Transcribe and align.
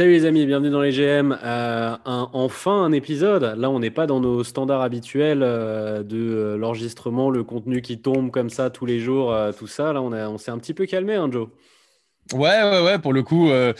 Salut 0.00 0.12
les 0.12 0.24
amis, 0.24 0.46
bienvenue 0.46 0.70
dans 0.70 0.80
les 0.80 0.92
GM. 0.92 1.36
Euh, 1.44 1.94
un- 2.06 2.30
enfin 2.32 2.72
un 2.72 2.90
épisode. 2.90 3.54
Là, 3.58 3.68
on 3.68 3.80
n'est 3.80 3.90
pas 3.90 4.06
dans 4.06 4.18
nos 4.18 4.42
standards 4.44 4.80
habituels 4.80 5.42
euh, 5.42 6.02
de 6.02 6.16
euh, 6.16 6.56
l'enregistrement, 6.56 7.28
le 7.28 7.44
contenu 7.44 7.82
qui 7.82 7.98
tombe 8.00 8.30
comme 8.30 8.48
ça 8.48 8.70
tous 8.70 8.86
les 8.86 8.98
jours, 8.98 9.36
tout 9.58 9.66
ça. 9.66 9.92
Là, 9.92 10.00
on, 10.00 10.12
a- 10.12 10.26
on 10.30 10.38
s'est 10.38 10.52
un 10.52 10.56
petit 10.56 10.72
peu 10.72 10.86
calmé, 10.86 11.16
hein, 11.16 11.28
Joe. 11.30 11.48
Ouais, 12.32 12.62
ouais, 12.62 12.82
ouais, 12.82 12.98
pour 12.98 13.12
le 13.12 13.22
coup, 13.22 13.50
euh, 13.50 13.74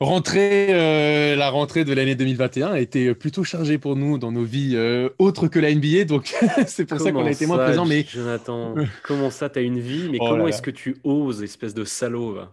rentrée, 0.00 0.66
euh, 0.70 1.36
la 1.36 1.48
rentrée 1.48 1.84
de 1.84 1.92
l'année 1.92 2.16
2021 2.16 2.72
a 2.72 2.80
été 2.80 3.14
plutôt 3.14 3.44
chargée 3.44 3.78
pour 3.78 3.94
nous 3.94 4.18
dans 4.18 4.32
nos 4.32 4.42
vies 4.42 4.72
euh, 4.74 5.10
autres 5.20 5.46
que 5.46 5.60
la 5.60 5.72
NBA, 5.72 6.06
donc 6.06 6.34
c'est 6.66 6.86
pour 6.86 6.98
ça 6.98 7.12
qu'on 7.12 7.24
a 7.24 7.30
été 7.30 7.46
moins 7.46 7.58
présents. 7.58 7.86
Mais 7.86 8.04
Jonathan, 8.10 8.74
comment 9.04 9.30
ça, 9.30 9.48
t'as 9.48 9.62
une 9.62 9.78
vie, 9.78 10.08
mais 10.10 10.18
Oh 10.20 10.26
comment 10.28 10.48
est-ce 10.48 10.60
que 10.62 10.72
tu 10.72 10.96
oses, 11.04 11.40
espèce 11.44 11.72
de 11.72 11.84
salaud 11.84 12.32
va? 12.32 12.52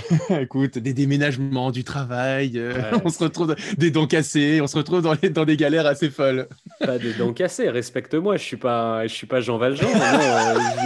écoute, 0.40 0.78
des 0.78 0.94
déménagements, 0.94 1.70
du 1.70 1.84
travail, 1.84 2.52
euh, 2.58 2.72
Ouais. 2.72 3.00
on 3.04 3.08
se 3.08 3.22
retrouve 3.22 3.54
des 3.78 3.90
dents 3.90 4.06
cassées, 4.06 4.60
on 4.62 4.66
se 4.66 4.76
retrouve 4.76 5.02
dans, 5.02 5.14
les- 5.22 5.30
dans 5.30 5.44
des 5.44 5.56
galères 5.56 5.86
assez 5.86 6.10
folles. 6.10 6.48
Pas 6.80 6.98
des 6.98 7.12
dents 7.14 7.32
cassées, 7.32 7.68
respecte-moi. 7.70 8.36
Je 8.36 8.42
suis 8.44 8.56
pas, 8.56 9.06
je 9.06 9.12
suis 9.14 9.26
pas 9.26 9.40
Jean 9.40 9.58
Valjean. 9.58 9.86
non, 9.92 10.00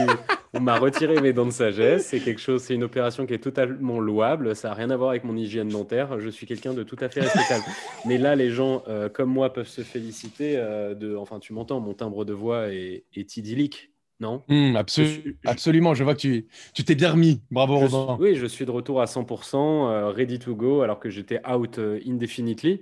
euh, 0.09 0.15
on 0.55 0.61
m'a 0.61 0.79
retiré 0.79 1.21
mes 1.21 1.33
dents 1.33 1.47
de 1.47 1.51
sagesse. 1.51 2.07
C'est 2.07 2.21
quelque 2.21 2.41
chose, 2.41 2.63
c'est 2.63 2.75
une 2.75 2.85
opération 2.85 3.27
qui 3.27 3.35
est 3.35 3.39
totalement 3.43 3.98
louable. 4.01 4.57
Ça 4.57 4.69
n'a 4.69 4.75
rien 4.75 4.91
à 4.91 4.97
voir 4.97 5.11
avec 5.11 5.25
mon 5.25 5.37
hygiène 5.37 5.69
dentaire. 5.69 6.19
Je 6.20 6.29
suis 6.29 6.47
quelqu'un 6.47 6.73
de 6.75 6.83
tout 6.83 6.97
à 7.01 7.09
fait 7.09 7.20
respectable. 7.20 7.65
Mais 8.07 8.19
là, 8.19 8.35
les 8.37 8.51
gens 8.51 8.83
euh, 8.89 9.09
comme 9.09 9.31
moi 9.31 9.53
peuvent 9.53 9.69
se 9.69 9.83
féliciter 9.83 10.57
de. 10.57 11.17
Enfin, 11.17 11.39
tu 11.41 11.53
m'entends, 11.53 11.81
mon 11.81 11.95
timbre 11.95 12.25
de 12.25 12.33
voix 12.33 12.69
est, 12.73 13.05
est 13.15 13.37
idyllique, 13.37 13.91
non 14.20 14.42
absolu- 14.77 15.06
Je 15.06 15.12
suis- 15.12 15.36
je- 15.45 15.50
Absolument, 15.50 15.95
je 15.95 16.05
vois 16.05 16.14
que 16.14 16.20
tu 16.20 16.47
tu 16.75 16.84
t'es 16.84 16.95
bien 16.95 17.11
remis. 17.12 17.41
Bravo, 17.50 17.77
suis- 17.86 17.95
Robin. 17.95 18.17
oui, 18.20 18.34
je 18.36 18.47
suis 18.47 18.64
de 18.64 18.70
retour 18.70 19.00
à 19.03 19.06
100%, 19.06 19.91
euh, 19.91 20.11
ready 20.11 20.39
to 20.39 20.55
go, 20.55 20.81
alors 20.83 20.98
que 21.00 21.11
j'étais 21.11 21.41
out 21.48 21.78
euh, 21.78 22.00
indefinitely. 22.06 22.81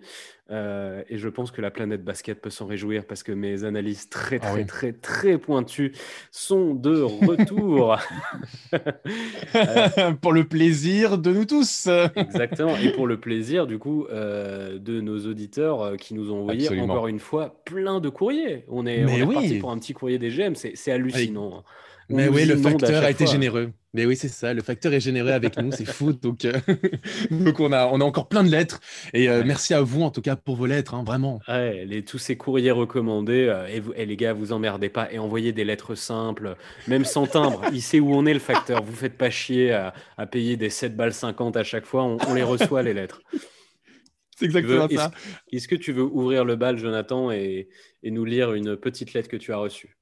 Euh, 0.50 1.02
et 1.08 1.16
je 1.16 1.28
pense 1.30 1.50
que 1.50 1.62
la 1.62 1.70
planète 1.70 2.04
basket 2.04 2.38
peut 2.42 2.50
s'en 2.50 2.66
réjouir 2.66 3.06
parce 3.06 3.22
que 3.22 3.32
mes 3.32 3.64
analyses 3.64 4.10
très, 4.10 4.36
Ah 4.42 4.50
très, 4.50 4.60
oui. 4.60 4.66
très, 4.66 4.92
très 4.92 5.38
pointues 5.38 5.92
sont 6.30 6.74
de 6.74 7.00
retour. 7.00 7.96
Euh, 9.54 10.12
pour 10.20 10.32
le 10.32 10.44
plaisir 10.44 11.18
de 11.18 11.32
nous 11.32 11.44
tous. 11.44 11.88
Exactement. 12.16 12.76
Et 12.76 12.90
pour 12.92 13.06
le 13.06 13.18
plaisir, 13.20 13.66
du 13.66 13.78
coup, 13.78 14.06
euh, 14.10 14.78
de 14.78 15.00
nos 15.00 15.26
auditeurs 15.26 15.96
qui 15.96 16.14
nous 16.14 16.32
ont 16.32 16.40
envoyé 16.40 16.62
Absolument. 16.66 16.92
encore 16.94 17.06
une 17.08 17.18
fois 17.20 17.60
plein 17.64 18.00
de 18.00 18.08
courriers. 18.08 18.64
On 18.68 18.86
est, 18.86 19.04
on 19.04 19.28
oui. 19.28 19.58
pour 19.60 19.70
un 19.70 19.78
petit 19.78 19.92
courrier 19.92 20.18
des 20.18 20.30
GM. 20.30 20.54
C'est 20.54 20.72
c'est 20.74 20.90
hallucinant. 20.92 21.58
hein. 21.58 21.62
Mais 22.08 22.28
oui, 22.28 22.44
le 22.44 22.56
facteur 22.56 23.02
a 23.02 23.10
été 23.10 23.24
fois. 23.24 23.32
généreux. 23.32 23.72
Mais 23.94 24.06
oui, 24.06 24.16
c'est 24.16 24.28
ça, 24.28 24.52
le 24.52 24.60
facteur 24.62 24.92
est 24.92 25.00
généreux 25.00 25.30
avec 25.30 25.56
nous, 25.56 25.70
c'est 25.70 25.84
fou. 25.84 26.12
Donc, 26.12 26.44
euh, 26.44 26.52
donc 27.30 27.60
on, 27.60 27.70
a, 27.72 27.86
on 27.86 28.00
a 28.00 28.04
encore 28.04 28.28
plein 28.28 28.42
de 28.42 28.50
lettres. 28.50 28.80
Et 29.12 29.28
euh, 29.28 29.38
Ouais. 29.38 29.44
merci 29.44 29.72
à 29.72 29.80
vous, 29.82 30.02
en 30.02 30.10
tout 30.10 30.20
cas, 30.20 30.34
pour 30.36 30.56
vos 30.56 30.66
lettres, 30.66 30.94
hein, 30.94 31.04
vraiment. 31.06 31.40
Ouais, 31.48 31.84
les, 31.84 32.02
tous 32.04 32.18
ces 32.18 32.36
courriers 32.36 32.72
recommandés, 32.72 33.46
euh, 33.48 33.66
et, 33.68 33.78
vous- 33.80 33.92
et 33.94 34.04
les 34.04 34.16
gars, 34.16 34.32
vous 34.32 34.52
emmerdez 34.52 34.88
pas 34.88 35.12
et 35.12 35.18
envoyez 35.20 35.52
des 35.52 35.64
lettres 35.64 35.94
simples, 35.94 36.56
même 36.88 37.04
sans 37.04 37.26
timbre. 37.28 37.62
Il 37.72 37.80
sait 37.82 38.00
où 38.00 38.12
on 38.12 38.26
est 38.26 38.34
le 38.34 38.40
facteur. 38.40 38.82
Vous 38.82 38.94
faites 38.94 39.16
pas 39.16 39.30
chier 39.30 39.70
à, 39.72 39.94
à 40.18 40.26
payer 40.26 40.56
des 40.56 40.70
7 40.70 40.96
balles 40.96 41.14
50 41.14 41.56
à 41.56 41.62
chaque 41.64 41.86
fois. 41.86 42.02
On, 42.04 42.18
on 42.28 42.34
les 42.34 42.42
reçoit, 42.42 42.82
les 42.82 42.94
lettres. 42.94 43.22
C'est 44.36 44.48
veux- 44.48 44.58
exactement 44.58 44.88
Est-ce 44.88 44.96
ça. 44.96 45.10
est-ce 45.52 45.68
que 45.68 45.76
tu 45.76 45.92
veux 45.92 46.02
ouvrir 46.02 46.44
le 46.44 46.56
bal, 46.56 46.76
Jonathan, 46.76 47.30
et, 47.30 47.68
et 48.02 48.10
nous 48.10 48.24
lire 48.24 48.52
une 48.54 48.76
petite 48.76 49.12
lettre 49.14 49.28
que 49.28 49.36
tu 49.36 49.52
as 49.52 49.56
reçue? 49.58 49.96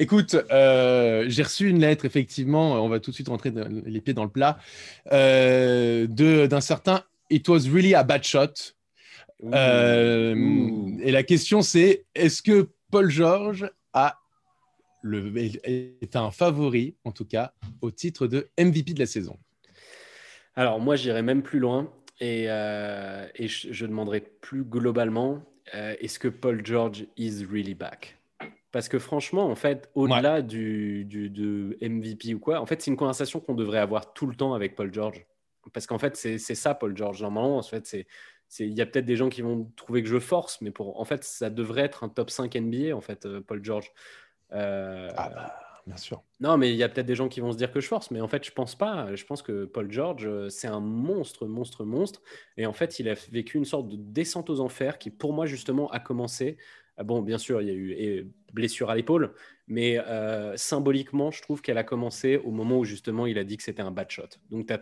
Écoute, 0.00 0.34
euh, 0.50 1.26
j'ai 1.28 1.42
reçu 1.42 1.68
une 1.68 1.78
lettre, 1.80 2.06
effectivement, 2.06 2.82
on 2.82 2.88
va 2.88 3.00
tout 3.00 3.10
de 3.10 3.14
suite 3.14 3.28
rentrer 3.28 3.50
dans- 3.50 3.68
les 3.68 4.00
pieds 4.00 4.14
dans 4.14 4.24
le 4.24 4.30
plat, 4.30 4.58
euh, 5.12 6.06
d'un 6.06 6.60
certain 6.62 7.04
It 7.28 7.46
was 7.48 7.68
really 7.70 7.94
a 7.94 8.02
bad 8.02 8.24
shot. 8.24 8.72
Euh, 9.44 10.34
et 11.02 11.12
la 11.12 11.22
question, 11.22 11.60
c'est 11.60 12.06
est-ce 12.14 12.40
que 12.42 12.70
Paul 12.90 13.10
George 13.10 13.70
a 13.92 14.18
le, 15.02 15.32
est 15.36 16.16
un 16.16 16.30
favori, 16.30 16.96
en 17.04 17.12
tout 17.12 17.26
cas, 17.26 17.52
au 17.82 17.90
titre 17.90 18.26
de 18.26 18.48
MVP 18.58 18.94
de 18.94 19.00
la 19.00 19.06
saison? 19.06 19.38
Alors, 20.56 20.80
moi, 20.80 20.96
j'irai 20.96 21.20
même 21.20 21.42
plus 21.42 21.58
loin 21.58 21.92
et, 22.20 22.44
et 22.44 23.48
je, 23.48 23.68
je 23.70 23.84
demanderai 23.86 24.22
plus 24.40 24.64
globalement 24.64 25.42
est-ce 25.74 26.18
que 26.18 26.28
Paul 26.28 26.64
George 26.64 27.04
is 27.18 27.44
really 27.44 27.74
back? 27.74 28.16
Parce 28.72 28.88
que 28.88 28.98
franchement, 29.00 29.46
en 29.50 29.56
fait, 29.56 29.90
au-delà 29.94 30.42
du, 30.42 31.04
du- 31.04 31.28
de 31.30 31.76
MVP 31.80 32.34
ou 32.34 32.38
quoi, 32.38 32.60
en 32.60 32.66
fait, 32.66 32.80
c'est 32.82 32.90
une 32.90 32.96
conversation 32.96 33.40
qu'on 33.40 33.54
devrait 33.54 33.78
avoir 33.80 34.12
tout 34.12 34.26
le 34.26 34.34
temps 34.36 34.54
avec 34.54 34.76
Paul 34.76 34.92
George. 34.94 35.26
Parce 35.72 35.86
qu'en 35.86 35.98
fait, 35.98 36.16
c'est 36.16 36.38
ça, 36.38 36.74
Paul 36.74 36.96
George. 36.96 37.20
Normalement, 37.22 37.58
en 37.58 37.62
fait, 37.62 37.86
c'est. 37.86 38.06
c'est- 38.48 38.66
Il 38.66 38.74
y 38.76 38.80
a 38.80 38.86
peut-être 38.86 39.04
des 39.06 39.16
gens 39.16 39.28
qui 39.28 39.42
vont 39.42 39.70
trouver 39.76 40.02
que 40.02 40.08
je 40.08 40.18
force, 40.18 40.60
mais 40.60 40.70
pour, 40.70 41.00
en 41.00 41.04
fait, 41.04 41.22
ça 41.24 41.50
devrait 41.50 41.82
être 41.82 42.02
un 42.04 42.08
top 42.08 42.30
5 42.30 42.54
NBA, 42.56 42.94
en 42.96 43.00
fait, 43.00 43.26
euh, 43.26 43.40
Paul 43.40 43.62
George. 43.64 43.92
Euh, 44.52 45.08
Ah 45.16 45.28
bah, 45.28 45.56
bien 45.86 45.96
sûr. 45.96 46.22
non, 46.40 46.56
mais 46.56 46.70
il 46.70 46.76
y 46.76 46.82
a 46.82 46.88
peut-être 46.88 47.06
des 47.06 47.14
gens 47.14 47.28
qui 47.28 47.40
vont 47.40 47.52
se 47.52 47.56
dire 47.56 47.70
que 47.72 47.80
je 47.80 47.86
force, 47.88 48.10
mais 48.10 48.20
en 48.20 48.28
fait, 48.28 48.44
je 48.44 48.50
pense 48.52 48.74
pas. 48.76 49.14
Je 49.14 49.24
pense 49.24 49.42
que 49.42 49.64
Paul 49.64 49.90
George, 49.92 50.26
euh, 50.26 50.48
c'est 50.48 50.66
un 50.68 50.80
monstre, 50.80 51.46
monstre, 51.46 51.84
monstre. 51.84 52.22
Et 52.56 52.66
en 52.66 52.72
fait, 52.72 52.98
il 52.98 53.08
a 53.08 53.14
vécu 53.30 53.58
une 53.58 53.64
sorte 53.64 53.88
de 53.88 53.96
descente 53.96 54.48
aux 54.50 54.60
enfers 54.60 54.98
qui, 54.98 55.10
pour 55.10 55.32
moi, 55.32 55.46
justement, 55.46 55.88
a 55.90 56.00
commencé. 56.00 56.56
Ah 56.96 57.04
Bon, 57.04 57.22
bien 57.22 57.38
sûr, 57.38 57.62
il 57.62 57.68
y 57.68 57.70
a 57.70 57.74
eu 57.74 58.30
blessure 58.52 58.90
à 58.90 58.96
l'épaule, 58.96 59.32
mais 59.68 59.98
euh, 59.98 60.56
symboliquement, 60.56 61.30
je 61.30 61.40
trouve 61.42 61.62
qu'elle 61.62 61.78
a 61.78 61.84
commencé 61.84 62.36
au 62.38 62.50
moment 62.50 62.78
où, 62.78 62.84
justement, 62.84 63.26
il 63.26 63.38
a 63.38 63.44
dit 63.44 63.56
que 63.56 63.62
c'était 63.62 63.82
un 63.82 63.90
bad 63.90 64.10
shot. 64.10 64.24
Donc, 64.50 64.66
tu 64.66 64.72
as 64.72 64.78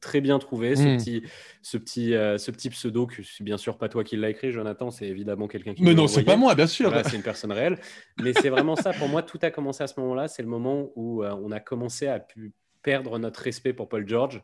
très 0.00 0.20
bien 0.20 0.38
trouvé 0.38 0.74
ce 0.74 0.82
Mm. 0.82 0.96
petit, 0.96 1.22
ce, 1.62 1.76
petit, 1.76 2.14
euh, 2.14 2.36
ce 2.36 2.50
petit 2.50 2.70
pseudo, 2.70 3.06
que 3.06 3.22
c'est 3.22 3.44
bien 3.44 3.56
sûr 3.56 3.78
pas 3.78 3.88
toi 3.88 4.02
qui 4.02 4.16
l'as 4.16 4.30
écrit, 4.30 4.50
Jonathan, 4.50 4.90
c'est 4.90 5.06
évidemment 5.06 5.46
quelqu'un 5.46 5.74
qui 5.74 5.82
Mais 5.82 5.94
non, 5.94 6.08
c'est 6.08 6.24
pas 6.24 6.36
moi, 6.36 6.54
bien 6.54 6.66
sûr. 6.66 6.88
Voilà, 6.88 7.04
c'est 7.04 7.16
une 7.16 7.22
personne 7.22 7.52
réelle. 7.52 7.78
Mais 8.20 8.32
c'est 8.32 8.48
vraiment 8.50 8.74
ça. 8.74 8.92
Pour 8.92 9.08
moi, 9.08 9.22
tout 9.22 9.38
a 9.42 9.50
commencé 9.50 9.84
à 9.84 9.86
ce 9.86 9.98
moment-là. 10.00 10.26
C'est 10.28 10.42
le 10.42 10.48
moment 10.48 10.90
où 10.96 11.22
euh, 11.22 11.34
on 11.42 11.52
a 11.52 11.60
commencé 11.60 12.08
à 12.08 12.18
pu 12.18 12.52
perdre 12.82 13.16
notre 13.18 13.40
respect 13.42 13.72
pour 13.72 13.88
Paul 13.88 14.08
George. 14.08 14.42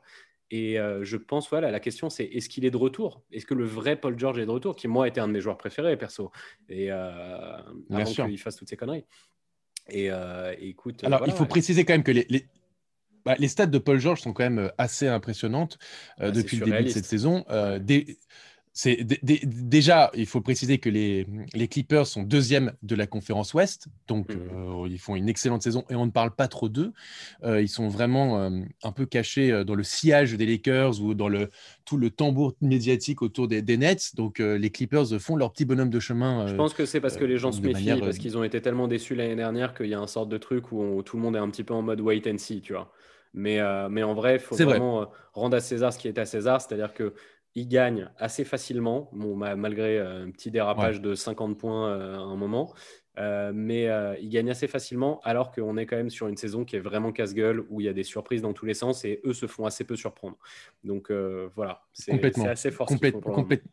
Et 0.50 0.78
euh, 0.78 1.04
je 1.04 1.16
pense, 1.16 1.48
voilà, 1.50 1.70
la 1.70 1.80
question 1.80 2.08
c'est 2.08 2.24
est-ce 2.24 2.48
qu'il 2.48 2.64
est 2.64 2.70
de 2.70 2.76
retour? 2.76 3.22
Est-ce 3.32 3.44
que 3.44 3.54
le 3.54 3.64
vrai 3.64 3.96
Paul 3.96 4.18
George 4.18 4.38
est 4.38 4.46
de 4.46 4.50
retour 4.50 4.76
Qui, 4.76 4.88
moi, 4.88 5.06
était 5.06 5.20
un 5.20 5.28
de 5.28 5.32
mes 5.32 5.40
joueurs 5.40 5.58
préférés, 5.58 5.96
perso? 5.96 6.30
Et 6.68 6.90
euh, 6.90 7.58
Bien 7.90 8.00
avant 8.00 8.10
qu'il 8.10 8.38
fasse 8.38 8.56
toutes 8.56 8.68
ces 8.68 8.76
conneries. 8.76 9.04
Et 9.90 10.10
euh, 10.10 10.54
écoute. 10.58 11.04
Alors, 11.04 11.18
voilà, 11.18 11.32
il 11.32 11.36
faut 11.36 11.46
préciser 11.46 11.84
quand 11.84 11.94
même 11.94 12.02
que 12.02 12.12
les, 12.12 12.26
les, 12.28 12.46
bah, 13.24 13.36
les 13.38 13.48
stats 13.48 13.66
de 13.66 13.78
Paul 13.78 13.98
George 13.98 14.20
sont 14.20 14.32
quand 14.32 14.44
même 14.44 14.70
assez 14.78 15.06
impressionnantes 15.06 15.78
euh, 16.20 16.28
Ah, 16.28 16.34
c'est 16.34 16.42
depuis 16.42 16.56
le 16.58 16.66
début 16.66 16.84
de 16.84 16.88
cette 16.88 17.04
saison. 17.04 17.44
C'est- 18.72 19.02
dé- 19.04 19.18
dé- 19.22 19.40
déjà, 19.44 20.10
il 20.14 20.26
faut 20.26 20.40
préciser 20.40 20.78
que 20.78 20.88
les, 20.88 21.26
les 21.54 21.68
Clippers 21.68 22.06
sont 22.06 22.22
deuxième 22.22 22.72
de 22.82 22.94
la 22.94 23.06
conférence 23.06 23.54
Ouest, 23.54 23.88
donc 24.06 24.34
Mhm. 24.34 24.40
euh, 24.52 24.88
ils 24.88 24.98
font 24.98 25.16
une 25.16 25.28
excellente 25.28 25.62
saison 25.62 25.84
et 25.90 25.94
on 25.94 26.06
ne 26.06 26.10
parle 26.10 26.30
pas 26.34 26.48
trop 26.48 26.68
d'eux. 26.68 26.92
Euh, 27.44 27.60
ils 27.60 27.68
sont 27.68 27.88
vraiment 27.88 28.40
euh, 28.40 28.50
un 28.82 28.92
peu 28.92 29.06
cachés 29.06 29.64
dans 29.64 29.74
le 29.74 29.82
sillage 29.82 30.34
des 30.34 30.46
Lakers 30.46 31.00
ou 31.02 31.14
dans 31.14 31.28
le, 31.28 31.50
tout 31.84 31.96
le 31.96 32.10
tambour 32.10 32.54
médiatique 32.60 33.22
autour 33.22 33.48
des, 33.48 33.62
des 33.62 33.76
Nets. 33.76 34.14
Donc 34.16 34.38
les 34.38 34.70
Clippers 34.70 35.20
font 35.20 35.36
leur 35.36 35.52
petit 35.52 35.64
bonhomme 35.64 35.90
de 35.90 36.00
chemin. 36.00 36.46
Je 36.46 36.54
pense 36.54 36.74
que 36.74 36.86
c'est 36.86 37.00
parce 37.00 37.16
que 37.16 37.24
les 37.24 37.38
gens 37.38 37.52
se 37.52 37.60
méfient, 37.60 37.72
manière, 37.88 38.00
parce 38.00 38.18
qu'ils 38.18 38.36
ont 38.38 38.44
été 38.44 38.60
tellement 38.60 38.88
déçus 38.88 39.14
l'année 39.14 39.36
dernière 39.36 39.74
qu'il 39.74 39.86
y 39.86 39.94
a 39.94 40.00
un 40.00 40.06
sorte 40.06 40.28
de 40.28 40.38
truc 40.38 40.72
où 40.72 40.80
on- 40.82 41.02
tout 41.02 41.16
le 41.16 41.22
monde 41.22 41.36
est 41.36 41.40
un 41.40 41.50
petit 41.50 41.64
peu 41.64 41.74
en 41.74 41.82
mode 41.82 42.00
wait 42.00 42.22
and 42.30 42.38
see, 42.38 42.60
tu 42.60 42.72
vois. 42.72 42.92
Mais, 43.34 43.60
euh, 43.60 43.88
mais 43.90 44.02
en 44.02 44.14
vrai, 44.14 44.34
il 44.36 44.40
faut 44.40 44.54
vrai. 44.54 44.64
vraiment 44.64 45.10
rendre 45.34 45.56
à 45.56 45.60
César 45.60 45.92
ce 45.92 45.98
qui 45.98 46.08
est 46.08 46.18
à 46.18 46.24
César, 46.24 46.60
c'est-à-dire 46.60 46.94
que 46.94 47.12
il 47.54 47.68
gagne 47.68 48.10
assez 48.18 48.44
facilement, 48.44 49.10
bon, 49.12 49.34
malgré 49.36 49.98
euh, 49.98 50.24
un 50.24 50.30
petit 50.30 50.50
dérapage 50.50 51.00
de 51.00 51.14
50 51.14 51.58
points 51.58 51.88
euh, 51.90 52.14
à 52.16 52.20
un 52.20 52.36
moment, 52.36 52.72
euh, 53.18 53.50
mais 53.54 53.88
euh, 53.88 54.16
il 54.20 54.28
gagne 54.28 54.48
assez 54.50 54.68
facilement 54.68 55.20
alors 55.24 55.50
qu'on 55.50 55.76
est 55.76 55.86
quand 55.86 55.96
même 55.96 56.10
sur 56.10 56.28
une 56.28 56.36
saison 56.36 56.64
qui 56.64 56.76
est 56.76 56.80
vraiment 56.80 57.10
casse-gueule, 57.10 57.64
où 57.68 57.80
il 57.80 57.84
y 57.84 57.88
a 57.88 57.92
des 57.92 58.04
surprises 58.04 58.42
dans 58.42 58.52
tous 58.52 58.64
les 58.66 58.74
sens 58.74 59.04
et 59.04 59.20
eux 59.24 59.32
se 59.32 59.46
font 59.46 59.64
assez 59.66 59.84
peu 59.84 59.96
surprendre. 59.96 60.36
Donc 60.84 61.10
euh, 61.10 61.48
voilà, 61.56 61.82
c'est 61.92 62.12
assez 62.48 62.70
fort. 62.70 62.86
Complète- 62.86 63.14
complète- 63.34 63.64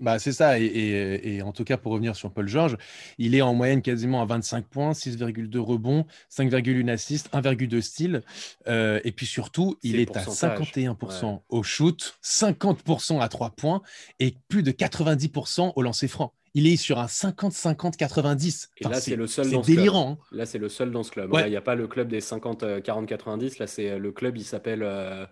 Bah, 0.00 0.18
c'est 0.20 0.32
ça. 0.32 0.60
Et, 0.60 0.64
et- 0.64 1.34
et 1.36 1.42
en 1.42 1.52
tout 1.52 1.64
cas, 1.64 1.76
pour 1.76 1.90
revenir 1.92 2.14
sur 2.14 2.30
Paul 2.30 2.46
George, 2.46 2.76
il 3.18 3.34
est 3.34 3.40
en 3.42 3.52
moyenne 3.54 3.82
quasiment 3.82 4.22
à 4.22 4.26
25 4.26 4.64
points, 4.66 4.92
6,2 4.92 5.58
rebonds, 5.58 6.06
5,1 6.28 6.88
assists, 6.88 7.28
1,2 7.32 7.80
steals. 7.80 8.22
Euh, 8.68 9.00
et 9.04 9.10
puis 9.12 9.26
surtout, 9.26 9.76
il 9.82 9.98
est 9.98 10.08
à 10.16 10.22
pourcentages, 10.22 10.72
51% 10.72 11.42
au 11.48 11.62
shoot, 11.64 12.16
50% 12.22 13.20
à 13.20 13.28
3 13.28 13.50
points 13.50 13.82
et 14.20 14.36
plus 14.48 14.62
de 14.62 14.70
90% 14.70 15.72
au 15.74 15.82
lancer 15.82 16.06
franc. 16.06 16.32
Il 16.54 16.66
est 16.66 16.76
sur 16.76 16.98
un 16.98 17.06
50-50-90. 17.06 18.68
Et 18.78 18.84
là, 18.88 19.00
c'est 19.00 19.16
le 19.16 19.26
seul 19.26 19.50
dans 19.50 19.62
ce 19.62 19.66
club. 19.66 19.76
délirant. 19.76 20.18
hein. 20.20 20.24
Là, 20.32 20.46
c'est 20.46 20.58
le 20.58 20.68
seul 20.68 20.90
dans 20.90 21.02
ce 21.02 21.10
club. 21.10 21.32
Ouais. 21.32 21.46
Il 21.46 21.50
n'y 21.50 21.56
a 21.56 21.60
pas 21.60 21.74
le 21.74 21.86
club 21.86 22.08
des 22.08 22.20
50, 22.20 22.62
euh, 22.62 22.80
40, 22.80 23.06
90. 23.06 23.58
Là, 23.58 23.66
c'est 23.66 23.98
le 23.98 24.12
club, 24.12 24.36
il 24.36 24.44
s'appelle 24.44 24.82
euh, 24.82 25.26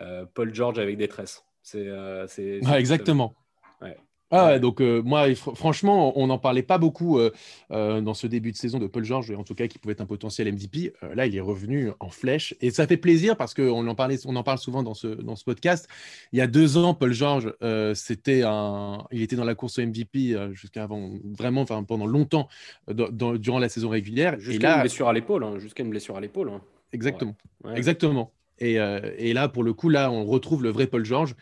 euh, 0.00 0.24
Paul 0.32 0.54
George 0.54 0.78
avec 0.78 0.96
des 0.96 1.08
tresses. 1.08 1.44
C'est 1.62 1.86
euh, 1.86 2.26
Ouais, 2.38 2.78
exactement. 2.80 3.34
Ouais. 3.80 3.96
Ah 4.34 4.58
donc 4.58 4.80
euh, 4.80 5.02
moi, 5.02 5.26
franchement, 5.34 6.18
on 6.18 6.28
n'en 6.28 6.38
parlait 6.38 6.62
pas 6.62 6.78
beaucoup 6.78 7.18
euh, 7.18 7.30
euh, 7.70 8.00
dans 8.00 8.14
ce 8.14 8.26
début 8.26 8.50
de 8.50 8.56
saison 8.56 8.78
de 8.78 8.86
Paul 8.86 9.04
George, 9.04 9.30
en 9.30 9.44
tout 9.44 9.54
cas 9.54 9.66
qui 9.66 9.78
pouvait 9.78 9.92
être 9.92 10.00
un 10.00 10.06
potentiel 10.06 10.50
MVP. 10.50 10.94
là, 11.14 11.26
il 11.26 11.36
est 11.36 11.40
revenu 11.40 11.90
en 12.00 12.08
flèche 12.08 12.54
et 12.62 12.70
ça 12.70 12.86
fait 12.86 12.96
plaisir 12.96 13.36
parce 13.36 13.52
qu'on 13.52 13.86
en 13.86 13.94
parlait, 13.94 14.16
on 14.24 14.34
en 14.36 14.42
parle 14.42 14.56
souvent 14.56 14.82
dans 14.82 14.94
ce, 14.94 15.08
dans 15.08 15.36
ce 15.36 15.44
podcast. 15.44 15.86
Il 16.32 16.38
y 16.38 16.42
a 16.42 16.46
deux 16.46 16.78
ans, 16.78 16.94
Paul 16.94 17.12
George, 17.12 17.52
c'était 17.94 18.42
un, 18.42 19.04
il 19.12 19.20
était 19.20 19.36
dans 19.36 19.44
la 19.44 19.54
course 19.54 19.78
au 19.78 19.82
MVP 19.86 20.34
jusqu'à 20.52 20.84
avant, 20.84 21.10
vraiment, 21.36 21.60
enfin 21.60 21.82
pendant 21.84 22.06
longtemps 22.06 22.48
durant 22.88 23.58
la 23.58 23.68
saison 23.68 23.90
régulière. 23.90 24.40
Jusqu'à 24.40 24.76
une 24.76 24.80
blessure 24.80 25.08
à 25.08 25.12
l'épaule, 25.12 25.44
hein, 25.44 25.58
jusqu'à 25.58 25.82
une 25.82 25.90
blessure 25.90 26.16
à 26.16 26.22
l'épaule. 26.22 26.48
Hein. 26.48 26.62
Exactement, 26.92 27.36
exactement. 27.74 28.32
Et, 28.58 28.74
et 28.74 29.32
là, 29.34 29.48
pour 29.48 29.62
le 29.62 29.74
coup, 29.74 29.90
là, 29.90 30.10
on 30.10 30.24
retrouve 30.24 30.62
le 30.62 30.70
vrai 30.70 30.86
Paul 30.86 31.04
George 31.04 31.34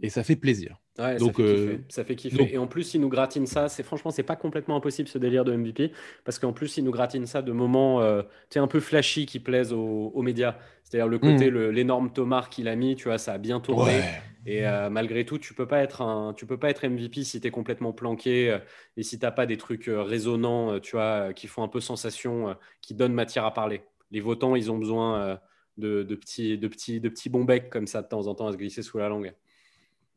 et 0.00 0.10
ça 0.10 0.22
fait 0.22 0.36
plaisir. 0.36 0.78
Ouais, 0.98 1.16
donc, 1.16 1.40
ça 1.88 2.04
fait 2.04 2.16
kiffer. 2.16 2.42
Euh, 2.42 2.54
et 2.54 2.58
en 2.58 2.66
plus, 2.66 2.94
il 2.94 3.00
nous 3.00 3.08
gratine 3.08 3.46
ça. 3.46 3.68
C'est 3.68 3.82
franchement, 3.82 4.10
c'est 4.10 4.22
pas 4.22 4.36
complètement 4.36 4.76
impossible 4.76 5.08
ce 5.08 5.18
délire 5.18 5.44
de 5.44 5.54
MVP 5.54 5.92
parce 6.24 6.38
qu'en 6.38 6.52
plus, 6.52 6.78
il 6.78 6.84
nous 6.84 6.90
gratine 6.90 7.26
ça 7.26 7.42
de 7.42 7.52
moments, 7.52 8.00
euh, 8.00 8.22
un 8.54 8.66
peu 8.66 8.80
flashy 8.80 9.26
qui 9.26 9.38
plaisent 9.38 9.72
aux, 9.72 10.22
médias. 10.22 10.56
C'est-à-dire 10.84 11.08
le 11.08 11.18
côté, 11.18 11.50
mm. 11.50 11.70
l'énorme 11.70 12.10
tomard 12.10 12.48
qu'il 12.48 12.68
a 12.68 12.76
mis, 12.76 12.96
tu 12.96 13.04
vois, 13.08 13.18
ça 13.18 13.34
a 13.34 13.38
bien 13.38 13.60
tourné. 13.60 14.00
Et 14.46 14.66
euh, 14.66 14.88
malgré 14.90 15.26
tout, 15.26 15.38
tu 15.38 15.54
peux 15.54 15.66
pas 15.66 15.80
être 15.80 16.02
un, 16.02 16.32
tu 16.32 16.46
peux 16.46 16.56
pas 16.56 16.70
être 16.70 16.86
MVP 16.86 17.24
si 17.24 17.40
tu 17.40 17.48
es 17.48 17.50
complètement 17.50 17.92
planqué 17.92 18.52
euh, 18.52 18.58
et 18.96 19.02
si 19.02 19.18
t'as 19.18 19.32
pas 19.32 19.44
des 19.44 19.56
trucs 19.56 19.90
résonnants, 19.90 20.78
tu 20.78 20.92
vois, 20.92 21.32
qui 21.34 21.48
font 21.48 21.64
un 21.64 21.68
peu 21.68 21.80
sensation, 21.80 22.56
qui 22.80 22.94
donnent 22.94 23.12
matière 23.12 23.44
à 23.44 23.52
parler. 23.52 23.82
Les 24.12 24.20
votants, 24.20 24.54
ils 24.54 24.70
ont 24.70 24.78
besoin 24.78 25.40
de, 25.76 26.04
de, 26.04 26.14
petits, 26.14 26.56
de 26.56 26.68
petits, 26.68 27.00
de 27.00 27.08
petits 27.08 27.28
bons 27.28 27.44
becs 27.44 27.68
comme 27.68 27.88
ça 27.88 28.02
de 28.02 28.08
temps 28.08 28.28
en 28.28 28.34
temps 28.34 28.46
à 28.46 28.52
se 28.52 28.56
glisser 28.56 28.82
sous 28.82 28.98
la 28.98 29.08
langue. 29.08 29.34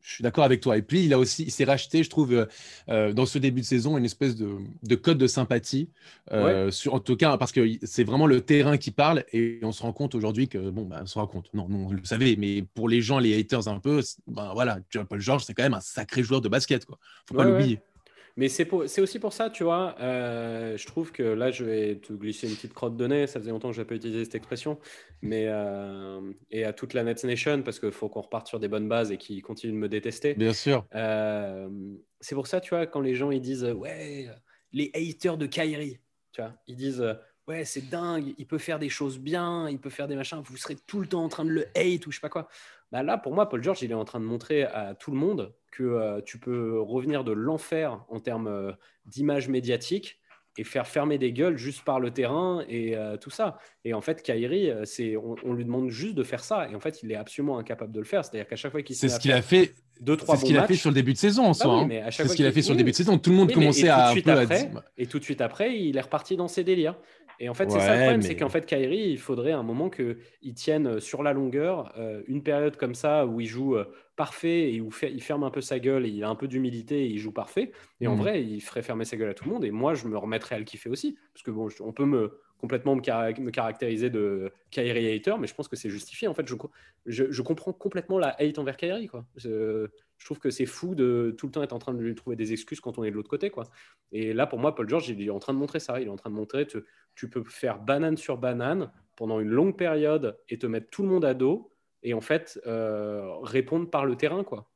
Je 0.02 0.14
suis 0.14 0.22
d'accord 0.22 0.44
avec 0.44 0.60
toi. 0.60 0.76
Et 0.76 0.82
puis, 0.82 1.04
il 1.04 1.12
a 1.12 1.18
aussi, 1.18 1.44
il 1.44 1.50
s'est 1.50 1.64
racheté, 1.64 2.02
je 2.02 2.10
trouve, 2.10 2.32
euh, 2.32 2.46
euh, 2.88 3.12
dans 3.12 3.26
ce 3.26 3.38
début 3.38 3.60
de 3.60 3.66
saison, 3.66 3.98
une 3.98 4.04
espèce 4.04 4.34
de, 4.36 4.56
de 4.82 4.94
code 4.94 5.18
de 5.18 5.26
sympathie. 5.26 5.88
Euh, 6.32 6.70
sur, 6.70 6.94
en 6.94 7.00
tout 7.00 7.16
cas, 7.16 7.36
parce 7.36 7.52
que 7.52 7.66
c'est 7.82 8.04
vraiment 8.04 8.26
le 8.26 8.40
terrain 8.40 8.76
qui 8.78 8.90
parle. 8.90 9.24
Et 9.32 9.60
on 9.62 9.72
se 9.72 9.82
rend 9.82 9.92
compte 9.92 10.14
aujourd'hui 10.14 10.48
que, 10.48 10.58
bon, 10.70 10.84
bah, 10.84 11.00
on 11.02 11.06
se 11.06 11.18
rend 11.18 11.26
compte. 11.26 11.52
Non, 11.54 11.68
non, 11.68 11.86
vous 11.86 11.92
le 11.92 12.04
savez, 12.04 12.36
mais 12.36 12.62
pour 12.62 12.88
les 12.88 13.02
gens, 13.02 13.18
les 13.18 13.38
haters 13.38 13.68
un 13.68 13.78
peu, 13.78 14.00
ben, 14.26 14.52
voilà, 14.54 14.78
Paul 15.08 15.20
George, 15.20 15.44
c'est 15.44 15.54
quand 15.54 15.62
même 15.62 15.74
un 15.74 15.80
sacré 15.80 16.22
joueur 16.22 16.40
de 16.40 16.48
basket. 16.48 16.84
Quoi. 16.84 16.98
Faut 17.26 17.34
pas 17.34 17.44
l'oublier. 17.44 17.80
Mais 18.36 18.48
c'est 18.48 19.00
aussi 19.00 19.18
pour 19.18 19.32
ça, 19.32 19.50
tu 19.50 19.64
vois, 19.64 19.96
euh, 20.00 20.76
je 20.76 20.86
trouve 20.86 21.12
que 21.12 21.22
là, 21.22 21.50
je 21.50 21.64
vais 21.64 21.96
te 21.96 22.12
glisser 22.12 22.48
une 22.48 22.54
petite 22.54 22.72
crotte 22.72 22.96
de 22.96 23.06
nez. 23.06 23.26
Ça 23.26 23.40
faisait 23.40 23.50
longtemps 23.50 23.68
que 23.68 23.74
je 23.74 23.80
n'ai 23.80 23.86
pas 23.86 23.96
utilisé 23.96 24.24
cette 24.24 24.36
expression. 24.36 24.78
Mais, 25.20 25.46
euh, 25.48 26.29
et 26.50 26.64
à 26.64 26.72
toute 26.72 26.94
la 26.94 27.04
Nets 27.04 27.24
Nation, 27.24 27.62
parce 27.62 27.78
qu'il 27.78 27.92
faut 27.92 28.08
qu'on 28.08 28.22
reparte 28.22 28.48
sur 28.48 28.58
des 28.58 28.68
bonnes 28.68 28.88
bases 28.88 29.12
et 29.12 29.16
qu'ils 29.16 29.42
continuent 29.42 29.72
de 29.72 29.78
me 29.78 29.88
détester. 29.88 30.34
Bien 30.34 30.52
sûr. 30.52 30.84
Euh, 30.94 31.68
c'est 32.20 32.34
pour 32.34 32.46
ça, 32.46 32.60
tu 32.60 32.70
vois, 32.70 32.86
quand 32.86 33.00
les 33.00 33.14
gens 33.14 33.30
ils 33.30 33.40
disent, 33.40 33.64
ouais, 33.64 34.28
les 34.72 34.90
haters 34.94 35.36
de 35.36 35.46
Kyrie, 35.46 35.98
tu 36.32 36.42
vois, 36.42 36.54
ils 36.66 36.76
disent, 36.76 37.04
ouais, 37.46 37.64
c'est 37.64 37.88
dingue, 37.88 38.34
il 38.38 38.46
peut 38.46 38.58
faire 38.58 38.78
des 38.78 38.88
choses 38.88 39.18
bien, 39.18 39.68
il 39.68 39.80
peut 39.80 39.90
faire 39.90 40.08
des 40.08 40.16
machins, 40.16 40.40
vous 40.44 40.56
serez 40.56 40.76
tout 40.86 41.00
le 41.00 41.06
temps 41.06 41.24
en 41.24 41.28
train 41.28 41.44
de 41.44 41.50
le 41.50 41.66
hate 41.76 42.06
ou 42.06 42.10
je 42.10 42.16
sais 42.16 42.20
pas 42.20 42.28
quoi. 42.28 42.48
Bah 42.92 43.02
là, 43.02 43.18
pour 43.18 43.34
moi, 43.34 43.48
Paul 43.48 43.62
George, 43.62 43.82
il 43.82 43.90
est 43.90 43.94
en 43.94 44.04
train 44.04 44.20
de 44.20 44.24
montrer 44.24 44.64
à 44.64 44.94
tout 44.94 45.10
le 45.10 45.16
monde 45.16 45.54
que 45.70 45.84
euh, 45.84 46.20
tu 46.22 46.38
peux 46.38 46.80
revenir 46.80 47.24
de 47.24 47.32
l'enfer 47.32 48.04
en 48.08 48.18
termes 48.18 48.48
euh, 48.48 48.72
d'image 49.06 49.48
médiatique 49.48 50.19
et 50.60 50.64
faire 50.64 50.86
fermer 50.86 51.18
des 51.18 51.32
gueules 51.32 51.56
juste 51.56 51.84
par 51.84 52.00
le 52.00 52.10
terrain 52.10 52.64
et 52.68 52.96
euh, 52.96 53.16
tout 53.16 53.30
ça. 53.30 53.58
Et 53.84 53.94
en 53.94 54.00
fait, 54.00 54.22
Kyrie, 54.22 54.70
c'est, 54.84 55.16
on, 55.16 55.52
lui 55.52 55.64
demande 55.64 55.90
juste 55.90 56.14
de 56.14 56.22
faire 56.22 56.44
ça. 56.44 56.68
Et 56.70 56.74
en 56.74 56.80
fait, 56.80 57.02
il 57.02 57.10
est 57.10 57.16
absolument 57.16 57.58
incapable 57.58 57.92
de 57.92 57.98
le 57.98 58.04
faire. 58.04 58.24
C'est-à-dire 58.24 58.46
qu'à 58.46 58.56
chaque 58.56 58.72
fois 58.72 58.82
qu'il 58.82 58.94
C'est 58.94 59.08
ce 59.08 59.18
qu'il 59.18 59.32
a 59.32 59.42
fait. 59.42 59.74
Deux, 60.00 60.16
trois 60.16 60.36
c'est 60.36 60.42
ce 60.42 60.46
qu'il 60.46 60.56
a 60.56 60.66
fait 60.66 60.76
sur 60.76 60.88
le 60.88 60.94
début 60.94 61.12
de 61.12 61.18
saison 61.18 61.44
en 61.44 61.48
bah 61.48 61.54
soi. 61.54 61.80
Hein. 61.80 62.10
c'est 62.10 62.26
ce 62.26 62.34
qu'il 62.34 62.46
a 62.46 62.52
fait 62.52 62.62
sur 62.62 62.72
le 62.72 62.78
début 62.78 62.90
de 62.90 62.96
saison. 62.96 63.18
Tout 63.18 63.30
le 63.30 63.36
monde 63.36 63.52
commençait 63.52 63.88
à, 63.88 64.14
Et 64.96 65.06
tout 65.06 65.18
de 65.18 65.24
suite 65.24 65.42
après, 65.42 65.78
il 65.78 65.96
est 65.96 66.00
reparti 66.00 66.36
dans 66.36 66.48
ses 66.48 66.64
délires. 66.64 66.96
Et 67.42 67.48
en 67.48 67.54
fait, 67.54 67.70
c'est 67.70 67.80
ça 67.80 67.94
le 67.94 68.00
problème, 68.00 68.22
c'est 68.22 68.36
qu'en 68.36 68.50
fait, 68.50 68.66
Kyrie, 68.66 69.08
il 69.08 69.18
faudrait 69.18 69.52
un 69.52 69.62
moment 69.62 69.88
qu'il 69.88 70.54
tienne 70.54 70.86
euh, 70.86 71.00
sur 71.00 71.22
la 71.22 71.32
longueur 71.32 71.90
euh, 71.96 72.22
une 72.26 72.42
période 72.42 72.76
comme 72.76 72.94
ça 72.94 73.24
où 73.24 73.40
il 73.40 73.46
joue 73.46 73.76
euh, 73.76 73.86
parfait 74.20 74.74
et 74.74 74.82
où 74.82 74.90
il 75.02 75.22
ferme 75.22 75.44
un 75.44 75.50
peu 75.50 75.62
sa 75.62 75.78
gueule 75.78 76.04
et 76.04 76.10
il 76.10 76.22
a 76.24 76.28
un 76.28 76.34
peu 76.34 76.46
d'humilité 76.46 77.06
et 77.06 77.06
il 77.06 77.18
joue 77.18 77.32
parfait. 77.32 77.72
Et 78.02 78.06
en 78.06 78.16
mmh. 78.16 78.18
vrai, 78.18 78.44
il 78.44 78.60
ferait 78.60 78.82
fermer 78.82 79.06
sa 79.06 79.16
gueule 79.16 79.30
à 79.30 79.32
tout 79.32 79.44
le 79.46 79.50
monde. 79.50 79.64
Et 79.64 79.70
moi, 79.70 79.94
je 79.94 80.06
me 80.08 80.18
remettrais 80.18 80.56
à 80.56 80.58
le 80.58 80.66
kiffer 80.66 80.90
aussi. 80.90 81.16
Parce 81.32 81.42
que 81.42 81.50
bon, 81.50 81.68
on 81.80 81.92
peut 81.94 82.04
me 82.04 82.38
complètement 82.58 82.94
me, 82.94 83.50
caractériser 83.50 84.10
de 84.10 84.52
Kyrie 84.70 85.10
hater, 85.14 85.36
mais 85.40 85.46
je 85.46 85.54
pense 85.54 85.68
que 85.68 85.76
c'est 85.76 85.88
justifié. 85.88 86.28
En 86.28 86.34
fait, 86.34 86.46
je, 86.46 86.54
je, 87.30 87.40
comprends 87.40 87.72
complètement 87.72 88.18
la 88.18 88.36
hate 88.38 88.58
envers 88.58 88.76
Kyrie. 88.76 89.06
Quoi. 89.06 89.24
Je, 89.36 89.88
je 90.18 90.24
trouve 90.26 90.38
que 90.38 90.50
c'est 90.50 90.66
fou 90.66 90.94
de 90.94 91.34
tout 91.38 91.46
le 91.46 91.52
temps 91.52 91.62
être 91.62 91.72
en 91.72 91.78
train 91.78 91.94
de 91.94 92.02
lui 92.02 92.14
trouver 92.14 92.36
des 92.36 92.52
excuses 92.52 92.80
quand 92.80 92.98
on 92.98 93.04
est 93.04 93.10
de 93.10 93.16
l'autre 93.16 93.30
côté. 93.30 93.48
Quoi. 93.48 93.64
Et 94.12 94.34
là, 94.34 94.46
pour 94.46 94.58
moi, 94.58 94.74
Paul 94.74 94.86
George, 94.86 95.08
il 95.08 95.26
est 95.26 95.30
en 95.30 95.38
train 95.38 95.54
de 95.54 95.58
montrer 95.58 95.80
ça. 95.80 95.98
Il 95.98 96.08
est 96.08 96.10
en 96.10 96.16
train 96.16 96.28
de 96.28 96.34
montrer 96.34 96.66
que 96.66 96.84
tu 97.14 97.30
peux 97.30 97.42
faire 97.44 97.78
banane 97.78 98.18
sur 98.18 98.36
banane 98.36 98.92
pendant 99.16 99.40
une 99.40 99.48
longue 99.48 99.78
période 99.78 100.38
et 100.50 100.58
te 100.58 100.66
mettre 100.66 100.90
tout 100.90 101.02
le 101.02 101.08
monde 101.08 101.24
à 101.24 101.32
dos 101.32 101.72
et 102.02 102.14
en 102.14 102.20
fait 102.20 102.60
euh, 102.66 103.36
répondre 103.42 103.88
par 103.90 104.04
le 104.04 104.16
terrain. 104.16 104.44
quoi. 104.44 104.70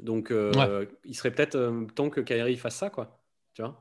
Donc, 0.00 0.30
euh, 0.30 0.86
il 1.04 1.14
serait 1.14 1.30
peut-être 1.30 1.54
euh, 1.54 1.86
temps 1.94 2.10
que 2.10 2.20
Kyrie 2.20 2.56
fasse 2.56 2.76
ça. 2.76 2.90
quoi. 2.90 3.20
Tu 3.54 3.62
vois 3.62 3.80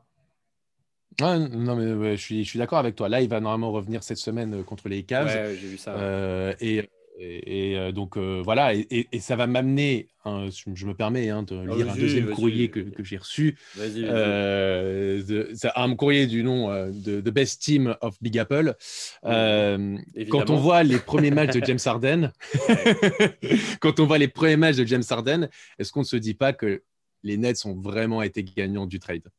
non, 1.20 1.76
mais 1.76 2.18
je 2.18 2.22
suis, 2.22 2.44
je 2.44 2.50
suis 2.50 2.58
d'accord 2.58 2.80
avec 2.80 2.96
toi. 2.96 3.08
Là, 3.08 3.22
il 3.22 3.30
va 3.30 3.40
normalement 3.40 3.72
revenir 3.72 4.02
cette 4.02 4.18
semaine 4.18 4.64
contre 4.64 4.90
les 4.90 5.04
Cavs. 5.04 5.28
Ouais, 5.28 5.56
j'ai 5.56 5.68
vu 5.68 5.78
ça. 5.78 5.96
et 6.60 6.90
et, 7.20 7.78
euh, 7.78 7.92
donc 7.92 8.18
euh, 8.18 8.42
voilà, 8.44 8.74
et, 8.74 9.08
ça 9.20 9.36
va 9.36 9.46
m'amener, 9.48 10.08
je 10.26 10.86
me 10.86 10.94
permets 10.94 11.30
hein, 11.30 11.44
de 11.44 11.56
lire 11.76 11.90
un 11.92 11.96
deuxième 11.96 12.30
courrier 12.32 12.70
que, 12.70 12.80
que 12.80 13.04
j'ai 13.04 13.18
reçu, 13.18 13.58
euh, 13.78 15.22
un 15.76 15.96
courrier 15.96 16.28
du 16.28 16.44
nom 16.44 16.70
de 16.92 17.22
The 17.22 17.30
Best 17.30 17.62
Team 17.62 17.96
of 18.02 18.18
Big 18.22 18.38
Apple. 18.40 18.74
quand 19.24 20.50
on 20.50 20.56
voit 20.56 20.84
les 20.84 21.00
premiers 21.00 21.32
matchs 21.32 21.56
de 21.56 21.66
James 21.66 21.80
Harden, 21.86 22.32
quand 23.80 24.00
on 24.00 24.06
voit 24.06 24.18
les 24.18 24.28
premiers 24.28 24.58
matchs 24.58 24.78
de 24.78 24.86
James 24.86 25.04
Harden, 25.10 25.50
est-ce 25.78 25.92
qu'on 25.92 26.02
ne 26.02 26.06
se 26.06 26.18
dit 26.18 26.34
pas 26.34 26.54
que 26.54 26.84
les 27.24 27.38
Nets 27.38 27.66
ont 27.66 27.80
vraiment 27.80 28.22
été 28.22 28.44
gagnants 28.44 28.88
du 28.88 29.00
trade? 29.00 29.30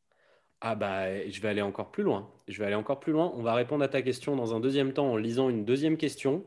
Ah 0.60 0.74
bah, 0.74 1.28
je 1.28 1.40
vais 1.42 1.48
aller 1.48 1.60
encore 1.60 1.90
plus 1.90 2.02
loin. 2.02 2.30
Je 2.48 2.58
vais 2.58 2.64
aller 2.64 2.74
encore 2.74 2.98
plus 2.98 3.12
loin. 3.12 3.30
On 3.36 3.42
va 3.42 3.52
répondre 3.52 3.84
à 3.84 3.88
ta 3.88 4.00
question 4.00 4.34
dans 4.34 4.54
un 4.54 4.60
deuxième 4.60 4.94
temps 4.94 5.12
en 5.12 5.16
lisant 5.18 5.50
une 5.50 5.66
deuxième 5.66 5.98
question 5.98 6.42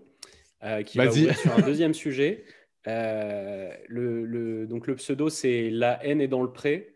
euh, 0.63 0.83
qui 0.83 0.97
va 0.97 1.07
ouvrir 1.07 1.37
sur 1.37 1.53
un 1.53 1.61
deuxième 1.61 1.93
sujet. 1.93 2.45
Euh, 2.87 3.71
le, 3.87 4.65
donc 4.65 4.87
le 4.87 4.95
pseudo, 4.95 5.29
c'est 5.29 5.69
La 5.69 6.03
haine 6.05 6.21
est 6.21 6.27
dans 6.27 6.41
le 6.41 6.51
pré. 6.51 6.93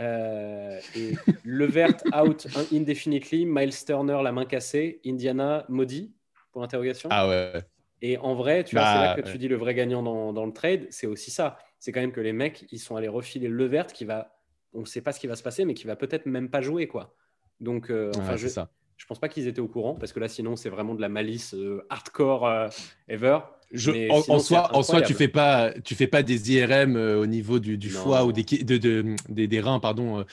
Euh, 0.00 0.80
et 0.96 1.12
Levert 1.44 1.96
out 2.14 2.46
indefinitely, 2.72 3.46
Miles 3.46 3.84
Turner 3.84 4.20
la 4.22 4.32
main 4.32 4.44
cassée, 4.44 5.00
Indiana 5.06 5.64
maudit 5.68 6.12
pour 6.50 6.62
l'interrogation. 6.62 7.08
Ah 7.12 7.28
ouais. 7.28 7.52
Et 8.00 8.18
en 8.18 8.34
vrai, 8.34 8.64
tu 8.64 8.74
vois, 8.74 8.84
c'est 8.84 8.94
là 8.98 9.14
bah, 9.14 9.22
que 9.22 9.28
tu 9.28 9.38
dis 9.38 9.48
le 9.48 9.56
vrai 9.56 9.74
gagnant 9.74 10.02
dans, 10.02 10.32
dans 10.32 10.44
le 10.44 10.52
trade, 10.52 10.86
c'est 10.90 11.06
aussi 11.06 11.30
ça. 11.30 11.58
C'est 11.78 11.92
quand 11.92 12.00
même 12.00 12.12
que 12.12 12.20
les 12.20 12.32
mecs, 12.32 12.66
ils 12.72 12.78
sont 12.78 12.96
allés 12.96 13.08
refiler 13.08 13.48
Levert 13.48 13.86
qui 13.86 14.04
va, 14.04 14.36
on 14.72 14.80
ne 14.80 14.86
sait 14.86 15.02
pas 15.02 15.12
ce 15.12 15.20
qui 15.20 15.28
va 15.28 15.36
se 15.36 15.42
passer, 15.42 15.64
mais 15.64 15.74
qui 15.74 15.86
va 15.86 15.94
peut-être 15.94 16.26
même 16.26 16.50
pas 16.50 16.62
jouer 16.62 16.88
quoi. 16.88 17.14
Donc, 17.60 17.92
enfin, 18.16 18.36
je, 18.36 18.48
ça. 18.48 18.72
Je 19.02 19.06
pense 19.08 19.18
pas 19.18 19.28
qu'ils 19.28 19.48
étaient 19.48 19.60
au 19.60 19.66
courant 19.66 19.94
parce 19.94 20.12
que 20.12 20.20
là, 20.20 20.28
sinon, 20.28 20.54
c'est 20.54 20.68
vraiment 20.68 20.94
de 20.94 21.00
la 21.00 21.08
malice 21.08 21.54
euh, 21.54 21.84
hardcore 21.90 22.46
euh, 22.46 22.68
ever. 23.08 23.40
en, 24.28 24.38
soi, 24.38 24.70
en 24.72 24.84
soi, 24.84 25.02
tu 25.02 25.12
fais 25.12 25.26
pas, 25.26 25.72
tu 25.82 25.96
fais 25.96 26.06
pas 26.06 26.22
des 26.22 26.52
IRM 26.52 26.94
euh, 26.94 27.20
au 27.20 27.26
niveau 27.26 27.58
du, 27.58 27.90
foie 27.90 28.24
ou 28.24 28.30
des, 28.30 28.44
des, 28.44 29.60
reins, 29.60 29.80
pardon, 29.80 30.24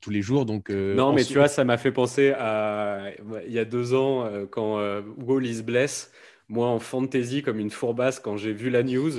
tous 0.00 0.10
les 0.10 0.20
jours. 0.20 0.46
Donc 0.46 0.68
non, 0.70 1.12
mais 1.12 1.22
tu 1.22 1.34
vois, 1.34 1.46
ça 1.46 1.62
m'a 1.62 1.76
fait 1.76 1.92
penser 1.92 2.32
à 2.36 3.12
il 3.46 3.52
y 3.52 3.60
a 3.60 3.64
deux 3.64 3.94
ans 3.94 4.28
quand 4.50 4.80
Wall 5.18 5.46
is 5.46 5.62
bless. 5.62 6.10
Moi, 6.48 6.66
en 6.66 6.80
fantasy, 6.80 7.42
comme 7.42 7.60
une 7.60 7.70
fourbasse, 7.70 8.18
quand 8.18 8.36
j'ai 8.36 8.52
vu 8.52 8.68
la 8.68 8.82
news, 8.82 9.12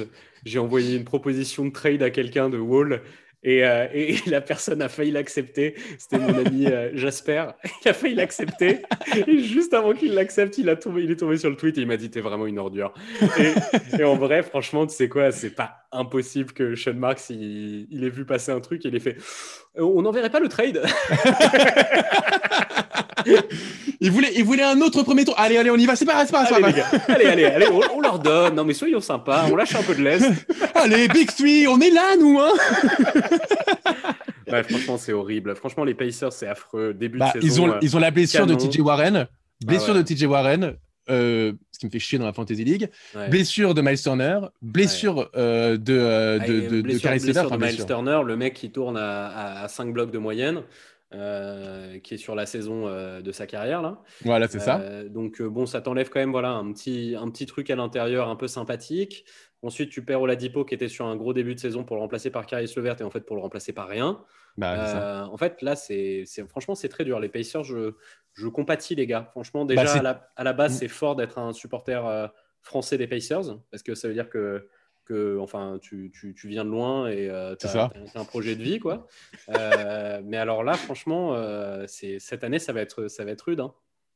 j'ai 0.43 0.59
envoyé 0.59 0.97
une 0.97 1.05
proposition 1.05 1.63
de 1.63 1.69
trade 1.69 2.03
à 2.03 2.09
quelqu'un 2.09 2.49
de 2.49 2.57
Wall 2.57 3.01
euh, 3.45 3.87
et, 3.93 4.17
la 4.27 4.41
personne 4.41 4.81
a 4.81 4.89
failli 4.89 5.11
l'accepter. 5.11 5.75
C'était 5.97 6.19
mon 6.19 6.45
ami 6.45 6.67
euh, 6.67 6.89
Jasper. 6.93 7.47
Il 7.85 7.89
a 7.89 7.93
failli 7.93 8.15
l'accepter. 8.15 8.79
Et 9.27 9.39
juste 9.39 9.73
avant 9.73 9.93
qu'il 9.93 10.13
l'accepte, 10.13 10.57
il, 10.57 10.67
est 10.67 10.79
tombé 10.79 11.37
sur 11.37 11.49
le 11.49 11.55
tweet 11.55 11.77
et 11.77 11.81
il 11.81 11.87
m'a 11.87 11.97
dit 11.97 12.09
T'es 12.09 12.21
vraiment 12.21 12.45
une 12.45 12.59
ordure. 12.59 12.93
Et, 13.97 14.03
en 14.03 14.15
vrai, 14.15 14.43
franchement, 14.43 14.85
tu 14.85 14.95
sais 14.95 15.09
quoi 15.09 15.31
C'est 15.31 15.55
pas 15.55 15.85
impossible 15.91 16.53
que 16.53 16.75
Sean 16.75 16.93
Marks 16.93 17.29
il, 17.29 17.87
il, 17.89 18.03
ait 18.03 18.09
vu 18.09 18.25
passer 18.25 18.51
un 18.51 18.59
truc 18.59 18.85
et 18.85 18.89
il 18.89 18.95
ait 18.95 18.99
fait 18.99 19.17
On 19.75 20.01
n'enverrait 20.01 20.29
pas 20.29 20.39
le 20.39 20.49
trade 20.49 20.83
il, 23.99 24.11
voulait, 24.11 24.31
il 24.35 24.43
voulait 24.43 24.63
un 24.63 24.79
autre 24.81 25.03
premier 25.03 25.25
tour. 25.25 25.35
Allez, 25.37 25.57
allez, 25.57 25.69
on 25.69 25.77
y 25.77 25.85
va. 25.85 25.95
C'est 25.95 26.05
pas 26.05 26.13
grave, 26.13 26.27
c'est 26.27 26.61
pas 26.61 26.71
grave. 26.71 27.01
Allez, 27.07 27.25
allez, 27.25 27.45
allez, 27.45 27.67
on, 27.67 28.01
leur 28.01 28.19
donne. 28.19 28.55
Non, 28.55 28.63
mais 28.63 28.73
soyons 28.73 29.01
sympas. 29.01 29.45
On 29.51 29.55
lâche 29.55 29.75
un 29.75 29.83
peu 29.83 29.95
de 29.95 30.01
l'Est. 30.01 30.25
allez, 30.75 31.07
Big 31.07 31.27
Three, 31.31 31.67
on 31.67 31.79
est 31.79 31.91
là, 31.91 32.15
nous. 32.17 32.39
Hein 32.39 32.53
franchement, 34.63 34.97
c'est 34.97 35.13
horrible. 35.13 35.55
Franchement, 35.55 35.83
les 35.83 35.93
Pacers, 35.93 36.33
c'est 36.33 36.47
affreux. 36.47 36.93
Début 36.93 37.17
de 37.17 37.23
bah, 37.23 37.31
saison. 37.33 37.45
Ils 37.45 37.61
ont, 37.61 37.71
euh, 37.71 37.79
ils 37.81 37.97
ont 37.97 37.99
la 37.99 38.11
blessure 38.11 38.45
de 38.45 38.55
TJ 38.55 38.79
Warren. 38.79 39.27
Blessure 39.65 39.95
ah 39.95 40.01
de 40.01 40.13
TJ 40.13 40.23
Warren. 40.23 40.73
ce 41.07 41.53
qui 41.79 41.85
me 41.85 41.91
fait 41.91 41.99
chier 41.99 42.17
dans 42.17 42.25
la 42.25 42.33
Fantasy 42.33 42.63
League. 42.63 42.89
Blessure 43.29 43.73
de 43.73 43.81
Miles 43.81 44.01
Turner, 44.01 44.39
blessure 44.61 45.29
de, 45.33 45.75
de, 45.75 46.39
ah, 46.39 46.47
de, 46.47 46.81
blessure, 46.81 47.51
de, 47.51 47.57
Miles 47.57 47.85
Turner, 47.85 48.21
le 48.25 48.35
mec 48.35 48.53
qui 48.53 48.71
tourne 48.71 48.97
à, 48.97 49.63
à, 49.63 49.67
5 49.67 49.93
blocs 49.93 50.11
de 50.11 50.17
moyenne. 50.17 50.61
Qui 51.11 52.13
est 52.13 52.17
sur 52.17 52.35
la 52.35 52.45
saison 52.45 52.85
de 53.19 53.31
sa 53.31 53.47
carrière 53.47 53.81
là. 53.81 54.01
Voilà, 54.23 54.47
c'est 54.47 54.59
ça. 54.59 55.03
Donc 55.05 55.41
bon, 55.41 55.65
ça 55.65 55.81
t'enlève 55.81 56.09
quand 56.09 56.19
même 56.19 56.31
voilà 56.31 56.51
un 56.51 56.71
petit 56.71 57.15
un 57.19 57.29
petit 57.29 57.45
truc 57.45 57.69
à 57.69 57.75
l'intérieur 57.75 58.29
un 58.29 58.35
peu 58.35 58.47
sympathique. 58.47 59.25
Ensuite, 59.61 59.89
tu 59.89 60.03
perds 60.03 60.21
Oladipo 60.21 60.63
qui 60.63 60.73
était 60.73 60.87
sur 60.87 61.05
un 61.05 61.17
gros 61.17 61.33
début 61.33 61.53
de 61.53 61.59
saison 61.59 61.83
pour 61.83 61.97
le 61.97 62.01
remplacer 62.01 62.29
par 62.29 62.45
Caris 62.45 62.71
Levert 62.77 62.95
et 63.01 63.03
en 63.03 63.09
fait 63.09 63.21
pour 63.21 63.35
le 63.35 63.41
remplacer 63.41 63.73
par 63.73 63.89
rien. 63.89 64.23
Bah, 64.57 64.75
euh, 64.77 65.23
en 65.25 65.37
fait, 65.37 65.61
là, 65.61 65.75
c'est 65.75 66.25
franchement, 66.47 66.75
c'est 66.75 66.89
très 66.89 67.03
dur. 67.03 67.19
Les 67.19 67.29
Pacers, 67.29 67.63
je, 67.63 67.93
je 68.33 68.47
compatis 68.47 68.95
les 68.95 69.05
gars. 69.05 69.27
Franchement, 69.31 69.65
déjà 69.65 69.83
bah, 69.83 69.91
à, 69.91 70.01
la, 70.01 70.31
à, 70.37 70.43
la, 70.43 70.53
base, 70.53 70.75
mm. 70.75 70.77
c'est 70.77 70.87
fort 70.87 71.15
d'être 71.15 71.39
un 71.39 71.51
supporter 71.51 72.05
euh, 72.05 72.27
français 72.61 72.97
des 72.97 73.07
Pacers 73.07 73.57
parce 73.69 73.83
que 73.83 73.95
ça 73.95 74.07
veut 74.07 74.13
dire 74.13 74.29
que, 74.29 74.67
que 75.09 75.37
enfin, 75.39 75.79
tu, 75.81 76.11
tu, 76.13 76.33
tu 76.33 76.47
viens 76.47 76.63
de 76.63 76.69
loin 76.69 77.09
et 77.09 77.29
euh, 77.29 77.55
tu 77.55 77.67
as, 77.67 77.91
un 78.15 78.25
projet 78.25 78.55
de 78.55 78.63
vie, 78.63 78.79
quoi. 78.79 79.07
mais 79.49 80.37
alors 80.37 80.63
là, 80.63 80.73
franchement, 80.73 81.35
c'est 81.87 82.19
cette 82.19 82.43
année, 82.43 82.59
ça 82.59 82.71
va 82.71 82.81
être, 82.81 83.07
ça 83.07 83.25
va 83.25 83.31
être 83.31 83.41
rude. 83.41 83.59
Hein. 83.59 83.73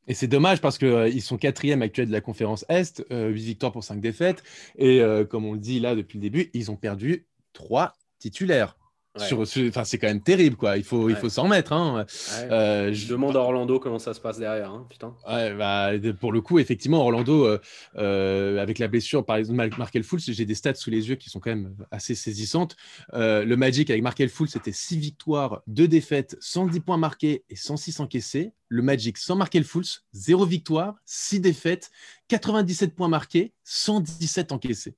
Et 0.08 0.14
c'est 0.14 0.28
dommage 0.28 0.60
parce 0.60 0.78
qu'ils 0.78 0.88
euh, 0.88 1.20
sont 1.20 1.38
quatrième 1.38 1.82
actuel 1.82 2.08
de 2.08 2.12
la 2.12 2.22
conférence 2.22 2.66
Est, 2.68 3.04
euh, 3.12 3.30
8 3.30 3.42
victoires 3.42 3.72
pour 3.72 3.84
5 3.84 4.02
défaites. 4.02 4.44
Et 4.78 5.02
euh, 5.02 5.24
comme 5.24 5.46
on 5.46 5.54
le 5.54 5.60
dit 5.60 5.80
là 5.80 5.96
depuis 5.96 6.18
le 6.18 6.22
début, 6.22 6.50
ils 6.54 6.72
ont 6.72 6.76
perdu 6.76 7.26
3 7.54 7.94
titulaires 8.20 8.78
c'est 9.16 9.98
quand 10.00 10.08
même 10.08 10.22
terrible, 10.22 10.56
quoi. 10.56 10.78
Il 10.78 10.84
faut, 10.84 11.10
il 11.10 11.16
faut 11.16 11.30
s'en 11.30 11.44
remettre. 11.44 11.72
Hein. 11.74 12.06
Euh, 12.40 12.92
je 12.94 13.08
demande 13.08 13.36
à 13.36 13.42
Orlando 13.42 13.80
comment 13.80 14.00
ça 14.00 14.14
se 14.14 14.20
passe 14.20 14.40
derrière, 14.40 14.72
hein, 14.72 14.88
putain. 14.90 15.16
Bah, 15.26 15.92
pour 16.20 16.32
le 16.32 16.42
coup, 16.42 16.58
effectivement, 16.58 17.02
Orlando, 17.02 17.46
euh, 17.46 17.60
euh, 17.98 18.60
avec 18.60 18.80
la 18.80 18.88
blessure, 18.88 19.24
par 19.24 19.36
exemple, 19.36 19.70
Markel 19.78 20.04
Fultz, 20.04 20.32
j'ai 20.32 20.46
des 20.46 20.56
stats 20.56 20.74
sous 20.76 20.90
les 20.90 21.10
yeux 21.10 21.16
qui 21.16 21.30
sont 21.30 21.40
quand 21.40 21.52
même 21.52 21.76
assez 21.92 22.16
saisissantes. 22.16 22.76
le 23.14 23.56
Magic 23.56 23.90
avec 23.90 24.02
Markel 24.02 24.30
Fultz, 24.30 24.54
c'était 24.54 24.72
6 24.72 24.98
victoires, 24.98 25.62
2 25.68 25.88
défaites, 25.88 26.36
110 26.40 26.80
points 26.80 26.98
marqués 26.98 27.44
et 27.50 27.56
106 27.56 28.00
encaissés. 28.00 28.54
Le 28.68 28.82
Magic 28.82 29.20
sans 29.20 29.36
Markel 29.36 29.64
Fultz, 29.64 30.06
0 30.14 30.46
victoire, 30.46 30.96
6 31.06 31.40
défaites, 31.40 31.92
97 32.30 32.96
points 32.96 33.10
marqués, 33.10 33.54
117 33.64 34.52
encaissés. 34.52 34.96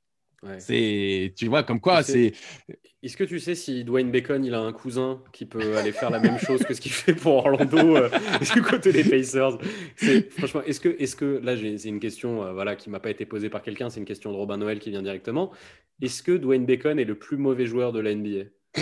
C'est, 0.59 1.33
tu 1.35 1.47
vois, 1.47 1.63
comme 1.63 1.79
quoi, 1.79 2.03
c'est. 2.03 2.33
Est-ce 3.03 3.17
que 3.17 3.23
tu 3.23 3.39
sais 3.39 3.53
si 3.53 3.83
Dwayne 3.83 4.09
Bacon, 4.09 4.43
il 4.43 4.55
a 4.55 4.59
un 4.59 4.73
cousin 4.73 5.21
qui 5.31 5.45
peut 5.45 5.77
aller 5.77 5.91
faire 5.91 6.09
la 6.09 6.19
même 6.19 6.39
chose 6.39 6.63
que 6.63 6.73
ce 6.73 6.81
qu'il 6.81 6.91
fait 6.91 7.13
pour 7.13 7.35
Orlando 7.35 7.95
euh, 7.95 8.09
du 8.55 8.63
côté 8.63 8.91
des 8.91 9.03
Pacers? 9.03 9.59
Franchement, 10.37 10.63
est-ce 10.63 10.79
que, 10.79 10.95
est-ce 10.97 11.15
que 11.15 11.39
là, 11.43 11.55
c'est 11.55 11.89
une 11.89 11.99
question, 11.99 12.43
euh, 12.43 12.53
voilà, 12.53 12.75
qui 12.75 12.89
m'a 12.89 12.99
pas 12.99 13.11
été 13.11 13.27
posée 13.27 13.49
par 13.49 13.61
quelqu'un, 13.61 13.91
c'est 13.91 13.99
une 13.99 14.07
question 14.07 14.31
de 14.31 14.37
Robin 14.37 14.57
Noël 14.57 14.79
qui 14.79 14.89
vient 14.89 15.03
directement. 15.03 15.51
Est-ce 16.01 16.23
que 16.23 16.31
Dwayne 16.31 16.65
Bacon 16.65 16.97
est 16.97 17.05
le 17.05 17.15
plus 17.15 17.37
mauvais 17.37 17.67
joueur 17.67 17.91
de 17.91 17.99
la 17.99 18.15
NBA 18.15 18.45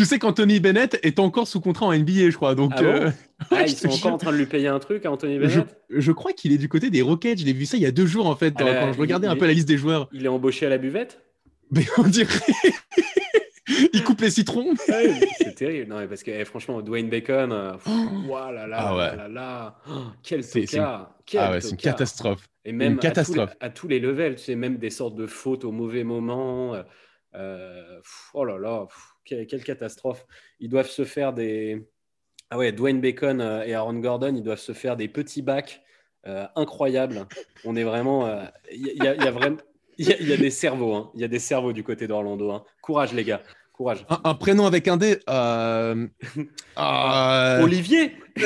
tu 0.00 0.06
sais 0.06 0.18
qu'Anthony 0.18 0.60
Bennett 0.60 0.98
est 1.02 1.18
encore 1.18 1.46
sous 1.46 1.60
contrat 1.60 1.84
en 1.84 1.92
NBA, 1.92 2.30
je 2.30 2.34
crois. 2.34 2.54
Donc, 2.54 2.72
ah, 2.76 2.82
euh, 2.82 3.10
ah 3.50 3.62
ils 3.66 3.76
sont 3.76 3.90
encore 3.90 4.14
en 4.14 4.16
train 4.16 4.32
de 4.32 4.38
lui 4.38 4.46
payer 4.46 4.68
un 4.68 4.78
truc 4.78 5.04
à 5.04 5.12
Anthony 5.12 5.38
Bennett? 5.38 5.66
je, 5.90 6.12
crois 6.12 6.32
qu'il 6.32 6.52
est 6.52 6.56
du 6.56 6.70
côté 6.70 6.88
des 6.88 7.02
Rockets. 7.02 7.38
Je 7.38 7.44
l'ai 7.44 7.52
vu 7.52 7.66
ça 7.66 7.76
il 7.76 7.82
y 7.82 7.86
a 7.86 7.90
deux 7.90 8.06
jours, 8.06 8.26
en 8.26 8.34
fait, 8.34 8.54
quand 8.56 8.94
je 8.94 8.98
regardais 8.98 9.26
un 9.26 9.36
peu 9.36 9.46
la 9.46 9.52
liste 9.52 9.68
des 9.68 9.76
joueurs. 9.76 10.08
Il 10.14 10.24
est 10.24 10.28
embauché 10.28 10.64
à 10.64 10.70
la 10.70 10.78
buvette? 10.78 11.20
Mais 11.70 11.84
on 11.98 12.04
dirait. 12.04 12.32
il 13.92 14.02
coupe 14.02 14.22
les 14.22 14.30
citrons. 14.30 14.72
c'est 15.36 15.54
terrible. 15.54 15.90
Non, 15.90 16.08
parce 16.08 16.22
que 16.22 16.30
eh, 16.30 16.46
franchement, 16.46 16.80
Dwayne 16.80 17.10
Bacon, 17.10 17.52
euh, 17.52 17.72
oh. 17.86 18.38
là 18.50 18.66
là, 18.66 18.78
ah 18.80 19.16
là 19.16 19.28
là, 19.28 19.76
oh, 19.86 20.04
quel 20.22 20.48
tocard. 20.48 21.14
Ah 21.36 21.50
ouais, 21.50 21.60
c'est 21.60 21.72
une 21.72 21.76
catastrophe. 21.76 22.48
Et 22.64 22.72
même 22.72 22.94
une 22.94 22.98
catastrophe. 22.98 23.54
À, 23.60 23.68
tous 23.68 23.86
les, 23.86 24.00
levels, 24.00 24.36
tu 24.36 24.44
sais, 24.44 24.54
même 24.54 24.78
des 24.78 24.88
sortes 24.88 25.14
de 25.14 25.26
fautes 25.26 25.66
au 25.66 25.72
mauvais 25.72 26.04
moment. 26.04 26.74
Euh, 27.34 28.00
oh 28.32 28.46
là 28.46 28.56
là 28.58 28.86
quelle, 29.24 29.46
catastrophe. 29.46 30.26
Ils 30.58 30.68
doivent 30.68 30.88
se 30.88 31.04
faire 31.04 31.32
des. 31.32 31.86
Ah 32.50 32.58
ouais, 32.58 32.72
Dwayne 32.72 33.00
Bacon 33.00 33.40
euh, 33.40 33.62
et 33.64 33.74
Aaron 33.74 33.94
Gordon, 33.94 34.34
ils 34.34 34.42
doivent 34.42 34.58
se 34.58 34.72
faire 34.72 34.96
des 34.96 35.08
petits 35.08 35.42
bacs 35.42 35.82
euh, 36.26 36.46
incroyables. 36.56 37.26
On 37.64 37.76
est 37.76 37.84
vraiment. 37.84 38.28
Il 38.72 38.86
y, 39.02 39.06
a 39.06 39.30
vraiment. 39.30 39.58
Y, 39.98 40.32
a 40.32 40.36
des 40.36 40.50
cerveaux, 40.50 40.94
hein. 40.94 41.10
il 41.14 41.20
y 41.20 41.24
a 41.24 41.28
des 41.28 41.38
cerveaux 41.38 41.72
du 41.72 41.84
côté 41.84 42.06
d'Orlando. 42.06 42.50
Hein. 42.50 42.64
Courage, 42.82 43.12
les 43.12 43.24
gars. 43.24 43.42
Courage. 43.72 44.04
Un, 44.24 44.34
prénom 44.34 44.66
avec 44.66 44.88
un 44.88 44.96
D. 44.96 45.20
Euh... 45.28 46.06
Olivier 47.62 48.12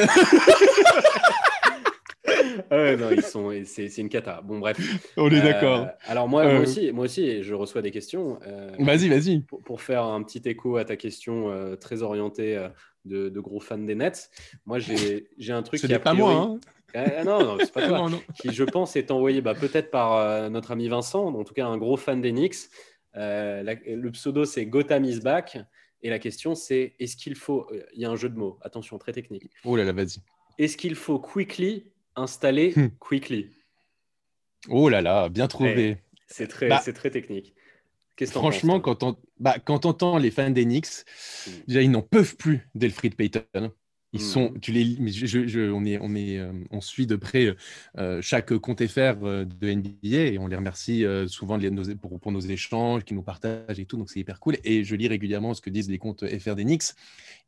ouais, 2.71 2.97
non, 2.97 3.11
ils 3.11 3.23
sont, 3.23 3.53
c'est, 3.65 3.99
une 3.99 4.09
cata. 4.09 4.41
Bon, 4.43 4.59
bref. 4.59 4.79
On 5.17 5.31
est 5.31 5.41
d'accord. 5.41 5.81
Euh, 5.81 5.87
alors 6.07 6.29
moi, 6.29 6.45
moi, 6.45 6.53
euh, 6.53 6.63
aussi, 6.63 6.93
moi 6.93 7.05
aussi, 7.05 7.43
je 7.43 7.55
reçois 7.55 7.83
des 7.83 7.91
questions. 7.91 8.39
Euh, 8.47 8.71
vas-y, 8.79 9.09
vas-y. 9.09 9.41
Pour, 9.41 9.81
faire 9.83 10.05
un 10.05 10.23
petit 10.23 10.43
écho 10.49 10.77
à 10.77 10.85
ta 10.85 10.97
question 10.97 11.77
très 11.81 12.03
orientée 12.03 12.69
de, 13.05 13.41
gros 13.41 13.61
fans 13.61 13.79
des 13.79 13.95
Nets, 13.95 14.31
moi 14.67 14.79
j'ai, 14.79 15.27
un 15.49 15.63
truc 15.63 15.81
Ce 15.81 15.87
qui 15.87 15.93
n'est 15.93 15.99
pas 15.99 16.15
moi. 16.15 16.33
Hein. 16.33 16.61
Ah, 16.95 17.25
non, 17.25 17.43
non, 17.43 17.57
c'est 17.59 17.73
pas 17.73 17.87
toi. 17.89 18.09
Qui, 18.41 18.53
je 18.53 18.65
pense, 18.65 18.97
est 18.97 19.11
envoyé 19.11 19.41
bah, 19.41 19.55
peut-être 19.55 19.91
par 19.91 20.51
notre 20.51 20.71
ami 20.73 20.89
Vincent, 20.89 21.27
en 21.27 21.45
tout 21.45 21.55
cas 21.55 21.67
un 21.67 21.79
gros 21.79 21.97
fan 21.97 22.21
des 22.21 22.33
Knicks. 22.33 22.69
le 23.15 24.11
pseudo, 24.11 24.45
c'est 24.45 24.67
Gotham 24.67 25.05
is 25.05 25.21
back. 25.21 25.59
Et 26.03 26.11
la 26.11 26.19
question, 26.19 26.55
c'est 26.55 26.95
est-ce 27.01 27.17
qu'il 27.17 27.35
faut. 27.35 27.67
Il 27.95 28.03
y 28.03 28.05
a 28.05 28.11
un 28.11 28.17
jeu 28.17 28.29
de 28.29 28.37
mots, 28.37 28.59
attention, 28.61 28.99
très 28.99 29.13
technique. 29.13 29.49
Oh 29.65 29.75
là 29.75 29.85
là, 29.85 29.93
vas-y. 29.93 30.19
Est-ce 30.59 30.77
qu'il 30.77 30.95
faut 30.95 31.19
quickly 31.19 31.87
installer 32.17 32.73
hmm. 32.77 32.89
quickly. 32.99 33.51
Oh 34.69 34.89
là 34.89 35.03
là, 35.03 35.29
bien 35.29 35.49
trouvé. 35.49 35.91
Eh, 35.91 35.97
c'est 36.27 36.49
très, 36.49 36.69
bah, 36.69 36.81
très 36.81 37.11
technique. 37.11 37.55
Franchement, 38.27 38.81
quand 38.81 39.03
on, 39.03 39.17
bah, 39.41 39.57
quand 39.65 39.87
on 39.87 39.91
entend 39.91 40.19
les 40.19 40.31
fans 40.31 40.51
d'Enix, 40.51 41.05
hmm. 41.47 41.51
déjà 41.67 41.83
ils 41.83 41.91
n'en 41.91 42.03
peuvent 42.03 42.37
plus 42.37 42.69
d'Elfried 42.75 43.17
Payton. 43.17 43.73
Ils 44.13 44.21
hmm. 44.21 44.23
sont, 44.23 44.55
tu 44.63 44.71
les, 44.71 45.11
je, 45.11 45.73
on, 45.73 45.85
est, 45.85 45.99
on, 46.01 46.15
est, 46.15 46.39
euh, 46.39 46.53
on 46.71 46.81
suit 46.81 47.09
de 47.09 47.17
près 47.17 47.57
euh, 47.99 48.23
chaque 48.23 48.57
compte 48.59 48.87
FR 48.87 49.25
euh, 49.25 49.45
de 49.45 49.73
NBA 49.73 50.33
et 50.33 50.39
on 50.39 50.47
les 50.47 50.55
remercie 50.55 51.05
souvent 51.27 51.59
de 51.59 51.95
pour, 51.95 52.21
pour, 52.21 52.31
nos 52.31 52.41
échanges, 52.41 53.03
qui 53.03 53.15
nous 53.15 53.23
partagent 53.23 53.81
et 53.81 53.87
tout, 53.87 53.97
donc 53.97 54.11
c'est 54.11 54.21
hyper 54.21 54.39
cool. 54.39 54.57
Et 54.63 54.85
je 54.85 54.95
lis 54.95 55.09
régulièrement 55.09 55.53
ce 55.53 55.61
que 55.61 55.71
disent 55.71 55.91
les 55.91 55.99
comptes 55.99 56.25
FR 56.39 56.55
d'Enix. 56.55 56.95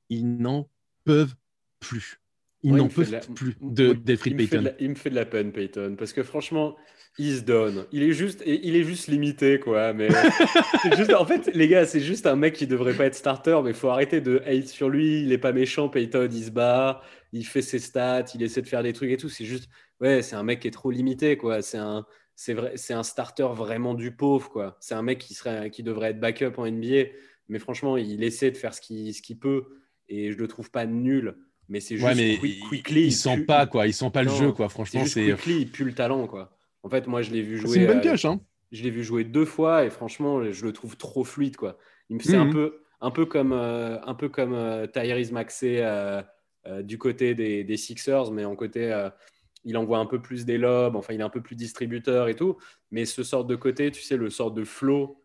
Ils 0.09 0.37
n'en 0.39 0.69
peuvent 1.05 1.37
plus. 1.79 2.21
Il 2.67 2.75
n'en 2.75 2.89
peut 2.89 3.07
plus 3.35 3.55
de 3.61 3.93
Delfrid 3.93 4.37
Payton. 4.37 4.73
il 4.81 4.91
me 4.91 4.95
fait 4.97 5.11
de 5.11 5.15
la 5.15 5.25
peine, 5.25 5.53
Payton, 5.53 5.95
parce 5.97 6.13
que 6.13 6.25
franchement, 6.25 6.77
il 7.17 7.37
se 7.37 7.43
donne. 7.43 7.87
Il 7.93 8.03
est 8.03 8.13
juste, 8.13 8.43
il 8.45 8.75
est 8.75 8.83
juste 8.83 9.07
limité, 9.07 9.61
quoi. 9.61 9.93
Mais 9.93 10.09
juste, 10.97 11.15
en 11.15 11.25
fait, 11.25 11.49
les 11.55 11.69
gars, 11.69 11.87
c'est 11.87 12.01
juste 12.01 12.27
un 12.27 12.35
mec 12.35 12.55
qui 12.55 12.67
devrait 12.67 12.95
pas 12.95 13.05
être 13.05 13.15
starter, 13.15 13.61
mais 13.63 13.71
il 13.71 13.77
faut 13.77 13.89
arrêter 13.89 14.21
de 14.21 14.43
hate 14.45 14.67
sur 14.67 14.89
lui. 14.89 15.23
Il 15.23 15.33
est 15.33 15.39
pas 15.39 15.53
méchant, 15.53 15.89
Payton. 15.89 16.29
Il 16.31 16.45
se 16.45 16.51
bat, 16.51 17.03
il 17.33 17.47
fait 17.47 17.63
ses 17.63 17.79
stats, 17.79 18.25
il 18.35 18.43
essaie 18.43 18.63
de 18.63 18.69
faire 18.69 18.83
des 18.83 18.93
trucs 18.93 19.11
et 19.13 19.17
tout. 19.17 19.29
C'est 19.29 19.45
juste, 19.45 19.71
ouais, 20.01 20.23
c'est 20.23 20.37
un 20.37 20.43
mec 20.43 20.61
qui 20.61 20.69
est 20.69 20.73
trop 20.73 20.91
limité, 20.91 21.37
quoi. 21.37 21.63
C'est 21.63 21.79
un, 21.79 22.05
c'est 22.35 22.53
vrai, 22.53 22.73
c'est 22.75 22.95
un 22.95 23.05
starter 23.05 23.49
vraiment 23.55 23.95
du 23.95 24.11
pauvre, 24.11 24.51
quoi. 24.51 24.77
C'est 24.81 24.95
un 24.95 25.03
mec 25.03 25.19
qui 25.19 25.35
serait, 25.35 25.71
qui 25.71 25.85
devrait 25.85 26.11
être 26.11 26.21
backup 26.21 26.59
en 26.59 26.69
NBA, 26.69 27.11
mais 27.49 27.61
franchement, 27.61 27.97
il 27.97 28.25
essaie 28.25 28.51
de 28.51 28.57
faire 28.57 28.75
ce 28.75 28.81
qu'il, 28.81 29.15
ce 29.15 29.23
qu'il 29.23 29.39
peut, 29.39 29.65
et 30.09 30.33
je 30.33 30.37
le 30.37 30.49
trouve 30.49 30.71
pas 30.71 30.85
nul 30.85 31.37
mais 31.69 31.81
c'est 31.81 31.97
juste 31.97 32.17
mais 32.17 32.39
quickly. 32.69 33.07
Ils 33.07 33.13
sent 33.13 33.45
pas 33.45 33.67
quoi, 33.67 33.87
ils 33.87 33.95
sentent 33.95 34.15
pas 34.15 34.23
le 34.23 34.31
jeu 34.31 34.53
quoi. 34.53 34.69
Franchement, 34.69 35.05
c'est 35.07 35.25
quickly, 35.25 35.61
il 35.63 35.71
pue 35.71 35.85
le 35.85 35.95
talent 35.95 36.27
quoi. 36.27 36.57
En 36.83 36.89
fait, 36.89 37.07
moi 37.07 37.23
je 37.23 37.33
l'ai 37.33 37.43
vu 37.43 37.59
jouer. 37.59 37.71
C'est 37.71 37.81
une 37.81 37.87
bonne 37.87 38.01
pioche 38.01 38.25
hein. 38.25 38.41
Je 38.73 38.83
l'ai 38.83 38.91
vu 38.91 39.05
jouer 39.05 39.25
deux 39.25 39.45
fois 39.45 39.85
et 39.85 39.91
franchement, 39.91 40.51
je 40.53 40.65
le 40.65 40.73
trouve 40.73 40.97
trop 40.97 41.25
fluide 41.25 41.57
quoi. 41.57 41.79
Il 42.11 42.17
me 42.17 42.21
fait 42.21 42.37
un 42.37 42.47
mhm. 42.47 42.53
peu, 42.53 42.81
un 43.01 43.11
peu 43.11 43.27
comme, 43.27 43.53
euh, 43.53 44.01
un 44.03 44.15
peu 44.15 44.29
comme 44.29 44.55
euh, 44.55 44.87
Tyrese 44.87 45.33
Maxey 45.33 45.79
euh, 45.81 46.23
du 46.83 46.99
côté 46.99 47.35
des, 47.35 47.65
des, 47.65 47.77
Sixers, 47.77 48.33
mais 48.33 48.45
en 48.45 48.57
côté, 48.57 48.93
il 49.65 49.77
envoie 49.77 49.99
un 49.99 50.07
peu 50.07 50.21
plus 50.21 50.45
des 50.45 50.59
lobes. 50.59 50.97
Enfin, 50.97 51.15
il 51.15 51.21
est 51.21 51.25
un 51.25 51.31
peu 51.31 51.41
plus 51.41 51.55
distributeur 51.55 52.29
et 52.29 52.35
tout. 52.35 52.57
Mais 52.91 53.05
ce 53.05 53.23
sort 53.23 53.45
de 53.45 53.55
côté, 53.55 53.93
tu 53.93 54.03
sais, 54.03 54.17
le 54.17 54.31
sort 54.31 54.51
de 54.51 54.65
flow 54.65 55.23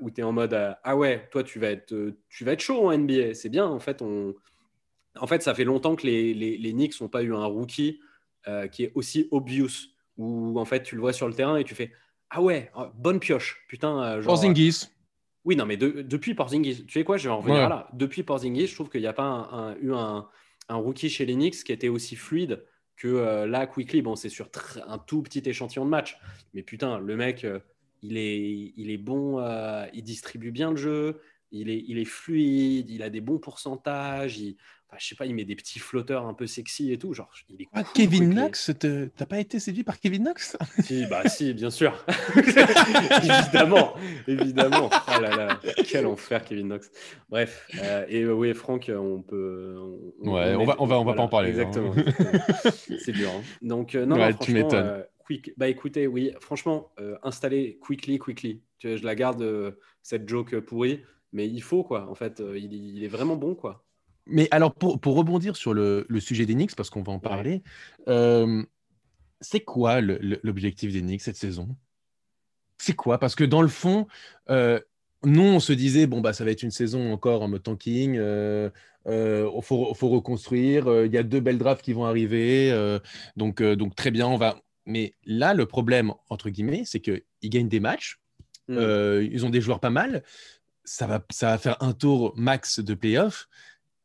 où 0.00 0.10
tu 0.10 0.22
es 0.22 0.24
en 0.24 0.32
mode 0.32 0.54
ah 0.82 0.96
ouais, 0.96 1.28
toi 1.30 1.44
tu 1.44 1.58
vas 1.58 1.68
être, 1.68 1.94
tu 2.30 2.44
vas 2.46 2.52
être 2.52 2.60
chaud 2.60 2.88
en 2.88 2.96
NBA. 2.96 3.34
C'est 3.34 3.50
bien 3.50 3.66
en 3.66 3.78
fait. 3.78 4.00
On 4.00 4.34
en 5.18 5.26
fait, 5.26 5.42
ça 5.42 5.54
fait 5.54 5.64
longtemps 5.64 5.96
que 5.96 6.06
les, 6.06 6.34
les, 6.34 6.72
Knicks 6.72 7.00
n'ont 7.00 7.08
pas 7.08 7.22
eu 7.22 7.34
un 7.34 7.44
rookie 7.44 8.00
euh, 8.48 8.68
qui 8.68 8.84
est 8.84 8.92
aussi 8.94 9.28
obvious, 9.30 9.70
où 10.16 10.58
en 10.58 10.64
fait 10.64 10.82
tu 10.82 10.94
le 10.94 11.00
vois 11.00 11.12
sur 11.12 11.28
le 11.28 11.34
terrain 11.34 11.56
et 11.56 11.64
tu 11.64 11.74
fais 11.74 11.92
Ah 12.30 12.40
ouais, 12.40 12.70
oh, 12.76 12.86
bonne 12.94 13.20
pioche, 13.20 13.64
putain. 13.68 14.02
Euh, 14.02 14.22
Porzingis. 14.22 14.86
Oui, 15.44 15.56
non, 15.56 15.66
mais 15.66 15.76
depuis 15.76 16.34
Porzingis, 16.34 16.84
tu 16.86 16.92
sais 16.92 17.04
quoi, 17.04 17.16
je 17.16 17.24
vais 17.24 17.30
en 17.30 17.38
revenir 17.38 17.68
là. 17.68 17.88
Depuis 17.94 18.22
Porzingis, 18.22 18.66
je 18.66 18.74
trouve 18.74 18.90
qu'il 18.90 19.00
n'y 19.00 19.06
a 19.06 19.12
pas 19.12 19.74
eu 19.80 19.92
un, 19.92 20.28
rookie 20.68 21.08
chez 21.08 21.26
les 21.26 21.34
Knicks 21.34 21.64
qui 21.64 21.72
était 21.72 21.88
aussi 21.88 22.14
fluide 22.14 22.64
que 22.96 23.08
euh, 23.08 23.46
là, 23.46 23.66
Quickly. 23.66 24.02
Bon, 24.02 24.14
c'est 24.16 24.28
sur 24.28 24.50
un 24.86 24.98
tout 24.98 25.22
petit 25.22 25.42
échantillon 25.46 25.86
de 25.86 25.90
match, 25.90 26.18
mais 26.52 26.62
putain, 26.62 26.98
le 26.98 27.16
mec, 27.16 27.46
il, 28.02 28.18
est, 28.18 28.72
il 28.76 28.90
est 28.90 28.98
bon, 28.98 29.42
il 29.92 30.02
distribue 30.02 30.50
bien 30.50 30.70
le 30.70 30.76
jeu, 30.76 31.20
il 31.50 31.70
est, 31.70 31.82
il 31.88 31.98
est 31.98 32.04
fluide, 32.04 32.90
il 32.90 33.02
a 33.02 33.08
des 33.08 33.22
bons 33.22 33.38
pourcentages, 33.38 34.38
il, 34.38 34.56
je 34.98 35.06
sais 35.08 35.14
pas, 35.14 35.26
il 35.26 35.34
met 35.34 35.44
des 35.44 35.56
petits 35.56 35.78
flotteurs 35.78 36.26
un 36.26 36.34
peu 36.34 36.46
sexy 36.46 36.92
et 36.92 36.98
tout. 36.98 37.14
Genre, 37.14 37.30
il 37.48 37.62
est 37.62 37.68
ah, 37.72 37.82
Kevin 37.94 38.30
Knox, 38.30 38.72
t'as 38.78 39.26
pas 39.26 39.38
été 39.38 39.58
séduit 39.58 39.84
par 39.84 39.98
Kevin 40.00 40.24
Knox? 40.24 40.56
Si, 40.80 41.06
bah 41.06 41.28
si, 41.28 41.52
bien 41.54 41.70
sûr. 41.70 42.04
évidemment, 42.36 43.94
évidemment. 44.26 44.90
Oh 44.92 45.20
là 45.20 45.36
là, 45.36 45.60
quel 45.86 46.06
enfer, 46.06 46.44
Kevin 46.44 46.68
Knox. 46.68 46.90
Bref, 47.28 47.68
euh, 47.82 48.04
et 48.08 48.22
euh, 48.22 48.32
oui, 48.32 48.52
Franck, 48.54 48.90
on 48.94 49.22
peut. 49.22 49.76
ouais, 50.20 50.54
on, 50.54 50.64
va, 50.64 50.76
on 50.78 50.86
va, 50.86 50.98
on 51.00 51.04
va 51.04 51.14
pas 51.14 51.22
en 51.22 51.28
parler. 51.28 51.48
Hein. 51.48 51.52
Exactement. 51.52 51.94
C'est 52.98 53.12
dur. 53.12 53.30
Hein. 53.30 53.42
Donc, 53.62 53.94
euh, 53.94 54.06
non, 54.06 54.16
tu 54.40 54.52
m'étonnes. 54.52 55.04
Quick, 55.18 55.52
bah 55.56 55.68
écoutez, 55.68 56.08
oui, 56.08 56.32
franchement, 56.40 56.90
installer 57.22 57.78
quickly, 57.80 58.18
quickly. 58.18 58.62
Tu 58.78 58.96
je 58.96 59.04
la 59.04 59.14
garde 59.14 59.76
cette 60.02 60.28
joke 60.28 60.58
pourrie, 60.60 61.02
mais 61.32 61.46
il 61.46 61.62
faut 61.62 61.84
quoi. 61.84 62.08
En 62.10 62.14
fait, 62.16 62.42
il, 62.56 62.72
il 62.72 63.04
est 63.04 63.08
vraiment 63.08 63.36
bon 63.36 63.54
quoi. 63.54 63.84
Mais 64.26 64.48
alors, 64.50 64.74
pour, 64.74 65.14
rebondir 65.16 65.56
sur 65.56 65.74
le, 65.74 66.06
sujet 66.20 66.46
d'Enix, 66.46 66.74
parce 66.74 66.90
qu'on 66.90 67.02
va 67.02 67.12
en 67.12 67.18
parler, 67.18 67.62
euh, 68.08 68.62
c'est 69.40 69.60
quoi 69.60 70.00
l'objectif 70.00 70.92
d'Enix 70.92 71.24
cette 71.24 71.36
saison? 71.36 71.68
C'est 72.78 72.94
quoi? 72.94 73.18
Parce 73.18 73.34
que 73.34 73.44
dans 73.44 73.62
le 73.62 73.68
fond, 73.68 74.06
euh, 74.48 74.80
nous, 75.24 75.42
on 75.42 75.60
se 75.60 75.72
disait, 75.72 76.06
bon, 76.06 76.20
bah, 76.20 76.32
ça 76.32 76.44
va 76.44 76.50
être 76.50 76.62
une 76.62 76.70
saison 76.70 77.12
encore 77.12 77.42
en 77.42 77.48
mode 77.48 77.62
tanking, 77.62 78.14
il 78.14 78.20
euh, 78.20 79.60
faut, 79.62 79.92
reconstruire, 80.08 81.04
il 81.04 81.12
y 81.12 81.18
a 81.18 81.22
deux 81.22 81.40
belles 81.40 81.58
drafts 81.58 81.82
qui 81.82 81.92
vont 81.92 82.04
arriver, 82.04 82.72
donc, 83.36 83.62
donc 83.62 83.94
très 83.94 84.10
bien, 84.10 84.26
on 84.26 84.36
va... 84.36 84.60
Mais 84.86 85.14
là, 85.24 85.54
le 85.54 85.66
problème, 85.66 86.12
entre 86.30 86.50
guillemets, 86.50 86.82
c'est 86.84 87.00
qu'ils 87.00 87.22
gagnent 87.44 87.68
des 87.68 87.80
matchs, 87.80 88.18
mm. 88.68 89.22
ils 89.30 89.44
ont 89.44 89.50
des 89.50 89.60
joueurs 89.60 89.80
pas 89.80 89.90
mal, 89.90 90.22
ça 90.84 91.06
va, 91.06 91.24
ça 91.30 91.48
va 91.50 91.58
faire 91.58 91.76
un 91.80 91.92
tour 91.92 92.32
max 92.36 92.80
de 92.80 92.94
playoff 92.94 93.48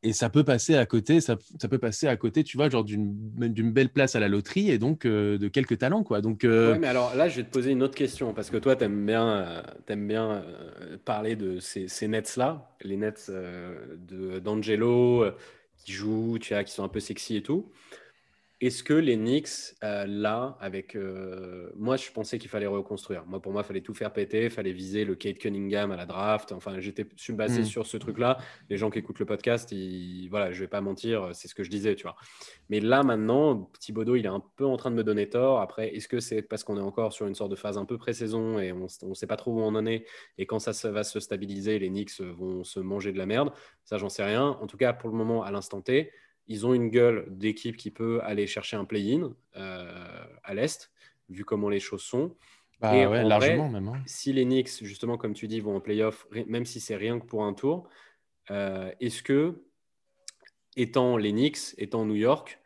et 0.06 0.12
ça 0.12 0.30
peut 0.30 0.44
passer 0.44 0.76
à 0.76 0.86
côté, 0.86 1.20
ça, 1.20 1.36
ça, 1.60 1.68
peut 1.68 1.78
passer 1.78 2.06
à 2.06 2.16
côté, 2.16 2.44
tu 2.44 2.56
vois, 2.56 2.70
genre 2.70 2.84
d'une 2.84 3.72
belle 3.72 3.88
place 3.88 4.14
à 4.14 4.20
la 4.20 4.28
loterie 4.28 4.70
et 4.70 4.78
donc 4.78 5.04
euh, 5.04 5.36
de 5.36 5.48
quelques 5.48 5.78
talents, 5.78 6.04
quoi. 6.04 6.20
Donc, 6.20 6.44
euh... 6.44 6.76
mais 6.78 6.86
alors 6.86 7.16
là, 7.16 7.28
je 7.28 7.36
vais 7.36 7.42
te 7.42 7.50
poser 7.50 7.72
une 7.72 7.82
autre 7.82 7.96
question 7.96 8.32
parce 8.32 8.50
que 8.50 8.56
toi, 8.56 8.76
tu 8.76 8.84
aimes 8.84 9.04
bien, 9.04 9.28
euh, 9.28 9.62
aimes 9.88 10.06
bien 10.06 10.44
parler 11.04 11.34
de 11.34 11.58
ces, 11.58 11.88
ces 11.88 12.06
Nets-là, 12.06 12.70
les 12.82 12.96
Nets 12.96 13.32
d'Angelo 14.44 15.24
qui 15.84 15.90
jouent, 15.92 16.38
tu 16.38 16.54
vois, 16.54 16.62
qui 16.62 16.72
sont 16.72 16.84
un 16.84 16.88
peu 16.88 17.00
sexy 17.00 17.36
et 17.36 17.42
tout. 17.42 17.72
Est-ce 18.62 18.82
que 18.82 18.94
les 18.94 19.16
Knicks, 19.16 19.74
euh, 19.84 20.06
là, 20.06 20.56
avec. 20.60 20.96
Euh, 20.96 21.70
moi, 21.76 21.96
je 21.96 22.10
pensais 22.10 22.38
qu'il 22.38 22.48
fallait 22.48 22.66
reconstruire. 22.66 23.26
Moi, 23.26 23.42
pour 23.42 23.52
moi, 23.52 23.60
il 23.62 23.66
fallait 23.66 23.82
tout 23.82 23.92
faire 23.92 24.14
péter. 24.14 24.44
Il 24.44 24.50
fallait 24.50 24.72
viser 24.72 25.04
le 25.04 25.14
Kate 25.14 25.36
Cunningham 25.36 25.90
à 25.90 25.96
la 25.96 26.06
draft. 26.06 26.52
Enfin, 26.52 26.80
j'étais 26.80 27.06
suis 27.16 27.34
basé 27.34 27.60
hmm. 27.60 27.66
sur 27.66 27.86
ce 27.86 27.98
truc-là. 27.98 28.38
Les 28.70 28.78
gens 28.78 28.88
qui 28.88 28.98
écoutent 28.98 29.18
le 29.18 29.26
podcast, 29.26 29.72
ils, 29.72 30.28
voilà, 30.30 30.52
je 30.52 30.60
vais 30.60 30.68
pas 30.68 30.80
mentir, 30.80 31.30
c'est 31.34 31.48
ce 31.48 31.54
que 31.54 31.64
je 31.64 31.68
disais, 31.68 31.96
tu 31.96 32.04
vois. 32.04 32.16
Mais 32.70 32.80
là, 32.80 33.02
maintenant, 33.02 33.70
Thibodeau, 33.78 34.16
il 34.16 34.24
est 34.24 34.28
un 34.28 34.42
peu 34.56 34.64
en 34.64 34.78
train 34.78 34.90
de 34.90 34.96
me 34.96 35.04
donner 35.04 35.28
tort. 35.28 35.60
Après, 35.60 35.94
est-ce 35.94 36.08
que 36.08 36.20
c'est 36.20 36.40
parce 36.40 36.64
qu'on 36.64 36.78
est 36.78 36.80
encore 36.80 37.12
sur 37.12 37.26
une 37.26 37.34
sorte 37.34 37.50
de 37.50 37.56
phase 37.56 37.76
un 37.76 37.84
peu 37.84 37.98
pré-saison 37.98 38.58
et 38.58 38.72
on 38.72 38.86
ne 39.02 39.14
sait 39.14 39.26
pas 39.26 39.36
trop 39.36 39.52
où 39.52 39.60
on 39.60 39.74
en 39.74 39.84
est 39.84 40.06
Et 40.38 40.46
quand 40.46 40.60
ça 40.60 40.90
va 40.90 41.04
se 41.04 41.20
stabiliser, 41.20 41.78
les 41.78 41.88
Knicks 41.88 42.22
vont 42.22 42.64
se 42.64 42.80
manger 42.80 43.12
de 43.12 43.18
la 43.18 43.26
merde? 43.26 43.52
Ça, 43.84 43.98
j'en 43.98 44.08
sais 44.08 44.24
rien. 44.24 44.56
En 44.62 44.66
tout 44.66 44.78
cas, 44.78 44.94
pour 44.94 45.10
le 45.10 45.14
moment, 45.14 45.42
à 45.42 45.50
l'instant 45.50 45.82
T, 45.82 46.10
ils 46.48 46.66
ont 46.66 46.74
une 46.74 46.88
gueule 46.88 47.26
d'équipe 47.28 47.76
qui 47.76 47.90
peut 47.90 48.20
aller 48.22 48.46
chercher 48.46 48.76
un 48.76 48.84
play-in 48.84 49.32
euh, 49.56 50.24
à 50.44 50.54
l'Est, 50.54 50.90
vu 51.28 51.44
comment 51.44 51.68
les 51.68 51.80
choses 51.80 52.02
sont. 52.02 52.34
Bah, 52.80 52.94
et 52.94 53.06
largement 53.24 53.68
même. 53.68 53.88
Hein. 53.88 54.02
Si 54.06 54.32
les 54.32 54.44
Knicks, 54.44 54.84
justement, 54.84 55.16
comme 55.16 55.32
tu 55.32 55.48
dis, 55.48 55.60
vont 55.60 55.76
en 55.76 55.80
play-off, 55.80 56.26
même 56.46 56.66
si 56.66 56.80
c'est 56.80 56.96
rien 56.96 57.18
que 57.18 57.24
pour 57.24 57.44
un 57.44 57.54
tour, 57.54 57.88
euh, 58.50 58.90
est-ce 59.00 59.22
que, 59.22 59.62
étant 60.76 61.16
les 61.16 61.32
Knicks, 61.32 61.74
étant 61.78 62.04
New 62.04 62.16
York, 62.16 62.60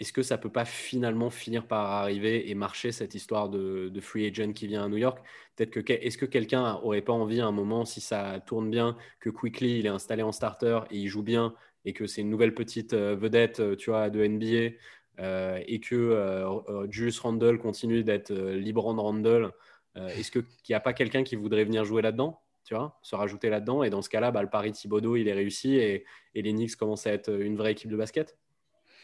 est-ce 0.00 0.14
que 0.14 0.22
ça 0.22 0.38
peut 0.38 0.50
pas 0.50 0.64
finalement 0.64 1.28
finir 1.28 1.66
par 1.66 1.84
arriver 1.90 2.50
et 2.50 2.54
marcher 2.54 2.90
cette 2.90 3.14
histoire 3.14 3.50
de, 3.50 3.92
free 4.00 4.26
agent 4.26 4.52
qui 4.52 4.66
vient 4.66 4.84
à 4.84 4.88
New 4.88 4.96
York? 4.96 5.22
Peut-être 5.56 5.70
que 5.70 5.92
est-ce 5.92 6.16
que 6.16 6.24
quelqu'un 6.24 6.76
aurait 6.82 7.02
pas 7.02 7.12
envie 7.12 7.40
à 7.42 7.46
un 7.46 7.52
moment, 7.52 7.84
si 7.84 8.00
ça 8.00 8.40
tourne 8.46 8.70
bien, 8.70 8.96
que 9.20 9.28
Quickly 9.28 9.80
il 9.80 9.86
est 9.86 9.90
installé 9.90 10.22
en 10.22 10.32
starter 10.32 10.80
et 10.90 10.96
il 10.96 11.08
joue 11.08 11.22
bien, 11.22 11.54
et 11.84 11.92
que 11.92 12.06
c'est 12.06 12.20
une 12.20 12.30
nouvelle 12.30 12.54
petite 12.54 12.92
euh, 12.92 13.16
vedette, 13.16 13.60
euh, 13.60 13.76
tu 13.76 13.90
vois, 13.90 14.10
de 14.10 14.24
NBA, 14.24 14.76
euh, 15.18 15.60
et 15.66 15.80
que 15.80 16.44
Julius 16.88 17.18
Randle 17.20 17.58
continue 17.58 18.02
d'être 18.04 18.32
Libran 18.32 18.94
Randle, 18.94 19.52
est-ce 19.96 20.30
qu'il 20.30 20.44
n'y 20.68 20.74
a 20.74 20.80
pas 20.80 20.92
quelqu'un 20.92 21.24
qui 21.24 21.36
voudrait 21.36 21.64
venir 21.64 21.84
jouer 21.84 22.00
là-dedans 22.00 22.40
tu 22.64 22.74
vois, 22.74 22.98
se 23.02 23.16
rajouter 23.16 23.50
là-dedans? 23.50 23.82
Et 23.82 23.90
dans 23.90 24.00
ce 24.00 24.08
cas-là, 24.08 24.30
bah, 24.30 24.42
le 24.42 24.48
pari 24.48 24.70
Thibodeau, 24.72 25.16
il 25.16 25.28
est 25.28 25.32
réussi 25.32 25.76
et, 25.76 26.04
et 26.34 26.42
les 26.42 26.52
Knicks 26.52 26.76
commencent 26.76 27.06
à 27.06 27.12
être 27.12 27.28
une 27.28 27.56
vraie 27.56 27.72
équipe 27.72 27.90
de 27.90 27.96
basket. 27.96 28.38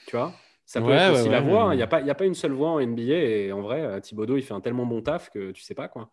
Tu 0.07 0.17
vois? 0.17 0.33
Ça 0.65 0.81
peut 0.81 0.93
être 0.93 1.21
aussi 1.21 1.29
la 1.29 1.41
voie. 1.41 1.65
Hein. 1.65 1.75
Il 1.75 1.77
n'y 1.77 1.83
a, 1.83 1.87
pas, 1.87 1.99
a 1.99 2.15
pas 2.15 2.25
une 2.25 2.35
seule 2.35 2.53
voie 2.53 2.71
en 2.71 2.81
NBA. 2.81 3.03
Et 3.03 3.53
en 3.53 3.61
vrai, 3.61 4.01
Thibodeau, 4.01 4.37
il 4.37 4.43
fait 4.43 4.55
un 4.55 4.61
tellement 4.61 4.87
bon 4.87 5.03
taf 5.03 5.31
que 5.31 5.51
tu 5.51 5.63
sais 5.63 5.75
pas 5.75 5.89
quoi. 5.89 6.09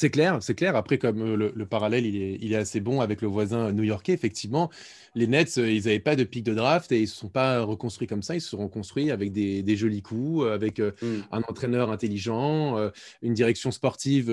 C'est 0.00 0.10
clair, 0.10 0.40
c'est 0.40 0.54
clair. 0.54 0.76
Après, 0.76 0.96
comme 0.96 1.22
euh, 1.22 1.50
le, 1.52 1.66
parallèle, 1.66 2.06
il 2.06 2.52
est, 2.52 2.56
assez 2.56 2.78
bon 2.78 3.00
avec 3.00 3.20
le 3.20 3.26
voisin 3.26 3.72
new-yorkais, 3.72 4.12
effectivement, 4.12 4.70
les 5.16 5.26
Nets, 5.26 5.58
euh, 5.58 5.68
ils 5.68 5.86
n'avaient 5.86 5.98
pas 5.98 6.14
de 6.14 6.22
pic 6.22 6.44
de 6.44 6.54
draft 6.54 6.92
et 6.92 6.98
ils 6.98 7.02
ne 7.02 7.06
se 7.06 7.16
sont 7.16 7.28
pas 7.28 7.62
reconstruits 7.62 8.06
comme 8.06 8.22
ça. 8.22 8.36
Ils 8.36 8.40
se 8.40 8.50
sont 8.50 8.58
reconstruits 8.58 9.10
avec 9.10 9.32
des, 9.32 9.76
jolis 9.76 10.02
coups, 10.02 10.44
euh, 10.44 10.54
avec 10.54 10.78
mm. 10.78 11.24
un 11.32 11.42
entraîneur 11.48 11.90
intelligent, 11.90 12.76
une 13.22 13.34
direction 13.34 13.72
sportive 13.72 14.30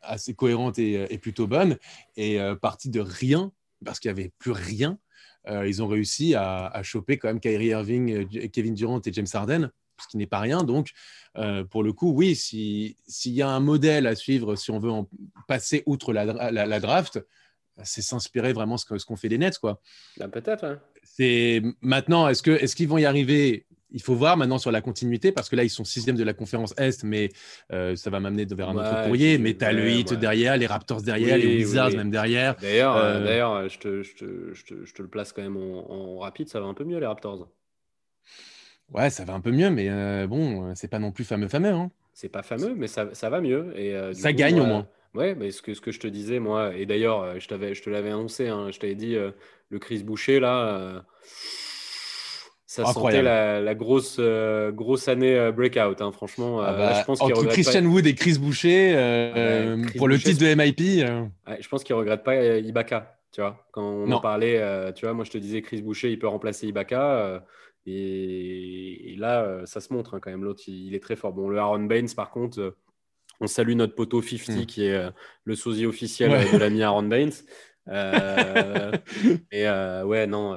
assez 0.00 0.32
cohérente 0.32 0.78
et, 0.78 1.18
plutôt 1.18 1.46
bonne. 1.46 1.76
Et 2.16 2.38
parti 2.62 2.88
de 2.88 3.00
rien, 3.00 3.52
parce 3.84 4.00
qu'il 4.00 4.10
n'y 4.10 4.18
avait 4.18 4.32
plus 4.38 4.52
rien, 4.52 4.98
ils 5.46 5.82
ont 5.82 5.88
réussi 5.88 6.34
à, 6.34 6.68
à, 6.68 6.82
choper 6.82 7.18
quand 7.18 7.28
même 7.28 7.40
Kyrie 7.40 7.66
Irving, 7.66 8.26
Kevin 8.50 8.72
Durant 8.72 9.02
et 9.04 9.12
James 9.12 9.26
Harden 9.30 9.70
ce 10.02 10.08
qui 10.08 10.16
n'est 10.16 10.26
pas 10.26 10.40
rien. 10.40 10.62
Donc, 10.62 10.90
euh, 11.36 11.64
pour 11.64 11.82
le 11.82 11.92
coup, 11.92 12.12
oui, 12.12 12.34
s'il 12.34 12.94
y 13.24 13.42
a 13.42 13.48
un 13.48 13.60
modèle 13.60 14.06
à 14.06 14.14
suivre, 14.14 14.56
si 14.56 14.70
on 14.70 14.78
veut 14.78 14.90
en 14.90 15.08
passer 15.46 15.82
outre 15.86 16.12
la, 16.12 16.80
draft, 16.80 17.20
c'est 17.82 18.02
s'inspirer 18.02 18.52
vraiment 18.52 18.76
ce 18.76 18.86
qu'ont 18.86 19.16
fait 19.16 19.28
les 19.28 19.38
Nets. 19.38 19.58
quoi. 19.58 19.80
Bah, 20.18 20.28
peut-être. 20.28 20.80
C'est 21.02 21.62
maintenant, 21.80 22.28
est-ce 22.28 22.74
qu'ils 22.74 22.88
vont 22.88 22.98
y 22.98 23.04
arriver? 23.04 23.66
Il 23.92 24.00
faut 24.00 24.14
voir 24.14 24.36
maintenant 24.36 24.58
sur 24.58 24.70
la 24.70 24.80
continuité 24.80 25.32
parce 25.32 25.48
que 25.48 25.56
là 25.56 25.64
ils 25.64 25.70
sont 25.70 25.82
sixième 25.82 26.14
de 26.14 26.22
la 26.22 26.32
conférence 26.32 26.72
Est, 26.78 27.02
mais 27.02 27.28
euh, 27.72 27.96
ça 27.96 28.08
va 28.08 28.20
m'amener 28.20 28.44
vers 28.44 28.68
un 28.68 28.76
autre 28.76 29.04
courrier. 29.04 29.36
Mais 29.38 29.54
tu 29.54 29.64
as 29.64 29.72
le 29.72 29.88
Heat 29.88 30.14
derrière, 30.14 30.56
les 30.56 30.66
Raptors 30.66 31.02
derrière, 31.02 31.36
les 31.36 31.56
Wizards 31.56 31.90
même 31.90 32.10
derrière. 32.10 32.54
D'ailleurs, 32.60 32.96
euh, 32.96 33.24
d'ailleurs, 33.24 33.68
je 33.68 33.78
te, 33.78 34.02
je, 34.02 34.14
te, 34.14 34.54
je, 34.54 34.64
te, 34.64 34.84
je, 34.84 34.94
te, 34.94 35.02
le 35.02 35.08
place 35.08 35.32
quand 35.32 35.42
même 35.42 35.56
en, 35.56 35.90
en, 35.90 36.18
rapide, 36.18 36.48
ça 36.48 36.60
va 36.60 36.66
un 36.66 36.74
peu 36.74 36.84
mieux 36.84 36.98
les 36.98 37.06
Raptors. 37.06 37.48
Ouais, 38.92 39.10
ça 39.10 39.24
va 39.24 39.34
un 39.34 39.40
peu 39.40 39.52
mieux, 39.52 39.70
mais 39.70 39.88
euh, 39.88 40.26
bon, 40.26 40.66
euh, 40.66 40.72
c'est 40.74 40.88
pas 40.88 40.98
non 40.98 41.12
plus 41.12 41.24
fameux 41.24 41.48
fameux. 41.48 41.70
Hein. 41.70 41.90
C'est 42.12 42.28
pas 42.28 42.42
fameux, 42.42 42.74
mais 42.76 42.88
ça, 42.88 43.08
ça 43.12 43.30
va 43.30 43.40
mieux. 43.40 43.72
Et, 43.76 43.94
euh, 43.94 44.12
ça 44.12 44.32
gagne 44.32 44.60
au 44.60 44.66
moins. 44.66 44.86
Ouais, 45.14 45.34
mais 45.34 45.50
ce 45.50 45.62
que, 45.62 45.74
ce 45.74 45.80
que 45.80 45.90
je 45.92 46.00
te 46.00 46.06
disais, 46.06 46.38
moi, 46.38 46.74
et 46.74 46.86
d'ailleurs, 46.86 47.38
je, 47.40 47.48
t'avais, 47.48 47.74
je 47.74 47.82
te 47.82 47.90
l'avais 47.90 48.10
annoncé, 48.10 48.48
hein, 48.48 48.68
je 48.72 48.78
t'avais 48.78 48.94
dit, 48.94 49.16
le 49.16 49.78
Chris 49.80 50.04
Boucher, 50.04 50.38
là, 50.38 51.04
ça 52.64 52.84
sentait 52.84 53.20
la, 53.20 53.60
la 53.60 53.74
grosse, 53.74 54.20
grosse 54.20 55.08
année 55.08 55.50
breakout, 55.50 56.00
hein, 56.00 56.12
franchement. 56.12 56.60
Ah 56.60 56.72
bah, 56.74 57.00
je 57.00 57.04
pense 57.04 57.20
entre 57.20 57.44
Christian 57.46 57.84
Wood 57.86 58.06
et 58.06 58.14
Chris 58.14 58.38
Boucher, 58.38 58.92
pour 59.96 60.06
le 60.06 60.16
titre 60.18 60.40
de 60.40 60.54
MIP. 60.54 60.78
je 60.80 61.68
pense 61.68 61.82
qu'il 61.82 61.96
regrette 61.96 62.22
pas 62.22 62.58
Ibaka, 62.58 63.18
tu 63.32 63.40
vois. 63.40 63.66
Quand 63.72 63.82
on 63.82 64.12
en 64.12 64.20
parlait, 64.20 64.92
tu 64.94 65.06
vois, 65.06 65.14
moi 65.14 65.24
je 65.24 65.32
te 65.32 65.38
disais 65.38 65.60
Chris 65.60 65.82
Boucher, 65.82 66.12
il 66.12 66.20
peut 66.20 66.28
remplacer 66.28 66.68
Ibaka. 66.68 67.42
Et, 67.86 69.14
là, 69.18 69.42
euh, 69.42 69.66
ça 69.66 69.80
se 69.80 69.92
montre 69.92 70.14
hein, 70.14 70.20
quand 70.20 70.30
même. 70.30 70.44
L'autre, 70.44 70.62
il, 70.66 70.94
est 70.94 71.02
très 71.02 71.16
fort. 71.16 71.32
Bon, 71.32 71.48
le 71.48 71.58
Aaron 71.58 71.84
Baines, 71.84 72.10
par 72.14 72.30
contre, 72.30 72.60
euh, 72.60 72.76
on 73.40 73.46
salue 73.46 73.74
notre 73.74 73.94
poteau 73.94 74.22
50 74.22 74.56
hmm. 74.56 74.66
qui 74.66 74.84
est 74.84 74.94
euh, 74.94 75.10
le 75.44 75.54
sosie 75.54 75.86
officiel 75.86 76.30
de 76.52 76.58
l'ami 76.58 76.82
Aaron 76.82 77.04
Baines. 77.04 77.32
et 79.50 79.66
ouais, 79.66 80.26
non, 80.26 80.54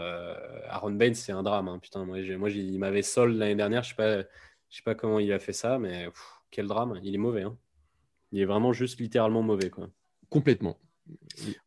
Aaron 0.67 0.91
Baines, 0.91 1.15
c'est 1.15 1.31
un 1.31 1.41
drame. 1.41 1.67
Hein. 1.67 1.79
Putain, 1.79 2.05
moi, 2.05 2.17
moi 2.37 2.49
il 2.49 2.77
m'avait 2.77 3.01
sol 3.01 3.35
l'année 3.37 3.55
dernière. 3.55 3.83
Je 3.83 3.89
sais 3.89 3.95
pas, 3.95 4.19
je 4.19 4.77
sais 4.77 4.83
pas 4.83 4.93
comment 4.93 5.19
il 5.19 5.31
a 5.31 5.39
fait 5.39 5.53
ça, 5.53 5.79
mais 5.79 6.09
quel 6.51 6.67
drame. 6.67 6.99
Il 7.01 7.15
est 7.15 7.19
mauvais. 7.19 7.43
Hein. 7.43 7.57
Il 8.33 8.41
est 8.41 8.45
vraiment 8.45 8.73
juste 8.73 8.99
littéralement 8.99 9.41
mauvais, 9.41 9.69
quoi. 9.71 9.89
Complètement. 10.29 10.77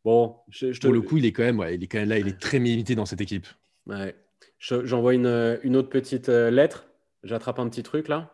Bon, 0.05 0.37
pour 0.81 0.93
le 0.93 1.01
coup, 1.01 1.17
il 1.17 1.25
est 1.25 1.33
quand 1.33 1.43
même, 1.43 1.63
il 1.73 1.83
est 1.83 1.87
quand 1.87 1.99
même 1.99 2.09
là, 2.09 2.19
il 2.19 2.27
est 2.27 2.39
très 2.39 2.59
limité 2.59 2.95
dans 2.95 3.05
cette 3.05 3.21
équipe. 3.21 3.47
Ouais. 3.87 4.15
J'envoie 4.59 5.13
une, 5.13 5.59
une, 5.63 5.75
autre 5.75 5.89
petite 5.89 6.29
euh, 6.29 6.49
lettre. 6.49 6.87
J'attrape 7.23 7.59
un 7.59 7.69
petit 7.69 7.83
truc 7.83 8.07
là. 8.07 8.33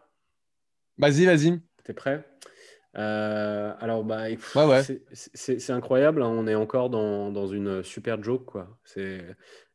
Vas-y, 0.97 1.25
vas-y. 1.25 1.59
T'es 1.83 1.93
prêt? 1.93 2.25
Euh, 2.95 3.73
alors, 3.79 4.03
bah, 4.03 4.25
ouais, 4.55 4.81
c'est 5.13 5.71
incroyable. 5.71 6.21
Hein. 6.21 6.29
On 6.29 6.47
est 6.47 6.55
encore 6.55 6.89
dans, 6.89 7.31
dans, 7.31 7.47
une 7.47 7.83
super 7.83 8.23
joke, 8.23 8.45
quoi. 8.45 8.77
C'est 8.85 9.25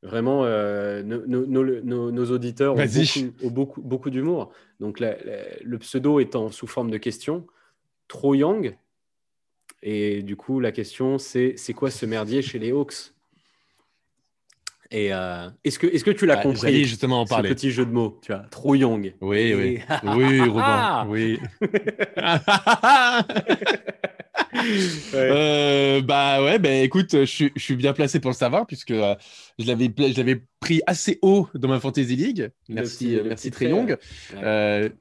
vraiment 0.03 0.45
euh, 0.45 1.03
nos, 1.03 2.31
auditeurs 2.31 2.77
ont 2.77 2.85
beaucoup, 2.85 3.51
beaucoup, 3.51 3.83
beaucoup 3.83 4.11
d'humour. 4.11 4.53
Donc, 4.79 5.01
le 5.01 5.77
pseudo 5.79 6.21
étant 6.21 6.51
sous 6.51 6.69
forme 6.69 6.91
de 6.91 6.99
question, 6.99 7.47
Tro 8.07 8.35
Young 8.35 8.77
Et 9.83 10.23
du 10.23 10.37
coup, 10.37 10.61
la 10.61 10.71
question, 10.71 11.19
c'est 11.19 11.55
c'est 11.57 11.75
quoi 11.75 11.91
ce 11.91 12.07
merdier 12.07 12.41
chez 12.41 12.61
les 12.61 12.71
Hawks? 12.71 13.13
Et 14.91 15.13
euh, 15.13 15.51
est-ce 15.65 15.79
que, 15.79 15.87
est 15.87 16.03
que 16.03 16.11
tu 16.11 16.25
l'as 16.25 16.39
ah, 16.39 16.43
compris 16.43 16.85
justement 16.85 17.21
en 17.21 17.27
parler. 17.27 17.51
Ce 17.51 17.55
petit 17.55 17.71
jeu 17.71 17.85
de 17.85 17.91
mots, 17.91 18.19
tu 18.23 18.33
vois, 18.33 18.45
trop 18.51 18.75
young. 18.75 19.15
Oui, 19.21 19.55
oui, 19.55 19.81
oui, 20.05 20.41
Robin, 20.41 21.07
oui. 21.09 21.39
Euh, 25.15 26.01
bah 26.01 26.43
ouais, 26.43 26.59
ben 26.59 26.83
écoute, 26.83 27.11
je, 27.13 27.49
je, 27.55 27.61
suis 27.61 27.77
bien 27.77 27.93
placé 27.93 28.19
pour 28.19 28.31
le 28.31 28.37
savoir 28.37 28.67
puisque 28.67 28.91
euh, 28.93 29.15
je 29.59 29.67
l'avais, 29.67 29.91
je 29.97 30.17
l'avais 30.17 30.43
pris 30.59 30.81
assez 30.87 31.19
haut 31.23 31.49
dans 31.55 31.69
ma 31.69 31.81
fantasy 31.81 32.17
league. 32.17 32.51
Merci, 32.69 33.19
merci 33.25 33.51
très 33.51 33.67
young. 33.67 33.97
Ouais. 34.35 34.93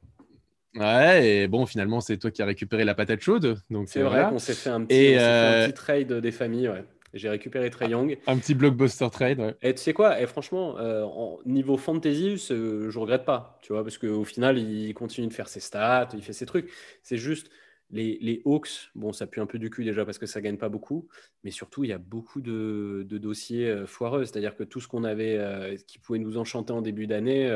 ouais. 0.75 1.27
et 1.27 1.47
bon, 1.47 1.65
finalement, 1.65 2.01
c'est 2.01 2.17
toi 2.17 2.29
qui 2.29 2.41
as 2.41 2.45
récupéré 2.45 2.83
la 2.83 2.93
patate 2.93 3.21
chaude. 3.21 3.59
Donc 3.69 3.89
c'est 3.89 4.01
vrai 4.01 4.27
qu'on 4.29 4.39
s'est 4.39 4.53
fait 4.53 4.69
un 4.69 4.83
petit, 4.83 4.95
fait 4.95 5.17
un 5.17 5.65
petit 5.65 5.73
trade 5.73 6.13
des 6.13 6.31
familles. 6.31 6.69
Ouais. 6.69 6.83
J'ai 7.13 7.29
récupéré 7.29 7.69
Trey 7.69 7.89
Young. 7.89 8.17
Un 8.27 8.37
petit 8.37 8.53
blockbuster 8.53 9.07
trade, 9.11 9.39
ouais. 9.39 9.55
Et 9.61 9.73
tu 9.73 9.81
sais 9.81 9.93
quoi? 9.93 10.21
Et 10.21 10.27
franchement, 10.27 10.77
euh, 10.77 11.03
en 11.03 11.39
niveau 11.45 11.77
fantasy, 11.77 12.37
je 12.37 12.99
regrette 12.99 13.25
pas, 13.25 13.57
tu 13.61 13.73
vois, 13.73 13.83
parce 13.83 13.97
qu'au 13.97 14.23
final, 14.23 14.57
il 14.57 14.93
continue 14.93 15.27
de 15.27 15.33
faire 15.33 15.47
ses 15.47 15.59
stats, 15.59 16.09
il 16.13 16.21
fait 16.21 16.33
ses 16.33 16.45
trucs. 16.45 16.69
C'est 17.03 17.17
juste 17.17 17.49
les, 17.89 18.17
les, 18.21 18.41
Hawks, 18.45 18.91
bon, 18.95 19.13
ça 19.13 19.27
pue 19.27 19.39
un 19.39 19.45
peu 19.45 19.59
du 19.59 19.69
cul 19.69 19.85
déjà 19.85 20.03
parce 20.03 20.17
que 20.17 20.25
ça 20.25 20.41
gagne 20.41 20.57
pas 20.57 20.67
beaucoup, 20.67 21.07
mais 21.45 21.51
surtout, 21.51 21.85
il 21.85 21.89
y 21.89 21.93
a 21.93 21.97
beaucoup 21.97 22.41
de, 22.41 23.07
dossiers 23.09 23.69
euh, 23.69 23.87
foireux. 23.87 24.25
C'est-à-dire 24.25 24.55
que 24.55 24.63
tout 24.63 24.81
ce 24.81 24.87
qu'on 24.89 25.05
avait, 25.05 25.37
euh, 25.37 25.77
qui 25.87 25.99
pouvait 25.99 26.19
nous 26.19 26.37
enchanter 26.37 26.73
en 26.73 26.81
début 26.81 27.07
d'année, 27.07 27.49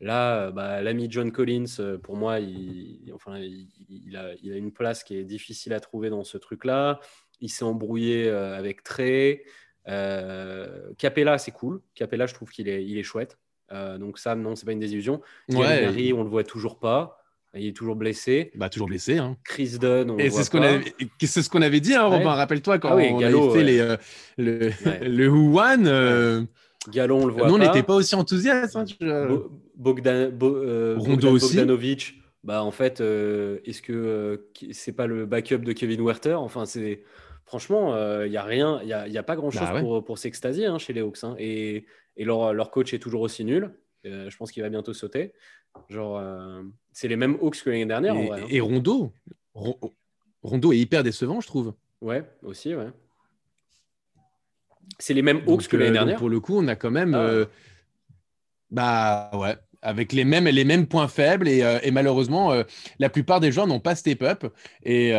là, 0.00 0.50
bah, 0.50 0.82
l'ami 0.82 1.06
John 1.10 1.32
Collins, 1.32 1.98
pour 2.02 2.16
moi, 2.16 2.40
il, 2.40 3.10
enfin, 3.14 3.38
il, 3.38 4.16
a, 4.16 4.34
il 4.42 4.52
a 4.52 4.56
une 4.56 4.72
place 4.72 5.02
qui 5.02 5.16
est 5.16 5.24
difficile 5.24 5.72
à 5.72 5.80
trouver 5.80 6.10
dans 6.10 6.24
ce 6.24 6.36
truc-là 6.36 7.00
il 7.40 7.48
s'est 7.50 7.64
embrouillé 7.64 8.28
euh, 8.28 8.56
avec 8.56 8.82
Trey. 8.82 9.44
Euh, 9.88 10.90
Capella, 10.98 11.38
c'est 11.38 11.50
cool. 11.50 11.80
Capella, 11.94 12.26
je 12.26 12.34
trouve 12.34 12.50
qu'il 12.50 12.68
est, 12.68 12.84
il 12.84 12.98
est 12.98 13.02
chouette. 13.02 13.38
Euh, 13.72 13.98
donc 13.98 14.18
ça, 14.18 14.34
non, 14.34 14.56
c'est 14.56 14.66
pas 14.66 14.72
une 14.72 14.80
désillusion. 14.80 15.20
Ouais. 15.50 16.12
on 16.12 16.22
le 16.22 16.28
voit 16.28 16.44
toujours 16.44 16.78
pas. 16.78 17.20
Il 17.56 17.66
est 17.66 17.76
toujours 17.76 17.94
blessé. 17.94 18.50
Bah, 18.56 18.68
toujours 18.68 18.88
blessé. 18.88 19.18
Hein. 19.18 19.36
Chris 19.44 19.78
Dunn, 19.80 20.10
on 20.10 20.18
Et 20.18 20.28
c'est 20.28 20.42
ce 20.42 20.50
qu'on 20.50 20.62
avait, 20.62 20.92
c'est 21.20 21.42
ce 21.42 21.48
qu'on 21.48 21.62
avait 21.62 21.80
dit, 21.80 21.94
hein, 21.94 22.06
Robin. 22.06 22.32
Rappelle-toi 22.32 22.78
quand 22.80 22.88
ah 22.90 22.96
on 22.96 23.22
avait 23.22 23.52
fait 23.52 23.62
les, 23.62 23.96
le, 24.38 24.70
le 25.02 25.28
Who 25.28 25.60
One. 25.60 26.48
Gallo, 26.90 27.16
on 27.16 27.26
le 27.26 27.32
voit 27.32 27.46
Nous, 27.46 27.54
on 27.54 27.58
n'était 27.58 27.84
pas 27.84 27.94
aussi 27.94 28.14
enthousiastes. 28.14 28.76
Hein, 28.76 28.84
Bogdan, 29.76 30.30
Bogdanovic, 30.30 32.14
bah, 32.42 32.64
en 32.64 32.72
fait, 32.72 33.00
est-ce 33.00 33.82
que 33.82 34.46
c'est 34.72 34.92
pas 34.92 35.06
le 35.06 35.24
backup 35.24 35.58
de 35.58 35.72
Kevin 35.72 36.00
Werther? 36.04 36.34
Enfin, 36.34 36.64
c'est 36.66 37.02
franchement, 37.44 37.94
il 37.94 37.98
euh, 37.98 38.28
n'y 38.28 38.36
a 38.36 38.42
rien, 38.42 38.80
il 38.82 39.10
n'y 39.10 39.18
a, 39.18 39.22
pas 39.22 39.36
grand-chose 39.36 39.60
bah 39.60 39.80
pour, 39.80 40.04
pour 40.04 40.18
s'extasier 40.18 40.66
hein, 40.66 40.78
chez 40.78 40.92
les 40.92 41.00
Hawks. 41.00 41.22
Hein. 41.24 41.36
Et, 41.38 41.86
et 42.16 42.24
leur, 42.24 42.52
leur, 42.52 42.70
coach 42.70 42.94
est 42.94 42.98
toujours 42.98 43.22
aussi 43.22 43.44
nul. 43.44 43.70
Euh, 44.06 44.28
je 44.28 44.36
pense 44.36 44.52
qu'il 44.52 44.62
va 44.62 44.68
bientôt 44.68 44.92
sauter. 44.92 45.32
Genre, 45.88 46.18
euh, 46.18 46.62
c'est 46.92 47.08
les 47.08 47.16
mêmes 47.16 47.36
Hawks 47.40 47.62
que 47.62 47.70
l'année 47.70 47.86
dernière. 47.86 48.14
Et, 48.14 48.18
en 48.18 48.26
vrai, 48.26 48.42
hein. 48.42 48.46
et 48.48 48.60
Rondo, 48.60 49.12
Rondo 50.42 50.72
est 50.72 50.78
hyper 50.78 51.02
décevant, 51.02 51.40
je 51.40 51.46
trouve. 51.46 51.74
Ouais, 52.00 52.24
aussi, 52.42 52.74
ouais. 52.74 52.88
C'est 54.98 55.14
les 55.14 55.22
mêmes 55.22 55.42
Hawks 55.46 55.66
que 55.68 55.76
l'année 55.76 55.92
dernière. 55.92 56.18
Pour 56.18 56.28
le 56.28 56.40
coup, 56.40 56.56
on 56.56 56.68
a 56.68 56.76
quand 56.76 56.90
même. 56.90 57.14
Ah 57.14 57.46
bah 58.70 59.30
ouais, 59.34 59.56
avec 59.84 60.12
les 60.12 60.24
mêmes, 60.24 60.46
les 60.46 60.64
mêmes 60.64 60.86
points 60.86 61.08
faibles 61.08 61.48
et, 61.48 61.62
et 61.82 61.90
malheureusement, 61.90 62.52
la 62.98 63.08
plupart 63.08 63.40
des 63.40 63.52
joueurs 63.52 63.66
n'ont 63.66 63.80
pas 63.80 63.94
step 63.94 64.22
up 64.22 64.44
et, 64.82 65.12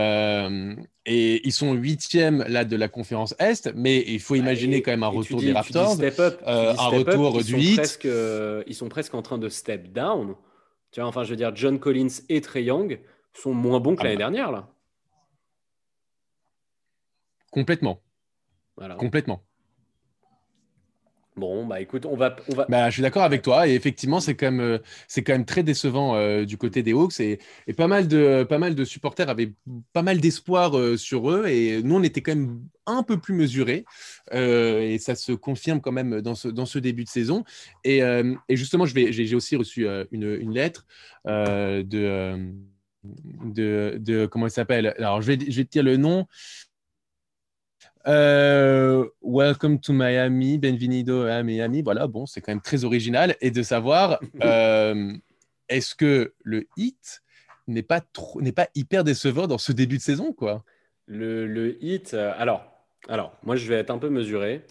et 1.05 1.45
ils 1.45 1.51
sont 1.51 1.73
huitièmes 1.73 2.43
là 2.47 2.65
de 2.65 2.75
la 2.75 2.87
conférence 2.87 3.35
Est, 3.37 3.71
mais 3.75 4.03
il 4.07 4.19
faut 4.19 4.35
imaginer 4.35 4.81
quand 4.81 4.91
même 4.91 5.03
un 5.03 5.07
retour 5.07 5.39
des 5.39 5.53
Raptors, 5.53 6.01
up, 6.01 6.41
euh, 6.47 6.73
un 6.77 6.87
retour 6.87 7.43
du 7.43 7.57
hit. 7.57 7.99
Euh, 8.05 8.63
ils 8.65 8.73
sont 8.73 8.89
presque 8.89 9.13
en 9.13 9.21
train 9.21 9.37
de 9.37 9.47
step 9.47 9.91
down. 9.91 10.35
Tu 10.91 10.99
vois, 10.99 11.07
enfin, 11.07 11.23
je 11.23 11.29
veux 11.29 11.35
dire, 11.35 11.55
John 11.55 11.79
Collins 11.79 12.21
et 12.29 12.41
Trey 12.41 12.63
Young 12.63 12.99
sont 13.33 13.53
moins 13.53 13.79
bons 13.79 13.95
que 13.95 14.01
ah 14.01 14.05
l'année 14.05 14.15
bah. 14.15 14.23
dernière 14.23 14.51
là. 14.51 14.67
Complètement. 17.51 18.01
Voilà. 18.75 18.95
Complètement. 18.95 19.43
Bon, 21.37 21.65
bah 21.65 21.81
écoute, 21.81 22.05
on 22.05 22.15
va. 22.15 22.33
On 22.49 22.55
va... 22.55 22.65
Bah, 22.69 22.89
je 22.89 22.93
suis 22.93 23.01
d'accord 23.01 23.23
avec 23.23 23.41
toi. 23.41 23.67
Et 23.67 23.73
effectivement, 23.73 24.21
c'est 24.21 24.35
quand, 24.35 24.51
même, 24.51 24.61
euh, 24.61 24.77
quand 25.17 25.33
même 25.33 25.45
très 25.45 25.63
décevant 25.63 26.15
euh, 26.15 26.45
du 26.45 26.57
côté 26.57 26.81
des 26.81 26.93
Hawks. 26.93 27.19
Et, 27.19 27.39
pas, 27.75 27.87
mal 27.87 28.07
de, 28.07 28.45
pas 28.47 28.57
mal 28.57 28.73
de 28.73 28.85
supporters 28.85 29.27
avaient 29.29 29.51
pas 29.91 30.01
mal 30.01 30.21
d'espoir 30.21 30.77
euh, 30.77 30.95
sur 30.95 31.29
eux. 31.29 31.45
Et 31.47 31.83
nous, 31.83 31.95
on 31.95 32.03
était 32.03 32.21
quand 32.21 32.35
même 32.35 32.61
un 32.85 33.03
peu 33.03 33.19
plus 33.19 33.33
mesurés. 33.33 33.83
et 34.31 34.97
ça 34.99 35.15
se 35.15 35.33
confirme 35.33 35.81
quand 35.81 35.91
même 35.91 36.21
dans 36.21 36.35
ce, 36.35 36.47
dans 36.47 36.65
ce 36.65 36.79
début 36.79 37.03
de 37.03 37.09
saison. 37.09 37.43
Et, 37.83 38.01
justement, 38.49 38.85
j'ai, 38.85 39.35
aussi 39.35 39.57
reçu 39.57 39.87
une, 40.11 40.37
une, 40.39 40.53
lettre 40.53 40.85
de, 41.25 41.83
de, 43.43 43.97
de. 43.99 44.25
Comment 44.25 44.47
il 44.47 44.51
s'appelle? 44.51 44.93
Alors, 44.97 45.21
je 45.21 45.33
vais, 45.33 45.51
je 45.51 45.57
vais 45.57 45.65
te 45.65 45.71
dire 45.71 45.83
le 45.83 45.97
nom. 45.97 46.27
Euh, 48.07 49.09
welcome 49.23 49.79
to 49.79 49.91
Miami, 49.91 50.59
Benvenido 50.59 51.23
à 51.23 51.41
Miami. 51.41 51.81
Voilà, 51.81 52.05
bon, 52.05 52.27
c'est 52.27 52.39
quand 52.39 52.51
même 52.51 52.61
très 52.61 52.83
original. 52.83 53.35
Et 53.41 53.49
de 53.49 53.63
savoir, 53.63 54.19
euh, 54.43 55.11
est-ce 55.69 55.95
que 55.95 56.33
le 56.43 56.67
hit 56.77 57.23
n'est 57.67 57.83
pas, 57.83 58.01
trop, 58.01 58.41
n'est 58.41 58.51
pas 58.51 58.67
hyper 58.75 59.03
décevant 59.03 59.47
dans 59.47 59.57
ce 59.57 59.71
début 59.71 59.97
de 59.97 60.03
saison, 60.03 60.33
quoi? 60.33 60.63
Le, 61.07 61.47
le 61.47 61.83
hit, 61.83 62.13
euh, 62.13 62.31
alors, 62.37 62.63
alors, 63.07 63.35
moi, 63.43 63.55
je 63.55 63.67
vais 63.67 63.75
être 63.75 63.89
un 63.89 63.97
peu 63.97 64.09
mesuré. 64.09 64.61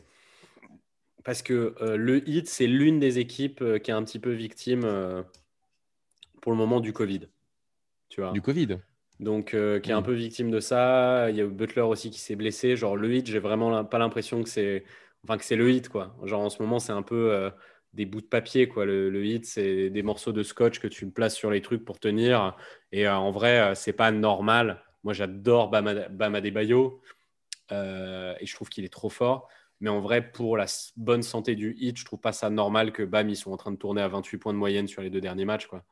Parce 1.25 1.43
que 1.43 1.75
le 1.81 2.29
hit, 2.29 2.47
c'est 2.49 2.67
l'une 2.67 3.01
des 3.01 3.19
équipes 3.19 3.65
qui 3.83 3.91
est 3.91 3.95
un 3.95 4.05
petit 4.05 4.19
peu 4.19 4.33
victime 4.33 4.83
pour 6.43 6.53
le 6.53 6.59
moment 6.59 6.81
du 6.81 6.93
Covid. 6.93 7.29
Tu 8.11 8.21
vois? 8.21 8.33
Du 8.33 8.43
Covid 8.43 8.77
donc 9.21 9.55
euh, 9.55 9.81
qui 9.81 9.91
est 9.91 9.95
un 9.95 10.01
mm. 10.01 10.05
peu 10.05 10.13
victime 10.15 10.51
de 10.51 10.61
ça. 10.61 11.31
Il 11.31 11.37
y 11.37 11.41
a 11.41 11.47
Butler 11.47 11.83
aussi 11.83 12.11
qui 12.11 12.21
s'est 12.21 12.37
blessé. 12.37 12.77
Genre 12.77 12.97
le 12.97 13.13
hit, 13.15 13.27
j'ai 13.27 13.39
vraiment 13.39 13.85
pas 13.85 13.99
l'impression 13.99 14.43
que 14.43 14.49
c'est, 14.49 14.85
enfin 15.25 15.39
que 15.39 15.45
c'est 15.45 15.57
le 15.57 15.71
hit 15.71 15.89
quoi. 15.89 16.17
Genre 16.25 16.41
en 16.41 16.51
ce 16.51 16.63
moment, 16.63 16.79
c'est 16.79 16.93
un 16.93 17.03
peu 17.03 17.33
euh, 17.33 17.51
des 17.93 18.07
bouts 18.07 18.21
de 18.21 18.27
papier 18.27 18.69
quoi. 18.69 18.85
Le, 18.85 19.25
hit, 19.25 19.47
c'est 19.47 19.91
des 19.91 20.03
morceaux 20.03 20.33
de 20.33 20.43
scotch 20.43 20.79
que 20.79 20.89
tu 20.89 21.11
places 21.11 21.37
sur 21.37 21.51
les 21.51 21.63
trucs 21.63 21.85
pour 21.85 21.99
tenir. 22.01 22.57
Et 22.93 23.07
euh, 23.07 23.17
en 23.17 23.31
vrai, 23.31 23.75
c'est 23.75 23.93
pas 23.93 24.11
normal. 24.11 24.83
Moi, 25.05 25.13
j'adore 25.13 25.71
Bam, 25.71 25.87
Adebayo 26.35 27.01
et 27.71 28.47
je 28.47 28.55
trouve 28.55 28.69
qu'il 28.69 28.85
est 28.85 28.93
trop 28.93 29.11
fort. 29.11 29.49
Mais 29.81 29.91
en 29.91 30.01
vrai, 30.01 30.31
pour 30.31 30.57
la 30.57 30.67
bonne 30.97 31.23
santé 31.23 31.57
du 31.57 31.75
hit, 31.79 31.99
je 31.99 32.05
trouve 32.05 32.21
pas 32.21 32.33
ça 32.33 32.49
normal 32.49 32.93
que 32.93 33.03
Bam 33.03 33.29
ils 33.29 33.37
sont 33.37 33.53
en 33.53 33.57
train 33.57 33.73
de 33.73 33.77
tourner 33.77 34.01
à 34.03 34.09
28 34.09 34.39
points 34.39 34.53
de 34.53 34.59
moyenne 34.59 34.89
sur 34.89 35.03
les 35.03 35.11
deux 35.11 35.21
derniers 35.21 35.45
matchs 35.45 35.67
quoi. 35.67 35.85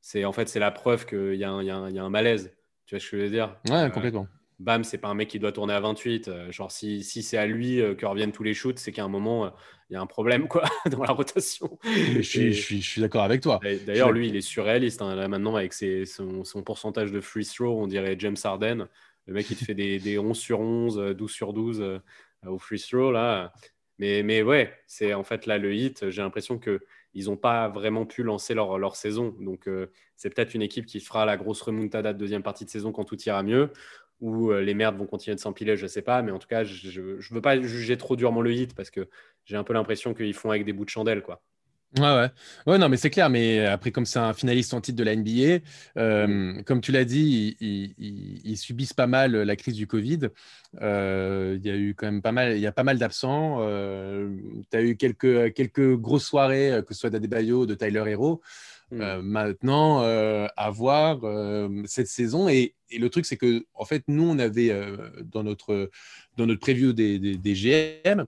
C'est 0.00 0.24
en 0.24 0.32
fait 0.32 0.48
c'est 0.48 0.60
la 0.60 0.70
preuve 0.70 1.06
qu'il 1.06 1.34
y, 1.34 1.38
y, 1.38 1.44
a 1.44 1.52
un 1.52 2.10
malaise. 2.10 2.57
Tu 2.88 2.94
vois 2.94 3.00
ce 3.00 3.10
que 3.10 3.18
je 3.18 3.22
veux 3.24 3.30
dire? 3.30 3.54
Ouais, 3.68 3.74
euh, 3.74 3.90
complètement. 3.90 4.26
Bam, 4.60 4.82
c'est 4.82 4.96
pas 4.96 5.08
un 5.08 5.14
mec 5.14 5.28
qui 5.28 5.38
doit 5.38 5.52
tourner 5.52 5.74
à 5.74 5.80
28. 5.80 6.28
Euh, 6.28 6.50
genre, 6.50 6.72
si, 6.72 7.04
si 7.04 7.22
c'est 7.22 7.36
à 7.36 7.46
lui 7.46 7.82
euh, 7.82 7.94
que 7.94 8.06
reviennent 8.06 8.32
tous 8.32 8.42
les 8.42 8.54
shoots, 8.54 8.78
c'est 8.78 8.92
qu'à 8.92 9.04
un 9.04 9.08
moment, 9.08 9.52
il 9.90 9.92
y 9.92 9.96
a 9.96 10.00
un 10.00 10.06
problème 10.06 10.48
quoi, 10.48 10.64
dans 10.90 11.02
la 11.02 11.12
rotation. 11.12 11.78
Je 11.84 12.22
suis, 12.22 12.54
je 12.54 12.62
suis, 12.62 12.80
je 12.80 12.88
suis 12.88 13.00
d'accord 13.02 13.24
avec 13.24 13.42
toi. 13.42 13.60
D'ailleurs, 13.86 14.10
lui, 14.10 14.28
il 14.28 14.36
est 14.36 14.40
surréaliste. 14.40 15.02
Hein, 15.02 15.14
là, 15.16 15.28
maintenant, 15.28 15.54
avec 15.54 15.74
ses, 15.74 16.06
son, 16.06 16.44
son, 16.44 16.62
pourcentage 16.62 17.12
de 17.12 17.20
free 17.20 17.44
throw, 17.44 17.78
on 17.78 17.86
dirait 17.86 18.16
James 18.18 18.38
Harden. 18.42 18.88
Le 19.26 19.34
mec, 19.34 19.50
il 19.50 19.58
te 19.58 19.64
fait 19.64 19.74
des, 19.74 19.98
des 19.98 20.18
11 20.18 20.36
sur 20.36 20.60
11, 20.60 21.14
12 21.14 21.30
sur 21.30 21.52
12 21.52 22.00
au 22.46 22.58
free 22.58 22.80
throw. 22.80 23.12
Là. 23.12 23.52
Mais, 23.98 24.22
mais 24.22 24.42
ouais, 24.42 24.72
c'est 24.86 25.12
en 25.12 25.24
fait 25.24 25.44
là 25.44 25.58
le 25.58 25.74
hit. 25.74 26.08
J'ai 26.08 26.22
l'impression 26.22 26.58
que 26.58 26.80
ils 27.14 27.26
n'ont 27.26 27.36
pas 27.36 27.68
vraiment 27.68 28.06
pu 28.06 28.22
lancer 28.22 28.54
leur, 28.54 28.96
saison. 28.96 29.34
Donc, 29.40 29.68
euh, 29.68 29.90
c'est 30.16 30.30
peut-être 30.30 30.54
une 30.54 30.62
équipe 30.62 30.86
qui 30.86 31.00
fera 31.00 31.24
la 31.26 31.36
grosse 31.36 31.62
remontada 31.62 32.12
de 32.12 32.18
deuxième 32.18 32.42
partie 32.42 32.64
de 32.64 32.70
saison 32.70 32.92
quand 32.92 33.04
tout 33.04 33.20
ira 33.22 33.42
mieux, 33.42 33.72
ou 34.20 34.50
euh, 34.50 34.60
les 34.60 34.74
merdes 34.74 34.96
vont 34.96 35.06
continuer 35.06 35.34
de 35.34 35.40
s'empiler, 35.40 35.76
je 35.76 35.84
ne 35.84 35.88
sais 35.88 36.02
pas. 36.02 36.22
Mais 36.22 36.32
en 36.32 36.38
tout 36.38 36.48
cas, 36.48 36.64
je 36.64 37.00
ne 37.00 37.34
veux 37.34 37.42
pas 37.42 37.60
juger 37.60 37.96
trop 37.96 38.16
durement 38.16 38.40
le 38.40 38.52
hit 38.52 38.74
parce 38.74 38.90
que 38.90 39.08
j'ai 39.44 39.56
un 39.56 39.64
peu 39.64 39.72
l'impression 39.72 40.14
qu'ils 40.14 40.34
font 40.34 40.50
avec 40.50 40.64
des 40.64 40.72
bouts 40.72 40.84
de 40.84 40.90
chandelle. 40.90 41.22
quoi. 41.22 41.42
Ouais, 41.96 42.02
ouais. 42.02 42.30
Ouais, 42.66 42.78
non, 42.78 42.90
mais 42.90 42.98
c'est 42.98 43.08
clair. 43.08 43.30
Mais 43.30 43.64
après, 43.64 43.90
comme 43.90 44.04
c'est 44.04 44.18
un 44.18 44.34
finaliste 44.34 44.74
en 44.74 44.80
titre 44.80 44.98
de 44.98 45.04
la 45.04 45.16
NBA, 45.16 45.64
euh, 45.96 46.26
mm. 46.26 46.64
comme 46.64 46.82
tu 46.82 46.92
l'as 46.92 47.06
dit, 47.06 47.56
ils, 47.60 48.56
subissent 48.58 48.92
pas 48.92 49.06
mal 49.06 49.34
la 49.34 49.56
crise 49.56 49.74
du 49.74 49.86
Covid. 49.86 50.28
Euh, 50.82 51.56
il 51.58 51.66
y 51.66 51.70
a 51.70 51.76
eu 51.76 51.94
quand 51.94 52.06
même 52.06 52.20
pas 52.20 52.32
mal, 52.32 52.56
il 52.56 52.60
y 52.60 52.66
a 52.66 52.72
pas 52.72 52.84
mal 52.84 52.98
d'absents. 52.98 53.58
Euh, 53.60 54.28
tu 54.70 54.76
as 54.76 54.82
eu 54.82 54.96
quelques, 54.96 55.54
quelques 55.54 55.96
grosses 55.96 56.26
soirées, 56.26 56.82
que 56.86 56.92
ce 56.92 57.00
soit 57.00 57.10
d'Adebayo, 57.10 57.64
de 57.64 57.74
Tyler 57.74 58.04
Hero. 58.06 58.42
Mm. 58.90 59.20
maintenant, 59.22 60.02
à 60.02 60.70
voir 60.70 61.20
cette 61.86 62.08
saison. 62.08 62.50
Et, 62.50 62.74
et 62.90 62.98
le 62.98 63.08
truc, 63.08 63.24
c'est 63.24 63.36
que, 63.36 63.64
en 63.74 63.84
fait, 63.86 64.02
nous, 64.08 64.28
on 64.28 64.38
avait 64.38 64.74
dans 65.24 65.42
notre, 65.42 65.90
dans 66.36 66.46
notre 66.46 66.60
preview 66.60 66.92
des, 66.92 67.18
des, 67.18 67.36
des 67.36 67.54
GM, 67.54 68.24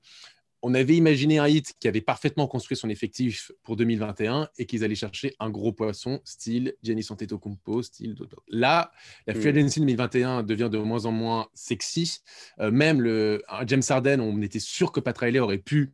on 0.62 0.74
avait 0.74 0.96
imaginé 0.96 1.38
un 1.38 1.48
hit 1.48 1.74
qui 1.80 1.88
avait 1.88 2.00
parfaitement 2.00 2.46
construit 2.46 2.76
son 2.76 2.88
effectif 2.88 3.50
pour 3.62 3.76
2021 3.76 4.48
et 4.58 4.66
qu'ils 4.66 4.84
allaient 4.84 4.94
chercher 4.94 5.34
un 5.40 5.50
gros 5.50 5.72
poisson, 5.72 6.20
style 6.24 6.74
Giannis 6.82 7.06
Antetokounmpo, 7.10 7.82
style. 7.82 8.14
Là, 8.48 8.92
la 9.26 9.34
free 9.34 9.52
mm. 9.52 9.56
agency 9.56 9.80
2021 9.80 10.42
devient 10.42 10.68
de 10.70 10.78
moins 10.78 11.06
en 11.06 11.12
moins 11.12 11.48
sexy. 11.54 12.18
Euh, 12.60 12.70
même 12.70 13.00
le 13.00 13.42
James 13.66 13.82
Harden, 13.88 14.20
on 14.20 14.40
était 14.42 14.60
sûr 14.60 14.92
que 14.92 15.00
Pat 15.00 15.16
Riley 15.16 15.38
aurait 15.38 15.58
pu 15.58 15.92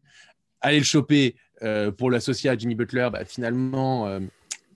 aller 0.61 0.79
le 0.79 0.85
choper 0.85 1.37
euh, 1.62 1.90
pour 1.90 2.11
l'associer 2.11 2.50
à 2.50 2.57
Jimmy 2.57 2.74
Butler. 2.74 3.09
Bah, 3.12 3.24
finalement, 3.24 4.09
euh, 4.09 4.20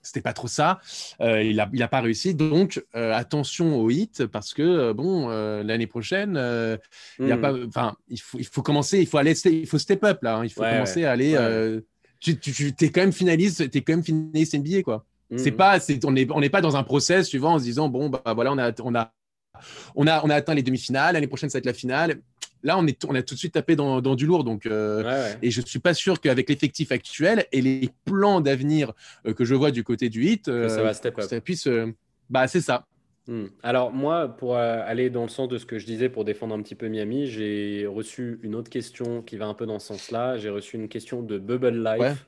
c'était 0.01 0.21
pas 0.21 0.33
trop 0.33 0.47
ça. 0.47 0.79
Euh, 1.21 1.43
il 1.43 1.57
n'a 1.57 1.69
il 1.73 1.83
a 1.83 1.87
pas 1.87 2.01
réussi. 2.01 2.33
Donc, 2.35 2.83
euh, 2.95 3.13
attention 3.13 3.79
au 3.79 3.89
hit 3.89 4.25
parce 4.25 4.53
que, 4.53 4.61
euh, 4.61 4.93
bon, 4.93 5.29
l'année 5.63 5.87
prochaine, 5.87 6.31
il, 7.19 7.27
y 7.27 7.31
a 7.31 7.37
hmm. 7.37 7.41
pas, 7.41 7.53
enfin, 7.67 7.95
il, 8.09 8.19
faut, 8.19 8.39
il 8.39 8.45
faut 8.45 8.61
commencer, 8.61 8.99
il 8.99 9.07
faut 9.07 9.17
aller, 9.17 9.33
il 9.45 9.67
faut 9.67 9.77
step 9.77 10.03
up 10.03 10.19
là. 10.21 10.37
Hein. 10.37 10.45
il 10.45 10.49
faut 10.49 10.61
commencer 10.61 11.05
à 11.05 11.11
aller. 11.11 11.81
tu, 12.19 12.37
tu, 12.37 12.73
es 12.79 12.89
quand 12.89 13.01
même 13.01 13.13
finaliste, 13.13 13.69
tu 13.69 13.77
es 13.77 13.81
quand 13.81 13.93
même 13.93 14.03
finaliste 14.03 14.55
NBA, 14.55 14.83
quoi. 14.83 15.05
C'est 15.37 15.51
hmm. 15.51 15.55
pas, 15.55 15.79
on 16.03 16.11
n'est 16.11 16.27
on 16.31 16.41
est 16.41 16.49
pas 16.49 16.61
dans 16.61 16.75
un 16.75 16.83
process 16.83 17.27
suivant 17.27 17.53
en 17.53 17.59
se 17.59 17.63
disant, 17.63 17.87
bon, 17.87 18.09
bah 18.09 18.33
voilà, 18.33 18.51
on 18.51 18.57
a, 18.57 18.73
on 18.83 18.93
a, 18.95 19.13
on 19.95 20.07
a, 20.07 20.25
on 20.25 20.29
a 20.29 20.35
atteint 20.35 20.53
les 20.53 20.63
demi-finales, 20.63 21.13
l'année 21.13 21.27
prochaine, 21.27 21.49
ça 21.49 21.57
va 21.57 21.59
être 21.59 21.65
la 21.65 21.73
finale. 21.73 22.21
Là, 22.63 22.77
on, 22.77 22.85
est, 22.85 23.03
on 23.05 23.15
a 23.15 23.21
tout 23.21 23.33
de 23.33 23.39
suite 23.39 23.53
tapé 23.53 23.75
dans, 23.75 24.01
du 24.15 24.25
lourd. 24.25 24.43
Donc, 24.43 24.65
euh, 24.65 25.33
Et 25.41 25.51
je 25.51 25.61
ne 25.61 25.65
suis 25.65 25.79
pas 25.79 25.93
sûr 25.93 26.19
qu'avec 26.19 26.49
l'effectif 26.49 26.91
actuel 26.91 27.45
et 27.51 27.61
les 27.61 27.89
plans 28.05 28.41
d'avenir 28.41 28.93
euh, 29.25 29.33
que 29.33 29.45
je 29.45 29.55
vois 29.55 29.71
du 29.71 29.83
côté 29.83 30.09
du 30.09 30.25
hit, 30.25 30.47
euh, 30.47 30.69
ça, 30.69 30.83
va 30.83 30.93
step 30.93 31.17
up. 31.17 31.25
ça 31.25 31.41
puisse. 31.41 31.67
bah, 32.29 32.47
c'est 32.47 32.61
ça. 32.61 32.85
Hmm. 33.27 33.45
Alors, 33.63 33.91
moi, 33.91 34.27
pour 34.27 34.57
aller 34.57 35.09
dans 35.09 35.23
le 35.23 35.29
sens 35.29 35.47
de 35.47 35.57
ce 35.57 35.65
que 35.65 35.77
je 35.77 35.85
disais 35.85 36.09
pour 36.09 36.25
défendre 36.25 36.55
un 36.55 36.61
petit 36.61 36.75
peu 36.75 36.87
Miami, 36.87 37.27
j'ai 37.27 37.85
reçu 37.87 38.39
une 38.43 38.55
autre 38.55 38.69
question 38.69 39.21
qui 39.21 39.37
va 39.37 39.45
un 39.47 39.53
peu 39.53 39.65
dans 39.65 39.79
ce 39.79 39.87
sens-là. 39.87 40.37
J'ai 40.37 40.49
reçu 40.49 40.75
une 40.75 40.87
question 40.87 41.21
de 41.21 41.37
Bubble 41.37 41.83
Life. 41.83 42.27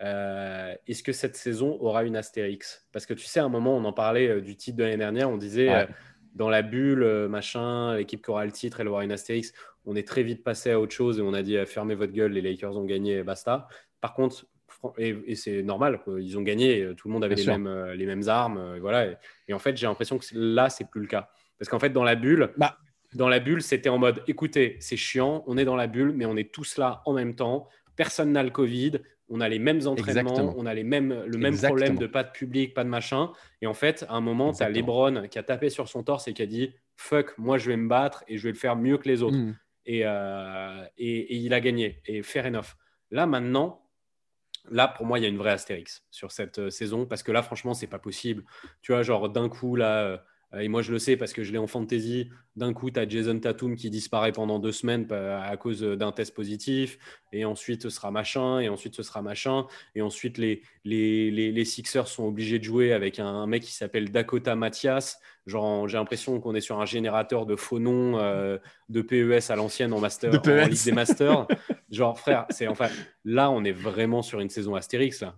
Est-ce 0.00 1.02
que 1.02 1.12
cette 1.12 1.36
saison 1.36 1.76
aura 1.80 2.04
une 2.04 2.16
astérix? 2.16 2.86
Parce 2.92 3.06
que 3.06 3.14
tu 3.14 3.24
sais, 3.24 3.40
à 3.40 3.44
un 3.44 3.48
moment, 3.48 3.76
on 3.76 3.84
en 3.84 3.92
parlait 3.92 4.40
du 4.40 4.56
titre 4.56 4.76
de 4.76 4.84
l'année 4.84 4.96
dernière, 4.96 5.30
on 5.30 5.38
disait 5.38 5.88
dans 6.36 6.50
la 6.50 6.62
bulle, 6.62 7.02
euh, 7.02 7.28
machin, 7.28 7.96
l'équipe 7.96 8.22
qui 8.22 8.30
aura 8.30 8.44
le 8.44 8.52
titre, 8.52 8.80
elle 8.80 8.88
aura 8.88 9.04
une 9.04 9.12
Astérix. 9.12 9.52
On 9.86 9.96
est 9.96 10.06
très 10.06 10.22
vite 10.22 10.44
passé 10.44 10.70
à 10.70 10.78
autre 10.78 10.92
chose 10.92 11.18
et 11.18 11.22
on 11.22 11.32
a 11.32 11.42
dit 11.42 11.56
euh, 11.56 11.64
fermez 11.64 11.94
votre 11.94 12.12
gueule, 12.12 12.32
les 12.32 12.42
Lakers 12.42 12.76
ont 12.76 12.84
gagné, 12.84 13.22
basta. 13.22 13.68
Par 14.02 14.12
contre, 14.12 14.46
et, 14.98 15.34
c'est 15.34 15.62
normal, 15.62 16.00
ils 16.18 16.36
ont 16.36 16.42
gagné, 16.42 16.82
euh, 16.82 16.94
tout 16.94 17.08
le 17.08 17.14
monde 17.14 17.24
avait 17.24 17.36
les 17.36 17.46
mêmes, 17.46 17.92
les 17.94 18.06
mêmes, 18.06 18.28
armes, 18.28 18.74
et 18.76 18.80
voilà. 18.80 19.16
Et, 19.48 19.54
en 19.54 19.58
fait, 19.58 19.76
j'ai 19.76 19.86
l'impression 19.86 20.18
que 20.18 20.26
là, 20.32 20.68
c'est 20.68 20.88
plus 20.88 21.00
le 21.00 21.06
cas. 21.06 21.30
Parce 21.58 21.70
qu'en 21.70 21.78
fait, 21.78 21.90
dans 21.90 22.04
la 22.04 22.14
bulle, 22.14 22.52
bah. 22.58 22.76
dans 23.14 23.30
la 23.30 23.40
bulle, 23.40 23.62
c'était 23.62 23.88
en 23.88 23.96
mode 23.96 24.22
écoutez, 24.26 24.76
c'est 24.80 24.98
chiant, 24.98 25.42
on 25.46 25.56
est 25.56 25.64
dans 25.64 25.76
la 25.76 25.86
bulle, 25.86 26.12
mais 26.14 26.26
on 26.26 26.36
est 26.36 26.52
tous 26.52 26.76
là 26.76 27.02
en 27.06 27.14
même 27.14 27.34
temps. 27.34 27.68
Personne 27.96 28.32
n'a 28.32 28.42
le 28.42 28.50
Covid, 28.50 29.00
on 29.28 29.40
a 29.40 29.48
les 29.48 29.58
mêmes 29.58 29.86
entraînements, 29.86 30.54
on 30.56 30.66
a 30.66 30.74
les 30.74 30.84
mêmes, 30.84 31.24
le 31.26 31.38
même 31.38 31.56
problème 31.56 31.98
de 31.98 32.06
pas 32.06 32.22
de 32.22 32.30
public, 32.30 32.74
pas 32.74 32.84
de 32.84 32.88
machin. 32.88 33.32
Et 33.60 33.66
en 33.66 33.74
fait, 33.74 34.04
à 34.08 34.14
un 34.14 34.20
moment, 34.20 34.52
tu 34.52 34.62
as 34.62 34.68
Lebron 34.68 35.28
qui 35.28 35.38
a 35.38 35.42
tapé 35.42 35.70
sur 35.70 35.88
son 35.88 36.02
torse 36.02 36.28
et 36.28 36.32
qui 36.32 36.42
a 36.42 36.46
dit 36.46 36.72
Fuck, 36.96 37.36
moi 37.38 37.58
je 37.58 37.70
vais 37.70 37.76
me 37.76 37.88
battre 37.88 38.24
et 38.28 38.38
je 38.38 38.44
vais 38.44 38.52
le 38.52 38.58
faire 38.58 38.76
mieux 38.76 38.98
que 38.98 39.08
les 39.08 39.22
autres. 39.22 39.36
Hmm. 39.36 39.54
Euh, 39.88 40.84
et, 40.98 41.18
et, 41.18 41.36
il 41.36 41.54
a 41.54 41.60
gagné. 41.60 42.02
Et 42.06 42.22
fair 42.22 42.46
enough. 42.46 42.76
Là, 43.10 43.26
maintenant, 43.26 43.88
là, 44.70 44.88
pour 44.88 45.06
moi, 45.06 45.18
il 45.18 45.22
y 45.22 45.26
a 45.26 45.28
une 45.28 45.36
vraie 45.36 45.52
astérix 45.52 46.04
sur 46.10 46.32
cette 46.32 46.58
euh, 46.58 46.70
saison 46.70 47.06
parce 47.06 47.22
que 47.22 47.32
là, 47.32 47.42
franchement, 47.42 47.74
c'est 47.74 47.86
pas 47.86 47.98
possible. 47.98 48.44
Tu 48.82 48.92
vois, 48.92 49.02
genre 49.02 49.28
d'un 49.28 49.48
coup, 49.48 49.76
là. 49.76 50.02
Euh, 50.04 50.18
et 50.60 50.68
moi, 50.68 50.82
je 50.82 50.92
le 50.92 50.98
sais 50.98 51.16
parce 51.16 51.32
que 51.32 51.42
je 51.42 51.52
l'ai 51.52 51.58
en 51.58 51.66
fantasy. 51.66 52.28
D'un 52.56 52.72
coup, 52.72 52.90
tu 52.90 52.98
as 52.98 53.08
Jason 53.08 53.38
Tatum 53.38 53.76
qui 53.76 53.90
disparaît 53.90 54.32
pendant 54.32 54.58
deux 54.58 54.72
semaines 54.72 55.06
à 55.12 55.56
cause 55.56 55.82
d'un 55.82 56.12
test 56.12 56.34
positif. 56.34 56.98
Et 57.32 57.44
ensuite, 57.44 57.82
ce 57.82 57.90
sera 57.90 58.10
machin. 58.10 58.60
Et 58.60 58.68
ensuite, 58.68 58.94
ce 58.94 59.02
sera 59.02 59.22
machin. 59.22 59.66
Et 59.94 60.02
ensuite, 60.02 60.38
les, 60.38 60.62
les, 60.84 61.30
les, 61.30 61.64
Sixers 61.64 62.08
sont 62.08 62.24
obligés 62.24 62.58
de 62.58 62.64
jouer 62.64 62.92
avec 62.92 63.18
un, 63.18 63.46
mec 63.46 63.62
qui 63.62 63.72
s'appelle 63.72 64.10
Dakota 64.10 64.56
Mathias. 64.56 65.18
Genre, 65.46 65.88
j'ai 65.88 65.98
l'impression 65.98 66.40
qu'on 66.40 66.54
est 66.54 66.60
sur 66.60 66.80
un 66.80 66.86
générateur 66.86 67.46
de 67.46 67.56
faux 67.56 67.78
noms 67.78 68.18
euh, 68.18 68.58
de 68.88 69.02
PES 69.02 69.50
à 69.50 69.56
l'ancienne 69.56 69.92
en, 69.92 70.00
master, 70.00 70.32
en 70.34 70.48
e 70.48 70.68
Ligue 70.68 70.84
des 70.84 70.92
Masters. 70.92 71.46
Genre, 71.90 72.18
frère, 72.18 72.46
c'est 72.50 72.66
enfin, 72.66 72.88
là, 73.24 73.50
on 73.50 73.62
est 73.64 73.72
vraiment 73.72 74.22
sur 74.22 74.40
une 74.40 74.48
saison 74.48 74.74
Astérix. 74.74 75.20
Là. 75.20 75.36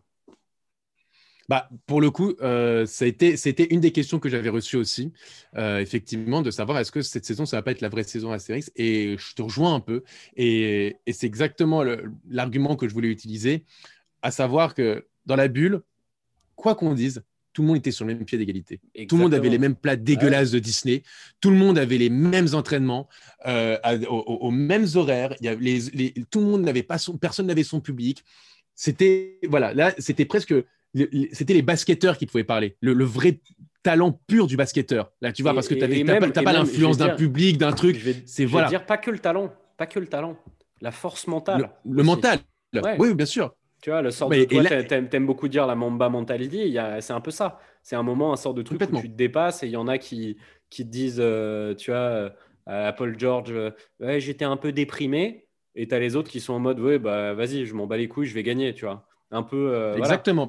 Bah, 1.49 1.71
pour 1.87 2.03
le 2.03 2.11
coup, 2.11 2.35
euh, 2.43 2.85
c'était 2.85 3.65
une 3.71 3.81
des 3.81 3.91
questions 3.91 4.19
que 4.19 4.29
j'avais 4.29 4.51
reçues 4.51 4.77
aussi, 4.77 5.13
euh, 5.57 5.79
effectivement, 5.79 6.43
de 6.43 6.51
savoir 6.51 6.79
est-ce 6.79 6.93
que 6.93 7.01
cette 7.01 7.25
saison, 7.25 7.47
ça 7.47 7.57
va 7.57 7.63
pas 7.63 7.71
être 7.71 7.81
la 7.81 7.89
vraie 7.89 8.05
saison 8.05 8.33
Astérix. 8.33 8.71
Et 8.77 9.17
je 9.17 9.35
te 9.35 9.41
rejoins 9.41 9.75
un 9.75 9.81
peu. 9.81 10.05
Et, 10.37 10.97
c'est 11.11 11.27
exactement 11.27 11.83
l'argument 12.29 12.77
que 12.77 12.87
je 12.87 12.93
voulais 12.93 13.09
utiliser, 13.09 13.65
à 14.21 14.31
savoir 14.31 14.75
que 14.75 15.07
dans 15.25 15.37
la 15.37 15.49
bulle, 15.49 15.81
quoi 16.55 16.75
qu'on 16.75 16.93
dise, 16.93 17.23
tout 17.55 17.63
le 17.63 17.69
monde 17.69 17.79
était 17.79 17.93
sur 17.93 18.05
le 18.05 18.15
même 18.15 18.25
pied 18.27 18.37
d'égalité. 18.37 18.79
Tout 19.09 19.17
le 19.17 19.23
monde 19.23 19.35
avait 19.35 19.49
les 19.49 19.59
mêmes 19.59 19.75
plats 19.75 19.97
dégueulasses 19.97 20.51
de 20.51 20.59
Disney. 20.59 21.03
Tout 21.41 21.51
le 21.51 21.57
monde 21.57 21.79
avait 21.79 21.99
les 21.99 22.11
mêmes 22.11 22.49
entraînements, 22.53 23.09
euh, 23.47 23.79
aux, 24.07 24.51
mêmes 24.51 24.87
horaires. 24.95 25.35
Il 25.41 25.51
y 25.51 25.57
les, 25.57 26.15
tout 26.31 26.41
le 26.41 26.47
monde 26.47 26.63
n'avait 26.63 26.83
pas 26.83 26.99
son, 26.99 27.17
personne 27.17 27.47
n'avait 27.47 27.65
son 27.65 27.81
public. 27.81 28.23
C'était 28.75 29.41
voilà, 29.49 29.73
là, 29.75 29.93
c'était 29.99 30.27
presque 30.27 30.55
c'était 30.95 31.55
les 31.55 31.63
basketteurs 31.63 32.19
qui 32.19 32.27
pouvaient 32.27 32.45
parler, 32.45 32.77
le, 32.81 33.05
vrai 33.05 33.41
talent 33.83 34.13
pur 34.27 34.47
du 34.47 34.57
basketteur. 34.57 35.13
Là, 35.21 35.33
tu 35.33 35.43
vois, 35.43 35.55
parce 35.55 35.69
que 35.69 35.75
tu 35.75 36.05
n'as 36.05 36.21
pas, 36.21 36.53
l'influence 36.53 36.99
d'un 36.99 37.11
public, 37.11 37.59
d'un 37.59 37.73
truc. 37.73 38.01
C'est 38.27 38.45
voilà. 38.45 38.69
dire 38.69 38.87
pas 38.87 38.99
que 38.99 39.11
le 39.11 39.19
talent, 39.19 39.53
pas 39.77 39.87
que 39.87 39.99
le 39.99 40.07
talent, 40.07 40.37
la 40.81 40.91
force 40.91 41.27
mentale. 41.27 41.71
Le, 41.85 42.03
mental. 42.03 42.39
Oui, 42.99 43.15
bien 43.15 43.27
sûr. 43.27 43.55
Tu 43.81 43.91
vois, 43.91 44.03
le 44.03 44.11
sort 44.11 44.29
de 44.29 44.45
toi, 44.45 44.83
t'aimes 44.83 45.27
beaucoup 45.27 45.49
dire 45.49 45.67
la 45.67 45.77
Mamba 45.77 46.09
mentality, 46.09 46.77
c'est 47.01 47.13
un 47.13 47.21
peu 47.21 47.31
ça. 47.31 47.61
C'est 47.83 47.97
un 47.97 48.03
moment, 48.03 48.33
un 48.33 48.37
sort 48.37 48.55
de 48.55 48.63
truc 48.63 48.83
où 48.93 49.01
tu 49.01 49.11
te 49.11 49.17
dépasses 49.17 49.63
et 49.63 49.67
il 49.67 49.73
y 49.73 49.77
en 49.77 49.89
a 49.89 49.99
qui, 49.99 50.37
qui 50.69 50.85
te 50.85 50.91
disent, 50.91 51.21
euh, 51.21 51.75
tu 51.75 51.91
vois, 51.91 51.99
euh, 51.99 52.31
à 52.67 52.93
Paul 52.93 53.19
George, 53.19 53.51
euh, 53.51 53.71
ouais, 54.01 54.21
j'étais 54.21 54.45
un 54.45 54.57
peu 54.57 54.73
déprimé. 54.73 55.47
Et 55.75 55.87
tu 55.87 55.95
as 55.95 55.99
les 55.99 56.17
autres 56.17 56.31
qui 56.31 56.41
sont 56.41 56.55
en 56.55 56.59
mode, 56.59 56.81
ouais, 56.81 56.99
bah 56.99 57.35
vas-y, 57.35 57.65
je 57.65 57.75
m'en 57.75 57.87
bats 57.87 57.97
les 57.97 58.09
couilles, 58.09 58.27
je 58.27 58.35
vais 58.35 58.43
gagner, 58.43 58.75
tu 58.75 58.85
vois. 58.85 59.07
Un 59.31 59.43
peu. 59.43 59.95
Exactement. 59.97 60.49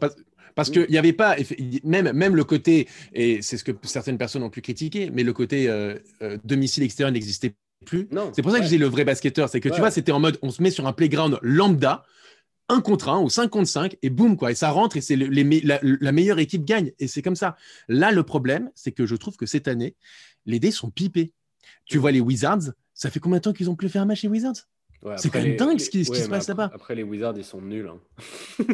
Parce 0.56 0.70
qu'il 0.72 0.88
n'y 0.90 0.98
avait 0.98 1.14
pas, 1.14 1.38
même, 1.86 2.12
même 2.12 2.36
le 2.36 2.44
côté, 2.44 2.88
et 3.14 3.42
c'est 3.42 3.56
ce 3.56 3.64
que 3.64 3.72
certaines 3.84 4.18
personnes 4.18 4.44
ont 4.44 4.50
pu 4.50 4.62
critiquer, 4.62 5.10
mais 5.10 5.24
le 5.24 5.32
côté 5.32 5.70
euh, 5.70 5.96
euh, 6.22 6.38
domicile 6.44 6.84
extérieur 6.84 7.14
n'existait 7.14 7.56
plus. 7.86 8.10
C'est 8.34 8.42
pour 8.42 8.52
ça 8.52 8.58
que 8.58 8.64
je 8.64 8.70
disais 8.70 8.78
le 8.78 8.88
vrai 8.88 9.06
basketteur, 9.06 9.48
c'est 9.48 9.62
que 9.62 9.70
tu 9.70 9.80
vois, 9.80 9.90
c'était 9.90 10.12
en 10.12 10.20
mode, 10.20 10.38
on 10.42 10.52
se 10.52 10.62
met 10.62 10.70
sur 10.70 10.86
un 10.86 10.92
playground 10.92 11.40
lambda, 11.42 12.04
un 12.68 12.82
contre 12.82 13.08
un 13.08 13.22
ou 13.22 13.30
5 13.30 13.48
contre 13.50 13.70
5, 13.70 13.98
et 14.02 14.10
boum, 14.10 14.36
quoi. 14.36 14.52
Et 14.52 14.56
ça 14.56 14.70
rentre, 14.70 14.98
et 14.98 15.02
c'est 15.02 15.16
la, 15.16 15.80
la, 15.82 16.12
meilleure 16.12 16.40
équipe 16.40 16.66
gagne. 16.66 16.92
Et 17.00 17.08
c'est 17.08 17.22
comme 17.22 17.38
ça. 17.38 17.56
Là, 17.88 18.12
le 18.12 18.24
problème, 18.24 18.70
c'est 18.76 18.92
que 18.92 19.06
je 19.06 19.16
trouve 19.16 19.38
que 19.38 19.46
cette 19.46 19.68
année, 19.68 19.96
les 20.46 20.60
dés 20.60 20.72
sont 20.72 20.92
pipés. 20.92 21.32
Tu 21.86 21.98
vois 21.98 22.12
les 22.12 22.20
Wizards, 22.20 22.74
ça 22.94 23.10
fait 23.10 23.20
combien 23.20 23.38
de 23.38 23.44
temps 23.44 23.54
qu'ils 23.54 23.70
ont 23.70 23.76
plus 23.76 23.88
fait 23.90 24.00
un 24.00 24.06
match 24.06 24.24
les 24.24 24.30
Wizards? 24.30 24.68
C'est 25.18 25.32
quand 25.32 25.42
même 25.42 25.56
dingue 25.56 25.80
ce 25.80 25.90
qui, 25.90 26.04
se 26.04 26.30
passe 26.30 26.50
là-bas. 26.50 26.72
Après, 26.74 26.94
les 26.94 27.04
Wizards, 27.04 27.36
ils 27.38 27.44
sont 27.46 27.62
nuls. 27.62 27.90
Hein. 27.90 28.00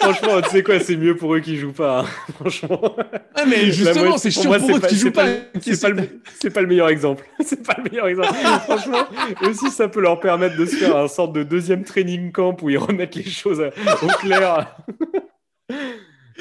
franchement, 0.00 0.42
tu 0.42 0.50
sais 0.50 0.62
quoi, 0.62 0.78
c'est 0.80 0.96
mieux 0.96 1.16
pour 1.16 1.34
eux 1.34 1.40
qui 1.40 1.56
jouent 1.56 1.72
pas. 1.72 2.00
Hein. 2.00 2.04
Franchement. 2.34 2.94
Ah, 3.34 3.44
mais 3.46 3.70
justement, 3.70 4.18
c'est 4.18 4.30
chiant 4.30 4.58
pour, 4.58 4.76
eux 4.76 4.80
qui 4.80 4.96
jouent 4.96 5.12
pas. 5.12 5.26
C'est 5.62 5.80
pas, 5.80 5.88
le... 5.88 6.50
pas 6.50 6.60
le 6.60 6.66
meilleur 6.66 6.88
exemple. 6.88 7.24
C'est 7.40 7.66
pas 7.66 7.76
le 7.78 7.84
meilleur 7.90 8.08
exemple. 8.08 8.34
Franchement, 8.64 9.06
aussi, 9.42 9.70
ça 9.70 9.88
peut 9.88 10.00
leur 10.00 10.20
permettre 10.20 10.56
de 10.56 10.66
se 10.66 10.76
faire 10.76 10.96
un 10.96 11.08
sorte 11.08 11.32
de 11.32 11.42
deuxième 11.42 11.84
training 11.84 12.32
camp 12.32 12.60
où 12.62 12.68
ils 12.68 12.78
remettent 12.78 13.14
les 13.14 13.24
choses 13.24 13.62
au 14.02 14.06
clair. 14.18 14.76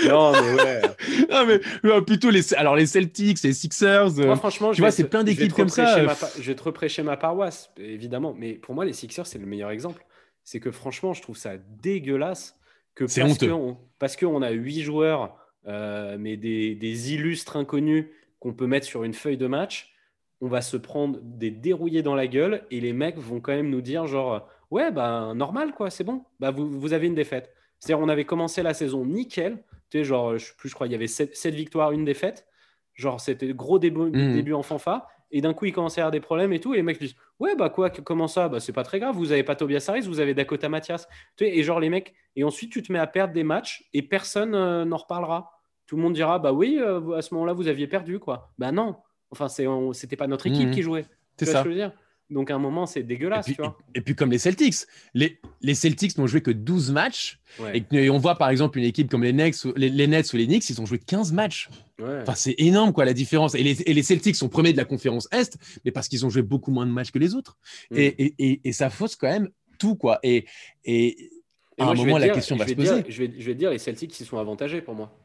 Non, 0.08 0.32
mais 0.34 0.54
ouais. 0.54 0.82
non, 1.30 1.46
mais 1.46 2.02
plutôt 2.02 2.30
les, 2.30 2.54
alors 2.54 2.76
les 2.76 2.86
Celtics, 2.86 3.42
les 3.44 3.54
Sixers. 3.54 4.20
Euh, 4.20 4.36
franchement, 4.36 4.72
tu 4.72 4.82
vois, 4.82 4.92
c'est 4.92 5.06
plein 5.06 5.24
d'équipes 5.24 5.54
comme 5.54 5.70
ça. 5.70 6.06
je 6.38 6.42
vais 6.44 6.56
te 6.56 6.64
reprêcher 6.64 7.04
ma 7.04 7.18
paroisse, 7.18 7.72
évidemment. 7.78 8.36
Mais 8.38 8.54
pour 8.54 8.76
moi, 8.76 8.86
les 8.86 8.94
Sixers, 8.94 9.28
c'est 9.28 9.40
le 9.40 9.46
meilleur 9.46 9.72
exemple. 9.72 10.06
C'est 10.44 10.60
que 10.60 10.72
franchement, 10.72 11.14
je 11.14 11.22
trouve 11.22 11.38
ça 11.38 11.54
dégueulasse 11.82 12.60
que 12.94 13.06
parce 13.06 13.38
qu'on 13.38 13.78
parce 14.00 14.16
qu'on 14.16 14.42
a 14.42 14.52
huit 14.52 14.82
joueurs, 14.82 15.38
euh, 15.68 16.18
mais 16.20 16.38
des, 16.38 16.76
des, 16.76 17.14
illustres 17.14 17.58
inconnus 17.58 18.06
qu'on 18.40 18.54
peut 18.54 18.68
mettre 18.68 18.86
sur 18.86 19.04
une 19.04 19.14
feuille 19.14 19.38
de 19.38 19.48
match, 19.48 19.94
on 20.42 20.48
va 20.48 20.62
se 20.62 20.78
prendre 20.78 21.20
des 21.22 21.50
dérouillés 21.50 22.04
dans 22.04 22.16
la 22.16 22.28
gueule 22.28 22.64
et 22.70 22.80
les 22.80 22.94
mecs 22.94 23.18
vont 23.18 23.42
quand 23.42 23.54
même 23.54 23.70
nous 23.70 23.82
dire 23.82 24.06
genre 24.06 24.48
ouais 24.70 24.92
bah 24.92 25.34
normal 25.36 25.74
quoi, 25.74 25.90
c'est 25.90 26.04
bon, 26.04 26.24
bah 26.40 26.52
vous, 26.52 26.70
vous 26.80 26.94
avez 26.94 27.08
une 27.08 27.16
défaite. 27.16 27.52
C'est-à-dire 27.80 28.04
on 28.04 28.10
avait 28.10 28.26
commencé 28.26 28.62
la 28.64 28.74
saison 28.74 29.06
nickel, 29.06 29.64
tu 29.90 30.00
sais, 30.00 30.04
genre, 30.04 30.38
je 30.38 30.54
plus, 30.56 30.70
je 30.70 30.76
crois, 30.76 30.88
il 30.88 30.92
y 30.92 30.96
avait 30.96 31.08
7, 31.08 31.48
victoires, 31.48 31.92
une 31.92 32.06
défaite. 32.06 32.48
Genre, 32.94 33.20
c'était 33.20 33.54
gros 33.54 33.80
début, 33.80 34.00
mmh. 34.00 34.34
début 34.34 34.54
en 34.54 34.64
fanfare. 34.64 35.08
Et 35.32 35.42
d'un 35.42 35.54
coup, 35.54 35.66
il 35.66 35.74
commençait 35.74 36.02
à 36.02 36.06
avoir 36.06 36.12
des 36.12 36.22
problèmes 36.22 36.54
et 36.54 36.60
tout. 36.60 36.74
Et 36.74 36.78
les 36.78 36.84
mecs 36.84 37.00
disent 37.00 37.16
Ouais, 37.40 37.56
bah 37.56 37.70
quoi, 37.70 37.90
comment 37.90 38.28
ça? 38.28 38.48
Bah, 38.48 38.60
c'est 38.60 38.74
pas 38.74 38.84
très 38.84 39.00
grave. 39.00 39.16
Vous 39.16 39.32
avez 39.32 39.44
pas 39.44 39.56
Tobias 39.56 39.86
Harris, 39.90 40.08
vous 40.08 40.20
avez 40.20 40.34
Dakota 40.34 40.70
Mathias. 40.70 41.08
Tu 41.36 41.46
sais, 41.46 41.58
et 41.58 41.64
genre, 41.64 41.80
les 41.80 41.90
mecs. 41.90 42.14
Et 42.36 42.44
ensuite, 42.44 42.72
tu 42.72 42.82
te 42.82 42.92
mets 42.92 43.00
à 43.00 43.08
perdre 43.08 43.34
des 43.34 43.44
matchs 43.44 43.90
et 43.94 44.02
personne 44.02 44.56
euh, 44.56 44.86
n'en 44.86 44.98
reparlera. 44.98 45.52
Tout 45.88 45.98
le 45.98 46.04
monde 46.04 46.14
dira 46.14 46.40
Bah 46.40 46.54
oui, 46.54 46.78
euh, 46.80 47.18
à 47.18 47.22
ce 47.22 47.34
moment-là, 47.34 47.54
vous 47.54 47.68
aviez 47.68 47.88
perdu, 47.88 48.20
quoi. 48.20 48.54
Bah 48.58 48.72
non. 48.72 48.96
Enfin, 49.32 49.48
c'était 49.48 50.16
pas 50.16 50.28
notre 50.28 50.48
équipe 50.48 50.70
mmh. 50.70 50.72
qui 50.72 50.82
jouait. 50.82 51.06
C'est 51.38 51.46
ça. 51.46 51.64
je 51.64 51.70
veux 51.70 51.76
dire? 51.76 51.92
Donc 52.30 52.50
à 52.50 52.56
un 52.56 52.60
moment, 52.60 52.86
c'est 52.88 53.04
dégueulasse. 53.04 53.48
Et 53.48 53.52
puis, 53.52 53.56
tu 53.56 53.62
vois. 53.62 53.78
Et, 53.94 54.02
puis 54.02 54.16
comme 54.16 54.32
les 54.32 54.40
Celtics, 54.40 54.76
les, 55.14 55.40
les 55.62 55.76
Celtics 55.76 56.18
n'ont 56.18 56.26
joué 56.26 56.42
que 56.42 56.52
12 56.52 56.92
matchs. 56.92 57.40
Et, 57.74 58.10
on 58.10 58.18
voit 58.18 58.36
par 58.36 58.50
exemple 58.50 58.80
une 58.80 58.84
équipe 58.84 59.10
comme 59.10 59.24
les 59.24 59.34
Nets, 59.34 59.66
les, 59.76 59.90
les, 59.90 60.08
Nets 60.08 60.34
ou 60.34 60.38
les 60.38 60.48
Knicks, 60.48 60.70
ils 60.70 60.82
ont 60.82 60.86
joué 60.86 60.98
15 60.98 61.34
matchs. 61.34 61.70
Enfin, 62.02 62.34
c'est 62.36 62.56
énorme 62.58 62.94
quoi 62.94 63.06
la 63.06 63.14
différence. 63.14 63.54
Et 63.54 63.64
les, 63.64 63.82
et 63.84 63.94
les, 63.94 64.04
Celtics 64.04 64.36
sont 64.36 64.50
premiers 64.50 64.72
de 64.72 64.78
la 64.78 64.86
conférence 64.86 65.28
Est, 65.32 65.58
mais 65.86 65.92
parce 65.92 66.08
qu'ils 66.08 66.26
ont 66.26 66.30
joué 66.30 66.42
beaucoup 66.42 66.72
moins 66.72 66.86
de 66.86 66.92
matchs 66.92 67.12
que 67.12 67.20
les 67.20 67.36
autres. 67.36 67.58
Mm. 67.92 67.98
Et, 67.98 68.72
ça 68.72 68.90
fausse 68.90 69.16
quand 69.16 69.30
même 69.30 69.50
tout. 69.78 69.96
quoi. 69.96 70.20
Et, 70.24 70.46
et, 70.84 71.30
à 71.78 71.90
un 71.90 71.94
moment, 71.94 72.18
la 72.18 72.30
question 72.30 72.56
va 72.56 72.68
se 72.68 72.74
poser. 72.74 73.04
je, 73.08 73.24
vais, 73.24 73.34
je 73.38 73.46
vais 73.46 73.56
dire, 73.56 73.70
les 73.70 73.78
Celtics, 73.78 74.20
ils 74.20 74.26
sont 74.26 74.40
avantagés 74.40 74.82
pour 74.82 74.96
moi. 74.96 75.16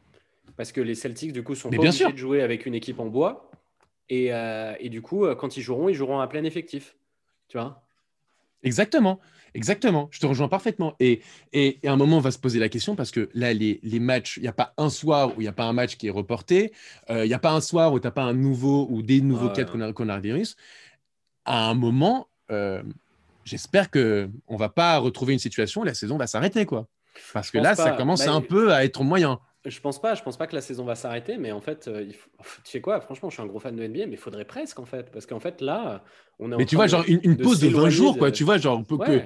Parce 0.57 0.73
que 0.73 0.83
les 0.83 0.95
Celtics, 0.95 1.33
du 1.33 1.43
coup, 1.43 1.55
sont 1.55 1.71
pas 1.71 1.79
obligés 1.79 2.13
de 2.13 2.17
jouer 2.19 2.43
avec 2.43 2.67
une 2.67 2.75
équipe 2.75 3.01
en 3.01 3.07
bois. 3.07 3.51
Et, 4.11 4.35
euh, 4.35 4.75
et, 4.81 4.88
du 4.88 5.01
coup, 5.01 5.25
euh, 5.25 5.35
quand 5.37 5.57
ils 5.57 5.62
joueront, 5.62 5.88
ils 5.88 5.94
joueront 5.94 6.18
à 6.18 6.27
plein 6.27 6.44
effectif. 6.44 6.96
Tu 7.49 7.57
vois? 7.57 7.83
Exactement. 8.62 9.20
Exactement, 9.53 10.09
je 10.12 10.20
te 10.20 10.27
rejoins 10.27 10.46
parfaitement. 10.46 10.94
Et, 11.01 11.23
et, 11.53 11.81
à 11.85 11.90
un 11.90 11.96
moment, 11.96 12.18
on 12.18 12.20
va 12.20 12.31
se 12.31 12.38
poser 12.38 12.61
la 12.61 12.68
question 12.68 12.94
parce 12.94 13.11
que 13.11 13.29
là, 13.35 13.53
les, 13.53 13.81
les 13.83 13.99
matchs, 13.99 14.37
il 14.37 14.42
n'y 14.42 14.49
a 14.49 14.53
pas 14.53 14.75
un 14.77 14.90
soir 14.90 15.31
où 15.31 15.40
il 15.40 15.44
n'y 15.44 15.49
a 15.49 15.53
pas 15.53 15.64
un 15.64 15.73
match 15.73 15.96
qui 15.96 16.07
est 16.07 16.11
reporté. 16.11 16.73
Euh, 17.09 17.25
il 17.25 17.29
n'y 17.29 17.35
a 17.35 17.40
pas 17.40 17.51
un 17.51 17.61
soir 17.61 17.92
où 17.92 17.99
tu 17.99 18.07
n'as 18.07 18.12
pas 18.12 18.23
un 18.23 18.33
nouveau 18.33 18.87
ou 18.90 19.03
des 19.03 19.20
nouveaux 19.20 19.49
cas 19.49 19.64
de 19.64 19.90
coronavirus. 19.90 20.55
À 21.44 21.68
un 21.68 21.75
moment, 21.75 22.29
j'espère 23.44 23.90
qu'on 23.90 24.01
ne 24.01 24.57
va 24.57 24.68
pas 24.68 24.99
retrouver 24.99 25.33
une 25.33 25.40
situation 25.40 25.81
où 25.81 25.85
la 25.85 25.94
saison 25.94 26.16
va 26.16 26.29
s'arrêter. 26.29 26.64
quoi. 26.64 26.87
Parce 27.33 27.51
que 27.51 27.59
là, 27.59 27.75
ça 27.75 27.90
commence 27.90 28.25
bah, 28.25 28.33
un 28.33 28.42
peu 28.42 28.73
à 28.73 28.85
être 28.85 29.03
moyen. 29.03 29.40
Je 29.66 29.79
pense 29.81 30.01
pas, 30.01 30.14
je 30.14 30.23
pense 30.23 30.38
pas 30.38 30.46
que 30.46 30.55
la 30.55 30.62
saison 30.62 30.85
va 30.85 30.94
s'arrêter, 30.94 31.37
mais 31.37 31.53
en 31.53 31.61
fait, 31.61 31.87
euh, 31.87 32.03
il 32.03 32.12
tu 32.12 32.18
sais 32.64 32.81
quoi, 32.81 33.01
franchement, 33.03 33.29
je 33.29 33.35
suis 33.35 33.42
un 33.42 33.46
gros 33.46 33.61
fan 33.61 33.77
de 33.77 33.87
NBA, 33.87 34.07
mais 34.07 34.12
il 34.12 34.16
faudrait 34.16 34.46
presque 34.46 34.79
en 34.79 34.87
fait, 34.87 35.11
parce 35.11 35.27
qu'en 35.27 35.40
fait 35.40 35.61
là, 35.61 36.03
on 36.38 36.51
est. 36.51 36.57
Mais 36.57 36.64
tu 36.64 36.77
vois, 36.77 36.87
genre 36.87 37.05
une, 37.07 37.37
pause 37.37 37.61
de 37.61 37.68
20 37.68 37.90
jours, 37.90 38.16
quoi, 38.16 38.31
tu 38.31 38.42
vois, 38.42 38.57
genre 38.57 38.83
que, 38.87 39.20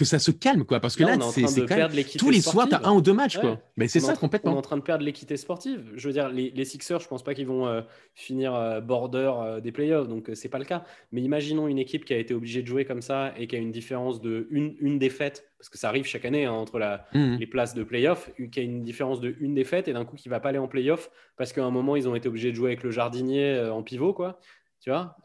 que 0.00 0.06
ça 0.06 0.18
se 0.18 0.30
calme, 0.30 0.64
quoi. 0.64 0.80
Parce 0.80 0.96
que 0.96 1.04
là, 1.04 1.18
c'est 1.20 1.42
quand 1.66 1.76
même... 1.76 1.90
tous 2.18 2.30
les 2.30 2.40
soirs, 2.40 2.68
tu 2.68 2.74
as 2.74 2.86
un 2.86 2.92
ou 2.92 3.02
deux 3.02 3.12
matchs, 3.12 3.38
quoi. 3.38 3.60
Mais 3.76 3.86
c'est 3.86 4.00
ça, 4.00 4.16
complètement. 4.16 4.52
On 4.52 4.54
est 4.54 4.58
en 4.58 4.62
train 4.62 4.76
de 4.78 4.82
perdre 4.82 5.04
l'équité 5.04 5.36
sportive. 5.36 5.92
Je 5.94 6.06
veux 6.08 6.12
dire, 6.12 6.28
les, 6.30 6.50
les 6.50 6.64
Sixers, 6.64 7.00
je 7.00 7.08
pense 7.08 7.22
pas 7.22 7.34
qu'ils 7.34 7.46
vont 7.46 7.66
euh, 7.66 7.82
finir 8.14 8.54
euh, 8.54 8.80
border 8.80 9.32
euh, 9.36 9.60
des 9.60 9.72
playoffs, 9.72 10.08
donc 10.08 10.30
c'est 10.34 10.48
pas 10.48 10.58
le 10.58 10.64
cas. 10.64 10.84
Mais 11.12 11.20
imaginons 11.20 11.68
une 11.68 11.78
équipe 11.78 12.04
qui 12.04 12.14
a 12.14 12.16
été 12.16 12.34
obligée 12.34 12.62
de 12.62 12.66
jouer 12.66 12.84
comme 12.84 13.02
ça 13.02 13.34
et 13.36 13.46
qui 13.46 13.56
a 13.56 13.58
une 13.58 13.70
différence 13.70 14.20
de 14.20 14.48
une, 14.50 14.74
une 14.80 14.98
défaite, 14.98 15.50
parce 15.58 15.68
que 15.68 15.76
ça 15.76 15.88
arrive 15.88 16.06
chaque 16.06 16.24
année 16.24 16.46
hein, 16.46 16.52
entre 16.52 16.78
la, 16.78 17.06
mmh. 17.12 17.36
les 17.36 17.46
places 17.46 17.74
de 17.74 17.84
playoffs, 17.84 18.30
qui 18.50 18.60
a 18.60 18.62
une 18.62 18.82
différence 18.82 19.20
de 19.20 19.36
une 19.40 19.54
défaite 19.54 19.86
et 19.86 19.92
d'un 19.92 20.06
coup 20.06 20.16
qui 20.16 20.30
va 20.30 20.40
pas 20.40 20.48
aller 20.48 20.58
en 20.58 20.68
playoff 20.68 21.10
parce 21.36 21.52
qu'à 21.52 21.62
un 21.62 21.70
moment 21.70 21.96
ils 21.96 22.08
ont 22.08 22.14
été 22.14 22.28
obligés 22.28 22.50
de 22.50 22.56
jouer 22.56 22.70
avec 22.70 22.82
le 22.82 22.90
jardinier 22.90 23.68
en 23.70 23.82
pivot, 23.82 24.14
quoi. 24.14 24.40
Tu 24.80 24.88
vois, 24.88 25.16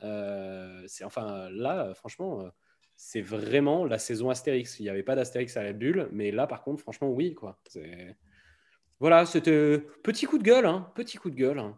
c'est 0.87 1.05
enfin 1.05 1.47
là, 1.51 1.93
franchement 1.93 2.49
c'est 2.95 3.21
vraiment 3.21 3.85
la 3.85 3.99
saison 3.99 4.29
Astérix. 4.29 4.79
Il 4.79 4.83
n'y 4.83 4.89
avait 4.89 5.03
pas 5.03 5.15
d'Astérix 5.15 5.55
à 5.57 5.63
la 5.63 5.73
bulle, 5.73 6.09
mais 6.11 6.31
là, 6.31 6.47
par 6.47 6.63
contre, 6.63 6.81
franchement, 6.81 7.09
oui. 7.09 7.33
quoi. 7.33 7.59
Voilà, 8.99 9.25
c'était 9.25 9.79
petit 10.03 10.25
coup 10.25 10.37
de 10.37 10.43
gueule, 10.43 10.65
hein, 10.65 10.91
petit 10.95 11.17
coup 11.17 11.29
de 11.29 11.35
gueule. 11.35 11.59
Hein. 11.59 11.77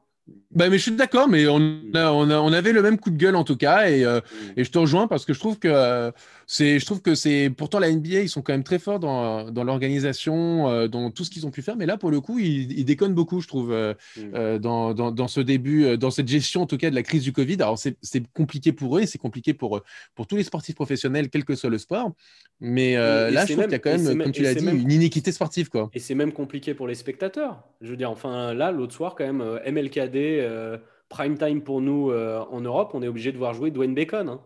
Bah, 0.57 0.69
mais 0.69 0.77
je 0.77 0.83
suis 0.83 0.91
d'accord, 0.91 1.27
mais 1.27 1.47
on, 1.47 1.59
mm. 1.59 1.91
on, 1.93 2.31
on, 2.31 2.53
avait 2.53 2.71
le 2.71 2.81
même 2.81 2.97
coup 2.97 3.11
de 3.11 3.17
gueule 3.17 3.35
en 3.35 3.43
tout 3.43 3.57
cas, 3.57 3.89
et, 3.89 4.03
euh, 4.03 4.19
mm. 4.19 4.59
et 4.59 4.63
je 4.63 4.71
te 4.71 4.79
rejoins 4.79 5.07
parce 5.07 5.23
que 5.23 5.33
je 5.33 5.39
trouve 5.39 5.59
que 5.59 5.67
euh, 5.67 6.09
c'est, 6.47 6.79
je 6.79 6.85
trouve 6.85 7.01
que 7.01 7.13
c'est 7.13 7.51
pourtant 7.55 7.77
la 7.77 7.91
NBA, 7.91 8.21
ils 8.21 8.29
sont 8.29 8.41
quand 8.41 8.53
même 8.53 8.63
très 8.63 8.79
forts 8.79 8.99
dans, 8.99 9.51
dans 9.51 9.63
l'organisation, 9.63 10.67
euh, 10.67 10.87
dans 10.87 11.11
tout 11.11 11.25
ce 11.25 11.29
qu'ils 11.29 11.45
ont 11.45 11.51
pu 11.51 11.61
faire, 11.61 11.75
mais 11.75 11.85
là 11.85 11.97
pour 11.97 12.09
le 12.11 12.21
coup, 12.21 12.39
ils, 12.39 12.71
ils 12.71 12.85
déconnent 12.85 13.13
beaucoup, 13.13 13.39
je 13.39 13.47
trouve, 13.47 13.71
mm. 14.15 14.57
dans, 14.57 14.95
dans, 14.95 15.11
dans, 15.11 15.27
ce 15.27 15.41
début, 15.41 15.97
dans 15.97 16.09
cette 16.09 16.27
gestion 16.27 16.63
en 16.63 16.65
tout 16.65 16.77
cas 16.77 16.89
de 16.89 16.95
la 16.95 17.03
crise 17.03 17.21
du 17.23 17.33
Covid. 17.33 17.55
Alors 17.55 17.77
c'est, 17.77 17.95
compliqué 18.33 18.71
pour 18.71 18.97
eux, 18.97 19.05
c'est 19.05 19.17
compliqué 19.19 19.53
pour 19.53 19.81
pour 20.15 20.25
tous 20.25 20.37
les 20.37 20.43
sportifs 20.43 20.75
professionnels, 20.75 21.29
quel 21.29 21.45
que 21.45 21.55
soit 21.55 21.69
le 21.69 21.77
sport, 21.77 22.13
mais 22.61 22.95
là 22.95 23.45
je 23.45 23.53
trouve 23.53 23.65
qu'il 23.65 23.73
y 23.73 23.75
a 23.75 23.79
quand 23.79 23.95
même, 23.95 24.23
comme 24.23 24.31
tu 24.31 24.41
l'as 24.41 24.55
dit, 24.55 24.65
une 24.65 24.91
inéquité 24.91 25.31
sportive 25.31 25.69
quoi. 25.69 25.91
Et 25.93 25.99
c'est 25.99 26.15
même 26.15 26.31
compliqué 26.31 26.73
pour 26.73 26.87
les 26.87 26.95
spectateurs. 26.95 27.63
Je 27.81 27.91
veux 27.91 27.97
dire, 27.97 28.09
enfin 28.09 28.55
là 28.55 28.71
l'autre 28.71 28.93
soir 28.93 29.13
quand 29.15 29.25
même, 29.25 29.43
MLKD 29.67 30.16
euh, 30.17 30.77
prime 31.09 31.37
time 31.37 31.61
pour 31.61 31.81
nous 31.81 32.11
euh, 32.11 32.43
en 32.49 32.61
Europe, 32.61 32.91
on 32.93 33.01
est 33.01 33.07
obligé 33.07 33.31
de 33.31 33.37
voir 33.37 33.53
jouer 33.53 33.71
Dwayne 33.71 33.95
Bacon. 33.95 34.29
Hein. 34.29 34.41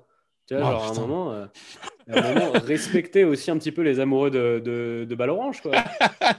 Tu 0.47 0.55
vois, 0.55 0.67
oh, 0.67 0.71
genre 0.71 0.83
à 0.83 0.89
un, 0.89 0.93
moment, 0.99 1.33
euh, 1.33 1.45
un 2.07 2.33
moment, 2.33 2.51
respecter 2.65 3.23
aussi 3.23 3.51
un 3.51 3.57
petit 3.57 3.71
peu 3.71 3.81
les 3.81 3.99
amoureux 3.99 4.31
de, 4.31 4.61
de, 4.63 5.05
de 5.07 5.15
balle 5.15 5.29
orange. 5.29 5.61
Quoi. 5.61 5.71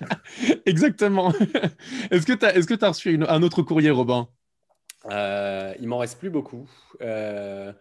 Exactement. 0.66 1.32
Est-ce 2.10 2.26
que 2.26 2.32
tu 2.32 2.44
as, 2.44 2.56
est 2.56 2.82
as 2.82 2.88
reçu 2.88 3.18
un 3.26 3.42
autre 3.42 3.62
courrier, 3.62 3.90
Robin? 3.90 4.28
Il 5.08 5.88
m'en 5.88 5.98
reste 5.98 6.18
plus 6.18 6.30
beaucoup. 6.30 6.68
là, 7.00 7.74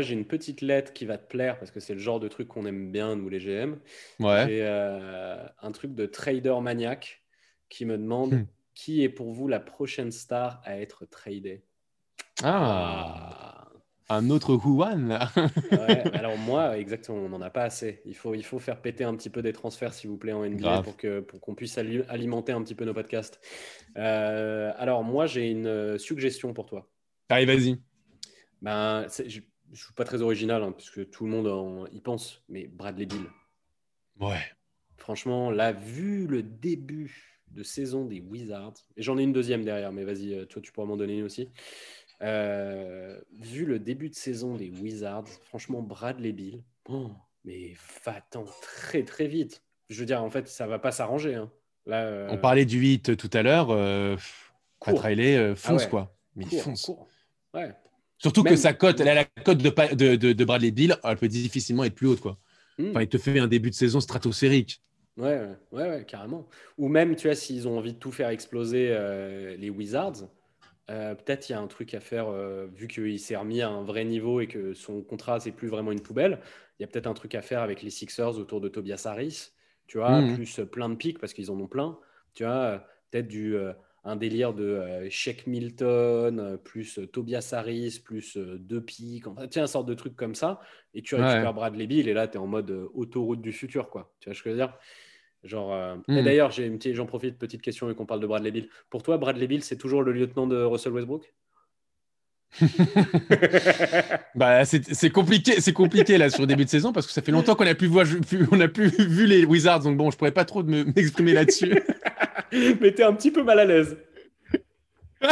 j'ai 0.00 0.14
une 0.14 0.26
petite 0.26 0.62
lettre 0.62 0.92
qui 0.92 1.04
va 1.04 1.18
te 1.18 1.28
plaire 1.28 1.58
parce 1.58 1.70
que 1.70 1.80
c'est 1.80 1.94
le 1.94 2.00
genre 2.00 2.20
de 2.20 2.28
truc 2.28 2.48
qu'on 2.48 2.66
aime 2.66 2.90
bien, 2.90 3.14
nous 3.16 3.28
les 3.28 3.38
GM. 3.38 3.76
Ouais. 4.20 4.46
J'ai 4.48 4.66
un 4.66 5.72
truc 5.72 5.94
de 5.94 6.06
trader 6.06 6.56
maniaque 6.60 7.22
qui 7.68 7.84
me 7.84 7.98
demande 7.98 8.32
hmm. 8.32 8.46
Qui 8.76 9.02
est 9.02 9.08
pour 9.08 9.32
vous 9.32 9.48
la 9.48 9.58
prochaine 9.58 10.12
star 10.12 10.60
à 10.62 10.78
être 10.78 11.06
tradée? 11.06 11.64
Ah, 12.44 13.68
Un 14.10 14.28
autre 14.28 14.54
ouais, 15.72 16.14
Alors 16.14 16.36
moi, 16.36 16.78
exactement, 16.78 17.16
on 17.16 17.30
n'en 17.30 17.40
a 17.40 17.48
pas 17.48 17.64
assez. 17.64 18.02
Il 18.04 18.14
faut, 18.14 18.34
il 18.34 18.44
faut 18.44 18.58
faire 18.58 18.82
péter 18.82 19.02
un 19.02 19.16
petit 19.16 19.30
peu 19.30 19.40
des 19.40 19.54
transferts, 19.54 19.94
s'il 19.94 20.10
vous 20.10 20.18
plaît, 20.18 20.34
en 20.34 20.44
NBA 20.46 20.82
pour 20.82 20.98
qu'on 20.98 21.22
pour 21.26 21.40
qu'on 21.40 21.54
puisse 21.54 21.78
alimenter 21.78 22.52
un 22.52 22.62
petit 22.62 22.74
peu 22.74 22.84
nos 22.84 22.92
podcasts. 22.92 23.40
Euh, 23.96 24.72
alors 24.76 25.02
moi, 25.02 25.24
j'ai 25.24 25.50
une 25.50 25.66
euh, 25.66 25.96
suggestion 25.96 26.52
pour 26.52 26.66
toi. 26.66 26.86
Allez, 27.30 27.46
vas-y. 27.46 27.80
Ben, 28.60 29.06
je 29.08 29.40
ne 29.70 29.74
suis 29.74 29.94
pas 29.96 30.04
très 30.04 30.20
original, 30.20 30.62
hein, 30.62 30.72
puisque 30.72 31.08
tout 31.08 31.24
le 31.24 31.30
monde 31.30 31.88
y 31.92 32.02
pense, 32.02 32.44
mais 32.50 32.66
Bradley 32.66 33.06
Bill. 33.06 33.26
Ouais. 34.20 34.52
Franchement, 34.98 35.50
là, 35.50 35.72
vu 35.72 36.26
le 36.26 36.42
début 36.42 37.35
de 37.56 37.62
saison 37.62 38.04
des 38.04 38.20
Wizards, 38.20 38.74
et 38.96 39.02
j'en 39.02 39.18
ai 39.18 39.22
une 39.22 39.32
deuxième 39.32 39.64
derrière, 39.64 39.90
mais 39.92 40.04
vas-y, 40.04 40.34
euh, 40.34 40.44
toi 40.44 40.62
tu 40.62 40.70
pourras 40.70 40.86
m'en 40.86 40.96
donner 40.96 41.18
une 41.18 41.24
aussi. 41.24 41.48
Euh, 42.22 43.18
vu 43.32 43.66
le 43.66 43.78
début 43.78 44.08
de 44.08 44.14
saison 44.14 44.54
des 44.54 44.70
Wizards, 44.70 45.28
franchement, 45.44 45.82
Bradley 45.82 46.32
Bill, 46.32 46.62
oh, 46.88 47.10
mais 47.44 47.74
va-t'en 48.04 48.44
très 48.62 49.02
très 49.02 49.26
vite. 49.26 49.62
Je 49.90 50.00
veux 50.00 50.06
dire, 50.06 50.22
en 50.22 50.30
fait, 50.30 50.48
ça 50.48 50.66
va 50.66 50.78
pas 50.78 50.92
s'arranger. 50.92 51.34
Hein. 51.34 51.50
Là, 51.86 52.04
euh, 52.04 52.28
On 52.30 52.38
parlait 52.38 52.64
du 52.64 52.78
8 52.78 53.16
tout 53.16 53.30
à 53.32 53.42
l'heure. 53.42 53.70
Euh, 53.70 54.16
Pat 54.84 54.98
Riley 54.98 55.54
fonce 55.54 55.84
ah 55.84 55.88
quoi. 55.88 56.16
Mais 56.34 56.44
il 56.50 56.58
fonce. 56.58 56.90
Ouais. 57.54 57.72
Surtout 58.18 58.42
que 58.42 58.56
sa 58.56 58.72
cote, 58.72 59.00
la 59.00 59.24
cote 59.24 59.58
de, 59.58 60.14
de, 60.14 60.32
de, 60.32 60.44
Bradley 60.44 60.70
Bill, 60.70 60.96
elle 61.04 61.16
peut 61.16 61.28
difficilement 61.28 61.84
être 61.84 61.94
plus 61.94 62.06
haute. 62.06 62.20
Quoi. 62.20 62.38
Hmm. 62.78 62.90
Enfin, 62.90 63.02
il 63.02 63.08
te 63.08 63.18
fait 63.18 63.38
un 63.38 63.46
début 63.46 63.70
de 63.70 63.74
saison 63.74 64.00
stratosphérique. 64.00 64.80
Ouais, 65.16 65.40
ouais, 65.72 65.88
ouais, 65.88 66.04
carrément. 66.06 66.46
Ou 66.76 66.88
même, 66.88 67.16
tu 67.16 67.26
vois, 67.26 67.34
s'ils 67.34 67.66
ont 67.66 67.78
envie 67.78 67.94
de 67.94 67.98
tout 67.98 68.12
faire 68.12 68.28
exploser 68.28 68.88
euh, 68.90 69.56
les 69.56 69.70
Wizards, 69.70 70.28
euh, 70.90 71.14
peut-être 71.14 71.48
il 71.48 71.52
y 71.52 71.54
a 71.54 71.60
un 71.60 71.66
truc 71.66 71.94
à 71.94 72.00
faire, 72.00 72.28
euh, 72.28 72.66
vu 72.74 72.86
qu'il 72.86 73.18
s'est 73.18 73.36
remis 73.36 73.62
à 73.62 73.68
un 73.68 73.82
vrai 73.82 74.04
niveau 74.04 74.40
et 74.40 74.46
que 74.46 74.74
son 74.74 75.02
contrat, 75.02 75.40
c'est 75.40 75.52
plus 75.52 75.68
vraiment 75.68 75.90
une 75.90 76.02
poubelle. 76.02 76.40
Il 76.78 76.82
y 76.82 76.84
a 76.84 76.88
peut-être 76.88 77.06
un 77.06 77.14
truc 77.14 77.34
à 77.34 77.40
faire 77.40 77.62
avec 77.62 77.82
les 77.82 77.90
Sixers 77.90 78.38
autour 78.38 78.60
de 78.60 78.68
Tobias 78.68 79.04
Harris, 79.06 79.52
tu 79.86 79.98
vois, 79.98 80.20
mmh. 80.20 80.34
plus 80.34 80.60
plein 80.70 80.90
de 80.90 80.96
pics 80.96 81.18
parce 81.18 81.32
qu'ils 81.32 81.50
en 81.50 81.58
ont 81.58 81.66
plein. 81.66 81.98
Tu 82.34 82.44
vois, 82.44 82.84
peut-être 83.10 83.28
du 83.28 83.56
un 84.04 84.16
délire 84.16 84.52
de 84.52 85.08
Shake 85.08 85.46
Milton, 85.46 86.58
plus 86.62 87.00
Tobias 87.10 87.48
Harris, 87.52 88.00
plus 88.04 88.36
deux 88.36 88.82
pics, 88.82 89.26
enfin, 89.26 89.48
tu 89.48 89.58
une 89.58 89.66
sorte 89.66 89.88
de 89.88 89.94
truc 89.94 90.14
comme 90.14 90.34
ça. 90.34 90.60
Et 90.92 91.00
tu 91.00 91.14
récupères 91.14 91.54
Bradley 91.54 91.86
Bill 91.86 92.08
et 92.08 92.12
là, 92.12 92.28
tu 92.28 92.34
es 92.34 92.36
en 92.40 92.46
mode 92.46 92.70
autoroute 92.92 93.40
du 93.40 93.52
futur, 93.52 93.88
quoi. 93.88 94.12
Tu 94.20 94.28
vois 94.28 94.34
ce 94.34 94.42
que 94.42 94.50
je 94.50 94.54
veux 94.54 94.60
dire? 94.60 94.76
Genre, 95.46 95.72
euh, 95.72 95.94
Et 96.08 96.20
hmm. 96.20 96.24
d'ailleurs, 96.24 96.50
j'en 96.50 97.06
profite, 97.06 97.38
petite 97.38 97.62
question, 97.62 97.90
et 97.90 97.94
qu'on 97.94 98.06
parle 98.06 98.20
de 98.20 98.26
Bradley 98.26 98.50
Bill. 98.50 98.68
Pour 98.90 99.02
toi, 99.02 99.16
Bradley 99.16 99.46
Bill, 99.46 99.62
c'est 99.62 99.76
toujours 99.76 100.02
le 100.02 100.12
lieutenant 100.12 100.46
de 100.46 100.56
Russell 100.56 100.92
Westbrook? 100.92 101.32
Bah, 104.34 104.64
c'est 104.64 105.10
compliqué, 105.10 105.60
c'est 105.60 105.72
compliqué 105.72 106.18
là 106.18 106.30
sur 106.30 106.42
le 106.42 106.46
début 106.46 106.64
de 106.64 106.70
saison 106.70 106.92
parce 106.92 107.06
que 107.06 107.12
ça 107.12 107.22
fait 107.22 107.32
longtemps 107.32 107.54
qu'on 107.54 107.66
a 107.66 107.74
pu 107.74 107.86
voir, 107.86 108.06
on 108.52 108.60
a 108.60 108.68
pu 108.68 108.88
vu 108.88 109.26
les 109.26 109.44
Wizards, 109.44 109.80
donc 109.80 109.96
bon, 109.96 110.10
je 110.10 110.16
pourrais 110.16 110.30
pas 110.30 110.44
trop 110.44 110.62
m'exprimer 110.62 111.32
là-dessus. 111.32 111.82
Mais 112.80 112.92
t'es 112.92 113.02
un 113.02 113.14
petit 113.14 113.30
peu 113.30 113.42
mal 113.42 113.60
à 113.60 113.64
l'aise. 113.64 113.96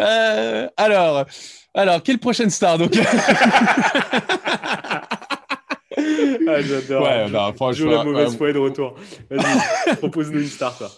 Euh, 0.00 0.68
alors, 0.76 1.26
alors, 1.74 2.02
quelle 2.04 2.18
prochaine 2.18 2.50
star 2.50 2.78
donc? 2.78 2.96
Ah, 6.48 6.60
j'adore. 6.60 7.02
Ouais, 7.02 7.30
bah, 7.30 7.52
franchement. 7.54 7.90
la 7.90 8.04
mauvaise 8.04 8.36
foi 8.36 8.52
de 8.52 8.58
retour. 8.58 8.94
Vas-y, 9.30 9.96
propose-nous 9.96 10.40
une 10.40 10.46
star, 10.46 10.76
quoi. 10.76 10.90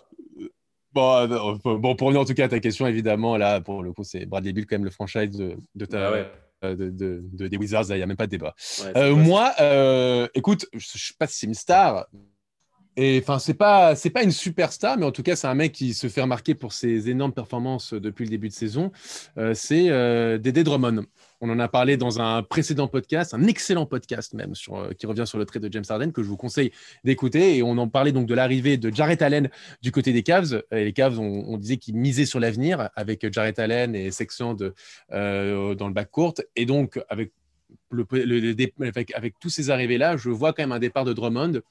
Bon, 0.93 1.17
euh, 1.17 1.55
bon, 1.79 1.95
pour 1.95 2.09
revenir 2.09 2.23
en 2.23 2.25
tout 2.25 2.35
cas 2.35 2.47
à 2.47 2.49
ta 2.49 2.59
question, 2.59 2.87
évidemment, 2.87 3.37
là, 3.37 3.61
pour 3.61 3.83
le 3.83 3.93
coup, 3.93 4.03
c'est 4.03 4.27
Bradley 4.27 4.53
Bill, 4.53 4.67
quand 4.67 4.77
même, 4.77 4.85
le 4.85 4.91
franchise 4.91 5.31
de, 5.31 5.57
de 5.75 5.85
ta, 5.85 6.09
ah 6.09 6.27
euh, 6.63 6.77
de, 6.77 6.91
de, 7.33 7.49
des 7.49 7.57
Wizards, 7.57 7.85
il 7.89 7.97
n'y 7.97 8.03
a 8.03 8.07
même 8.07 8.19
pas 8.19 8.27
de 8.27 8.33
débat. 8.33 8.55
euh, 8.97 9.15
moi, 9.15 9.55
euh, 9.61 10.29
écoute, 10.35 10.67
je 10.73 10.77
ne 10.77 10.99
sais 10.99 11.15
pas 11.19 11.27
si 11.27 11.39
c'est 11.39 11.47
une 11.47 11.55
star, 11.55 12.07
Et 12.97 13.21
enfin, 13.23 13.39
c'est 13.39 13.55
pas 13.55 13.95
c'est 13.95 14.11
pas 14.11 14.25
une 14.25 14.33
superstar, 14.33 14.99
mais 14.99 15.05
en 15.05 15.13
tout 15.13 15.23
cas, 15.23 15.37
c'est 15.37 15.47
un 15.47 15.55
mec 15.55 15.73
qui 15.73 15.95
se 15.95 16.09
fait 16.09 16.21
remarquer 16.21 16.55
pour 16.55 16.73
ses 16.73 17.09
énormes 17.09 17.33
performances 17.33 17.95
depuis 17.95 18.25
le 18.25 18.31
début 18.31 18.49
de 18.49 18.53
saison. 18.53 18.91
Euh, 19.39 19.55
c'est 19.55 19.91
euh, 19.91 20.39
Dédé 20.39 20.65
Drummond. 20.65 21.05
On 21.41 21.49
en 21.49 21.59
a 21.61 21.69
parlé 21.69 21.97
dans 21.97 22.21
un 22.21 22.43
précédent 22.43 22.89
podcast, 22.89 23.33
un 23.33 23.47
excellent 23.47 23.87
podcast 23.87 24.35
même, 24.35 24.55
sur, 24.55 24.77
euh, 24.77 24.91
qui 24.91 25.07
revient 25.07 25.25
sur 25.25 25.39
le 25.39 25.47
trait 25.47 25.61
de 25.61 25.73
James 25.73 25.85
Harden, 25.89 26.11
que 26.13 26.23
je 26.23 26.29
vous 26.29 26.37
conseille 26.37 26.73
d'écouter. 27.05 27.57
Et 27.57 27.63
on 27.63 27.79
en 27.79 27.89
parlait 27.89 28.13
donc 28.13 28.27
de 28.27 28.35
l'arrivée 28.35 28.77
de 28.77 28.93
Jarrett 28.93 29.23
Allen 29.23 29.51
du 29.83 29.93
côté 29.93 30.13
des 30.13 30.25
Cavs. 30.25 30.63
Et 30.73 30.85
les 30.85 30.93
Cavs, 30.93 31.19
on, 31.21 31.57
disait 31.59 31.77
qu'ils 31.77 31.97
misaient 31.97 32.27
sur 32.27 32.41
l'avenir 32.41 32.91
avec 32.97 33.33
Jarrett 33.33 33.59
Allen 33.59 33.95
et 33.95 34.11
Section 34.11 34.55
de, 34.55 34.75
dans 35.11 35.87
le 35.89 35.93
backcourt. 35.93 36.35
Et 36.57 36.67
donc, 36.67 37.01
avec, 37.09 37.33
avec, 38.83 39.15
avec 39.15 39.39
tous 39.39 39.49
ces 39.49 39.71
arrivées-là, 39.71 40.17
je 40.17 40.29
vois 40.29 40.53
quand 40.53 40.63
même 40.63 40.73
un 40.73 40.79
départ 40.81 41.05
de 41.05 41.13
Drummond. 41.13 41.63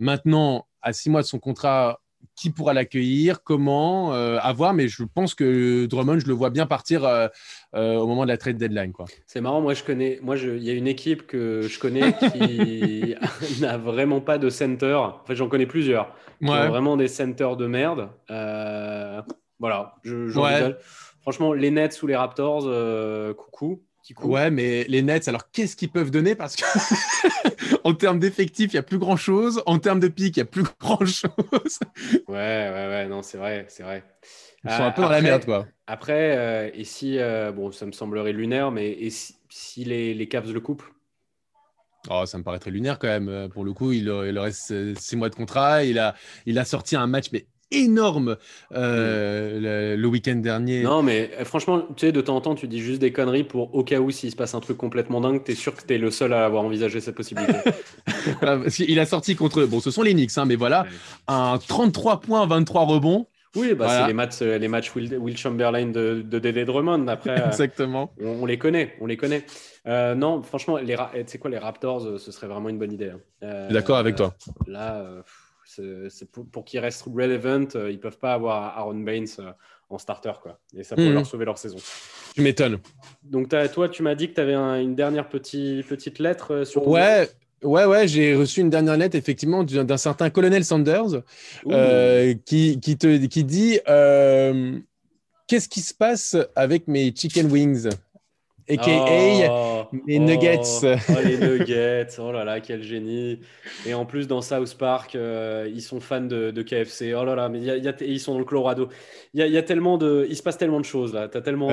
Maintenant, 0.00 0.66
à 0.82 0.92
six 0.92 1.10
mois 1.10 1.22
de 1.22 1.26
son 1.26 1.38
contrat, 1.38 2.00
qui 2.36 2.50
pourra 2.50 2.72
l'accueillir, 2.72 3.42
comment, 3.42 4.14
euh, 4.14 4.38
à 4.40 4.52
voir, 4.52 4.72
mais 4.72 4.88
je 4.88 5.02
pense 5.04 5.34
que 5.34 5.86
Drummond, 5.86 6.20
je 6.20 6.26
le 6.26 6.32
vois 6.32 6.50
bien 6.50 6.66
partir 6.66 7.04
euh, 7.04 7.28
euh, 7.74 7.96
au 7.96 8.06
moment 8.06 8.22
de 8.22 8.28
la 8.28 8.36
trade 8.36 8.56
deadline. 8.56 8.92
C'est 9.26 9.40
marrant, 9.40 9.60
moi 9.60 9.74
je 9.74 9.84
connais, 9.84 10.18
moi 10.22 10.36
il 10.36 10.62
y 10.62 10.70
a 10.70 10.72
une 10.72 10.86
équipe 10.86 11.26
que 11.26 11.62
je 11.62 11.78
connais 11.78 12.12
qui 12.32 13.14
n'a 13.60 13.76
vraiment 13.76 14.20
pas 14.20 14.38
de 14.38 14.48
center. 14.48 14.94
En 14.94 15.24
fait, 15.26 15.34
j'en 15.34 15.48
connais 15.48 15.66
plusieurs. 15.66 16.14
Qui 16.42 16.48
ont 16.48 16.68
vraiment 16.68 16.96
des 16.96 17.08
centers 17.08 17.56
de 17.56 17.66
merde. 17.66 18.08
voilà, 19.58 19.96
je, 20.02 20.30
Franchement, 21.20 21.52
les 21.52 21.70
Nets 21.70 22.02
ou 22.02 22.06
les 22.06 22.16
Raptors, 22.16 22.64
coucou. 23.36 23.82
Ouais, 24.22 24.50
mais 24.50 24.84
les 24.88 25.02
Nets, 25.02 25.28
alors 25.28 25.50
qu'est-ce 25.50 25.76
qu'ils 25.76 25.90
peuvent 25.90 26.10
donner? 26.10 26.34
Parce 26.34 26.56
que 26.56 26.64
en 27.84 27.94
termes 27.94 28.18
d'effectifs, 28.18 28.72
il 28.72 28.76
n'y 28.76 28.80
a 28.80 28.82
plus 28.82 28.98
grand-chose. 28.98 29.62
En 29.66 29.78
termes 29.78 30.00
de 30.00 30.08
pic, 30.08 30.36
il 30.36 30.40
n'y 30.40 30.42
a 30.42 30.46
plus 30.46 30.64
grand-chose. 30.80 31.30
ouais, 32.28 32.34
ouais, 32.34 32.88
ouais, 32.88 33.06
non, 33.08 33.22
c'est 33.22 33.38
vrai, 33.38 33.66
c'est 33.68 33.82
vrai. 33.82 34.04
Ils 34.64 34.70
sont 34.70 34.82
un 34.82 34.90
peu 34.90 35.02
dans 35.02 35.08
la 35.08 35.22
merde, 35.22 35.44
quoi. 35.44 35.66
Après, 35.86 36.36
euh, 36.36 36.70
et 36.74 36.84
si, 36.84 37.18
euh, 37.18 37.52
bon, 37.52 37.72
ça 37.72 37.86
me 37.86 37.92
semblerait 37.92 38.32
lunaire, 38.32 38.70
mais 38.70 38.90
et 38.90 39.10
si, 39.10 39.84
les, 39.84 40.14
les 40.14 40.28
Cavs 40.28 40.52
le 40.52 40.60
coupent? 40.60 40.84
Oh, 42.08 42.24
ça 42.26 42.38
me 42.38 42.42
paraîtrait 42.42 42.70
lunaire 42.70 42.98
quand 42.98 43.08
même. 43.08 43.48
Pour 43.50 43.64
le 43.64 43.72
coup, 43.72 43.92
il, 43.92 44.04
il 44.04 44.38
reste 44.38 44.98
six 44.98 45.16
mois 45.16 45.28
de 45.28 45.34
contrat. 45.34 45.84
Il 45.84 45.98
a, 45.98 46.14
il 46.46 46.58
a 46.58 46.64
sorti 46.64 46.96
un 46.96 47.06
match 47.06 47.26
mais 47.32 47.46
énorme 47.70 48.36
euh, 48.72 49.96
le, 49.96 50.08
week-end 50.08 50.36
dernier. 50.36 50.82
Non, 50.82 51.02
mais 51.02 51.30
euh, 51.38 51.44
franchement, 51.44 51.82
tu 51.96 52.06
sais, 52.06 52.12
de 52.12 52.20
temps 52.20 52.36
en 52.36 52.40
temps, 52.40 52.54
tu 52.54 52.68
dis 52.68 52.80
juste 52.80 53.00
des 53.00 53.12
conneries 53.12 53.44
pour 53.44 53.74
au 53.74 53.84
cas 53.84 54.00
où 54.00 54.10
s'il 54.10 54.30
se 54.30 54.36
passe 54.36 54.54
un 54.54 54.60
truc 54.60 54.76
complètement 54.76 55.20
dingue, 55.20 55.42
tu 55.44 55.52
es 55.52 55.54
sûr 55.54 55.74
que 55.74 55.82
tu 55.86 55.94
es 55.94 55.98
le 55.98 56.10
seul 56.10 56.32
à 56.32 56.44
avoir 56.44 56.64
envisagé 56.64 57.00
cette 57.00 57.14
possibilité. 57.14 57.54
il 58.88 58.98
a 58.98 59.06
sorti 59.06 59.36
contre. 59.36 59.64
Bon, 59.64 59.80
ce 59.80 59.90
sont 59.90 60.02
les 60.02 60.14
Knicks, 60.14 60.36
hein, 60.36 60.44
mais 60.44 60.56
voilà, 60.56 60.86
un 61.28 61.58
33 61.58 62.20
points, 62.20 62.46
23 62.46 62.82
rebonds. 62.82 63.26
Oui, 63.56 63.74
bah, 63.74 63.88
c'est 63.88 64.06
les 64.06 64.12
matchs, 64.12 64.40
les 64.42 64.68
matchs 64.68 64.94
Will, 64.94 65.36
Chamberlain 65.36 65.86
de, 65.86 66.22
de 66.24 66.38
Dédé 66.38 66.64
Drummond. 66.64 67.08
Après, 67.08 67.30
euh, 67.30 67.48
Exactement. 67.48 68.12
On, 68.20 68.46
les 68.46 68.58
connaît, 68.58 68.94
on 69.00 69.06
les 69.06 69.16
connaît. 69.16 69.44
non, 69.86 70.42
franchement, 70.42 70.76
les, 70.76 70.94
tu 70.96 71.22
sais 71.26 71.38
quoi, 71.38 71.50
les 71.50 71.58
Raptors, 71.58 72.20
ce 72.20 72.30
serait 72.30 72.46
vraiment 72.46 72.68
une 72.68 72.78
bonne 72.78 72.92
idée. 72.92 73.10
Hein. 73.42 73.66
D'accord 73.70 73.96
avec 73.96 74.14
toi. 74.14 74.34
Là, 74.68 75.04
c'est 76.08 76.30
pour, 76.30 76.46
pour 76.46 76.64
qu'ils 76.64 76.80
restent 76.80 77.02
relevant, 77.02 77.66
euh, 77.74 77.90
ils 77.90 78.00
peuvent 78.00 78.18
pas 78.18 78.34
avoir 78.34 78.76
Aaron 78.76 78.94
Baines 78.94 79.26
euh, 79.38 79.52
en 79.88 79.98
starter, 79.98 80.32
quoi. 80.42 80.58
Et 80.76 80.82
ça 80.82 80.96
peut 80.96 81.06
mhm. 81.06 81.14
leur 81.14 81.26
sauver 81.26 81.44
leur 81.44 81.58
saison. 81.58 81.78
Tu 82.34 82.42
m'étonnes. 82.42 82.78
Donc, 83.22 83.48
toi, 83.48 83.88
tu 83.88 84.02
m'as 84.02 84.14
dit 84.14 84.28
que 84.28 84.34
tu 84.34 84.40
avais 84.40 84.54
une 84.54 84.94
dernière 84.94 85.28
petite, 85.28 85.86
petite 85.86 86.18
lettre 86.18 86.54
euh, 86.54 86.64
sur. 86.64 86.86
Ouais. 86.86 87.28
Ouais, 87.62 87.84
ouais, 87.84 88.08
j'ai 88.08 88.34
reçu 88.34 88.62
une 88.62 88.70
dernière 88.70 88.96
lettre 88.96 89.16
effectivement 89.16 89.64
d'un 89.64 89.98
certain 89.98 90.30
colonel 90.30 90.64
Sanders 90.64 91.22
qui, 92.46 92.80
qui, 92.80 92.96
te, 92.96 93.26
qui 93.26 93.44
dit 93.44 93.78
Qu'est-ce 95.46 95.68
qui 95.68 95.80
se 95.80 95.92
passe 95.92 96.38
avec 96.56 96.88
mes 96.88 97.14
chicken 97.14 97.52
wings? 97.52 97.90
a.k.a. 98.70 99.48
Oh, 99.50 99.86
les 100.06 100.18
Nuggets. 100.18 100.60
Oh, 100.82 101.12
les 101.24 101.36
Nuggets, 101.36 102.18
oh 102.18 102.32
là 102.32 102.44
là, 102.44 102.60
quel 102.60 102.82
génie. 102.82 103.40
Et 103.86 103.94
en 103.94 104.04
plus, 104.04 104.26
dans 104.26 104.40
South 104.40 104.76
Park, 104.78 105.14
euh, 105.14 105.68
ils 105.72 105.82
sont 105.82 106.00
fans 106.00 106.20
de, 106.20 106.62
KFC. 106.62 107.14
Oh 107.14 107.24
là 107.24 107.34
là, 107.34 107.48
mais 107.48 107.60
ils 108.00 108.20
sont 108.20 108.32
dans 108.34 108.38
le 108.38 108.44
Colorado. 108.44 108.88
Il 109.34 109.44
y 109.44 109.58
a, 109.58 109.62
tellement 109.62 109.98
de, 109.98 110.26
il 110.28 110.36
se 110.36 110.42
passe 110.42 110.58
tellement 110.58 110.80
de 110.80 110.84
choses 110.84 111.12
là. 111.12 111.28
Tu 111.28 111.38
as 111.38 111.40
tellement, 111.40 111.70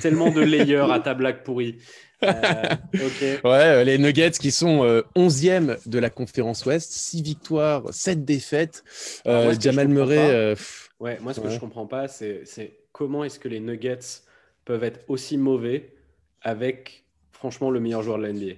tellement 0.00 0.30
de 0.30 0.40
layers 0.40 0.90
à 0.90 1.00
ta 1.00 1.14
blague 1.14 1.42
pourrie. 1.42 1.76
Euh, 2.22 3.38
ouais, 3.44 3.84
les 3.84 3.98
Nuggets 3.98 4.30
qui 4.30 4.50
sont 4.50 4.84
11e 5.16 5.70
euh, 5.70 5.76
de 5.84 5.98
la 5.98 6.08
conférence 6.08 6.64
Ouest, 6.64 6.90
6 6.90 7.22
victoires, 7.22 7.82
7 7.90 8.24
défaites. 8.24 8.84
Ah, 9.26 9.50
Jamal 9.58 9.88
Murray. 9.88 10.54
ouais, 11.00 11.18
moi, 11.20 11.34
ce 11.34 11.40
que 11.40 11.50
je 11.50 11.58
comprends 11.58 11.86
pas, 11.86 12.08
c'est 12.08 12.44
comment 12.92 13.24
est-ce 13.24 13.38
que 13.38 13.48
les 13.48 13.60
Nuggets 13.60 14.22
peuvent 14.64 14.84
être 14.84 15.00
aussi 15.08 15.36
mauvais 15.36 15.95
avec 16.46 17.04
franchement 17.32 17.70
le 17.70 17.80
meilleur 17.80 18.02
joueur 18.02 18.18
de 18.18 18.22
la 18.22 18.32
NBA. 18.32 18.54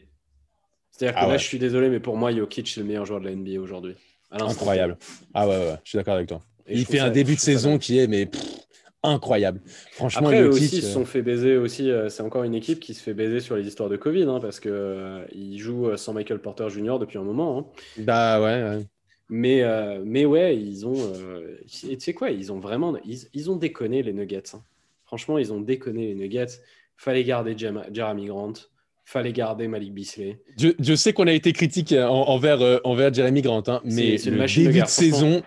C'est-à-dire 0.91 1.19
que 1.19 1.25
ah 1.25 1.29
là, 1.29 1.39
je 1.39 1.45
suis 1.45 1.59
désolé, 1.59 1.89
mais 1.89 2.01
pour 2.01 2.19
moi, 2.19 2.31
Jokic, 2.33 2.69
c'est 2.69 2.81
le 2.81 2.87
meilleur 2.87 3.07
joueur 3.07 3.21
de 3.21 3.25
la 3.25 3.35
NBA 3.35 3.59
aujourd'hui. 3.59 3.95
Incroyable. 4.31 4.99
Ah 5.33 5.49
ouais, 5.49 5.57
ouais, 5.57 5.77
je 5.85 5.89
suis 5.89 5.97
d'accord 5.97 6.15
avec 6.15 6.29
toi. 6.29 6.43
il 6.69 6.85
fait 6.85 6.99
un 6.99 7.09
début 7.09 7.35
de 7.35 7.41
saison 7.41 7.79
qui 7.79 7.99
est 7.99 8.07
mais 8.07 8.29
incroyable. 9.03 9.63
Franchement, 9.93 10.29
Après, 10.29 10.43
aussi, 10.43 10.65
ils 10.65 10.83
se 10.83 10.93
sont 10.93 11.07
fait 11.07 11.23
baiser 11.23 11.57
aussi. 11.57 11.91
Euh, 11.91 12.11
c'est 12.11 12.23
encore 12.23 12.43
une 12.43 12.55
équipe 12.55 12.79
qui 12.79 12.93
se 12.93 13.03
fait 13.03 13.15
baiser 13.15 13.41
sur 13.41 13.57
les 13.57 13.67
histoires 13.67 13.89
de 13.89 13.97
Covid, 13.97 14.25
hein, 14.25 14.39
parce 14.41 14.61
que 14.61 14.69
euh, 14.69 15.25
ils 15.33 15.59
jouent 15.59 15.89
euh, 15.89 15.97
sans 15.97 16.13
Michael 16.13 16.41
Porter 16.41 16.69
Jr. 16.69 16.99
depuis 16.99 17.17
un 17.17 17.23
moment. 17.23 17.59
Hein. 17.59 17.67
Bah 17.97 18.43
ouais. 18.43 18.85
Mais, 19.31 19.63
mais 20.05 20.25
ouais, 20.27 20.57
ils 20.57 20.87
ont. 20.87 21.13
tu 21.67 21.99
sais 21.99 22.15
quoi, 22.15 22.31
ils 22.31 22.53
ont 22.53 22.61
vraiment. 22.61 22.99
Ils, 23.05 23.51
ont 23.51 23.57
déconné 23.57 24.03
les 24.03 24.13
Nuggets. 24.13 24.55
Hein. 24.55 24.63
Franchement, 25.05 25.39
ils 25.39 25.53
ont 25.55 25.61
déconné 25.61 26.09
les 26.09 26.15
Nuggets 26.15 26.61
fallait 26.99 27.25
garder 27.25 27.57
Jeremy 27.57 28.27
Grant, 28.27 28.53
fallait 29.05 29.33
garder 29.33 29.69
Malik 29.69 29.95
Bisley. 29.95 30.41
Je, 30.59 30.95
sais 30.95 31.13
qu'on 31.15 31.29
a 31.29 31.33
été 31.33 31.53
critique 31.53 31.93
envers, 31.93 32.61
euh, 32.61 32.79
envers 32.85 33.15
Jeremy 33.15 33.41
Grant, 33.41 33.63
hein, 33.69 33.81
mais 33.85 34.19
c'est 34.19 34.31
le 34.31 34.45
début 34.45 34.81
de, 34.83 34.87
saison, 34.87 35.41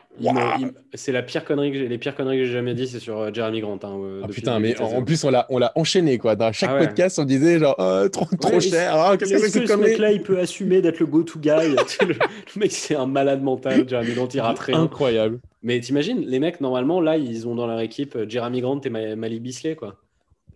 c'est 0.93 1.11
la 1.11 1.21
pire 1.21 1.43
connerie 1.43 1.73
que 1.73 1.77
les 1.77 1.97
pires 1.97 2.15
conneries 2.15 2.39
que 2.39 2.45
j'ai 2.45 2.53
jamais 2.53 2.73
dit, 2.73 2.87
c'est 2.87 2.99
sur 2.99 3.19
euh, 3.19 3.31
Jeremy 3.33 3.59
Grant. 3.59 3.79
Hein, 3.83 3.99
euh, 4.01 4.21
ah, 4.23 4.27
putain, 4.29 4.59
mais 4.59 4.79
en, 4.81 5.03
plus 5.03 5.23
on 5.25 5.29
l'a 5.29 5.45
on 5.49 5.59
l'a 5.59 5.73
enchaîné 5.75 6.17
quoi. 6.17 6.37
Dans 6.37 6.53
chaque 6.53 6.71
ah 6.73 6.85
podcast, 6.85 7.19
on 7.19 7.25
disait 7.25 7.59
genre 7.59 7.75
oh, 7.77 8.07
trop, 8.07 8.25
trop 8.39 8.59
cher. 8.61 8.95
Oh, 8.95 9.17
qu'est-ce 9.17 9.33
que 9.33 9.49
c'est 9.49 9.67
ce 9.67 9.73
mec-là, 9.73 10.13
il 10.13 10.23
peut 10.23 10.39
assumer 10.39 10.81
d'être 10.81 10.99
le 10.99 11.05
go-to 11.05 11.37
guy. 11.37 11.75
le, 12.01 12.15
mec, 12.55 12.71
c'est 12.71 12.95
un 12.95 13.07
malade 13.07 13.43
mental. 13.43 13.87
Jeremy 13.87 14.13
Grant, 14.13 14.29
il 14.33 14.39
rate 14.39 14.59
rien. 14.59 14.81
Incroyable. 14.81 15.39
Mais 15.63 15.79
t'imagines, 15.81 16.21
les 16.25 16.39
mecs 16.39 16.61
normalement 16.61 17.01
là, 17.01 17.17
ils 17.17 17.45
ont 17.47 17.55
dans 17.55 17.67
leur 17.67 17.81
équipe 17.81 18.17
Jeremy 18.27 18.61
Grant 18.61 18.79
et 18.81 18.89
Malik 18.89 19.43
Bisley 19.43 19.75
quoi. 19.75 20.00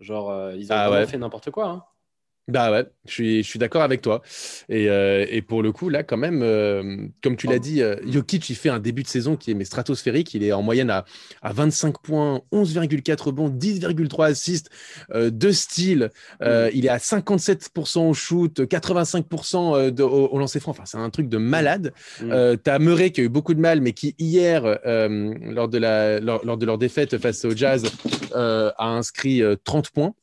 Genre, 0.00 0.30
euh, 0.30 0.54
ils 0.56 0.72
ont 0.72 0.76
ah 0.76 1.06
fait 1.06 1.18
n'importe 1.18 1.50
quoi. 1.50 1.68
Hein. 1.68 1.84
Bah 2.48 2.70
ouais, 2.70 2.86
je 3.06 3.12
suis, 3.12 3.42
je 3.42 3.48
suis 3.48 3.58
d'accord 3.58 3.82
avec 3.82 4.02
toi. 4.02 4.22
Et, 4.68 4.88
euh, 4.88 5.26
et, 5.28 5.42
pour 5.42 5.64
le 5.64 5.72
coup, 5.72 5.88
là, 5.88 6.04
quand 6.04 6.16
même, 6.16 6.42
euh, 6.44 7.08
comme 7.20 7.36
tu 7.36 7.48
l'as 7.48 7.58
dit, 7.58 7.82
Jokic, 8.06 8.48
il 8.48 8.54
fait 8.54 8.68
un 8.68 8.78
début 8.78 9.02
de 9.02 9.08
saison 9.08 9.34
qui 9.34 9.50
est 9.50 9.54
mais 9.54 9.64
stratosphérique. 9.64 10.32
Il 10.32 10.44
est 10.44 10.52
en 10.52 10.62
moyenne 10.62 10.90
à, 10.90 11.04
à 11.42 11.52
25 11.52 11.98
points, 12.00 12.42
11,4 12.52 13.20
rebonds, 13.20 13.48
10,3 13.48 14.26
assists, 14.26 14.70
2 15.12 15.52
styles. 15.52 16.10
Mm. 16.40 16.46
Il 16.72 16.86
est 16.86 16.90
à 16.90 16.98
57% 16.98 18.10
au 18.10 18.14
shoot, 18.14 18.60
85% 18.60 19.90
de, 19.90 20.02
au, 20.04 20.38
lancer 20.38 20.60
franc. 20.60 20.70
Enfin, 20.70 20.84
c'est 20.86 20.98
un 20.98 21.10
truc 21.10 21.28
de 21.28 21.38
malade. 21.38 21.92
Mm. 22.22 22.56
tu 22.62 22.70
as 22.70 22.78
Murray 22.78 23.10
qui 23.10 23.22
a 23.22 23.24
eu 23.24 23.28
beaucoup 23.28 23.54
de 23.54 23.60
mal, 23.60 23.80
mais 23.80 23.92
qui 23.92 24.14
hier, 24.20 24.62
lors, 24.84 25.68
de 25.68 25.78
la, 25.78 26.20
lors, 26.20 26.56
de 26.56 26.64
leur 26.64 26.78
défaite 26.78 27.18
face 27.18 27.44
au 27.44 27.56
Jazz, 27.56 27.90
a 28.32 28.86
inscrit 28.86 29.42
30 29.64 29.90
points. 29.90 30.14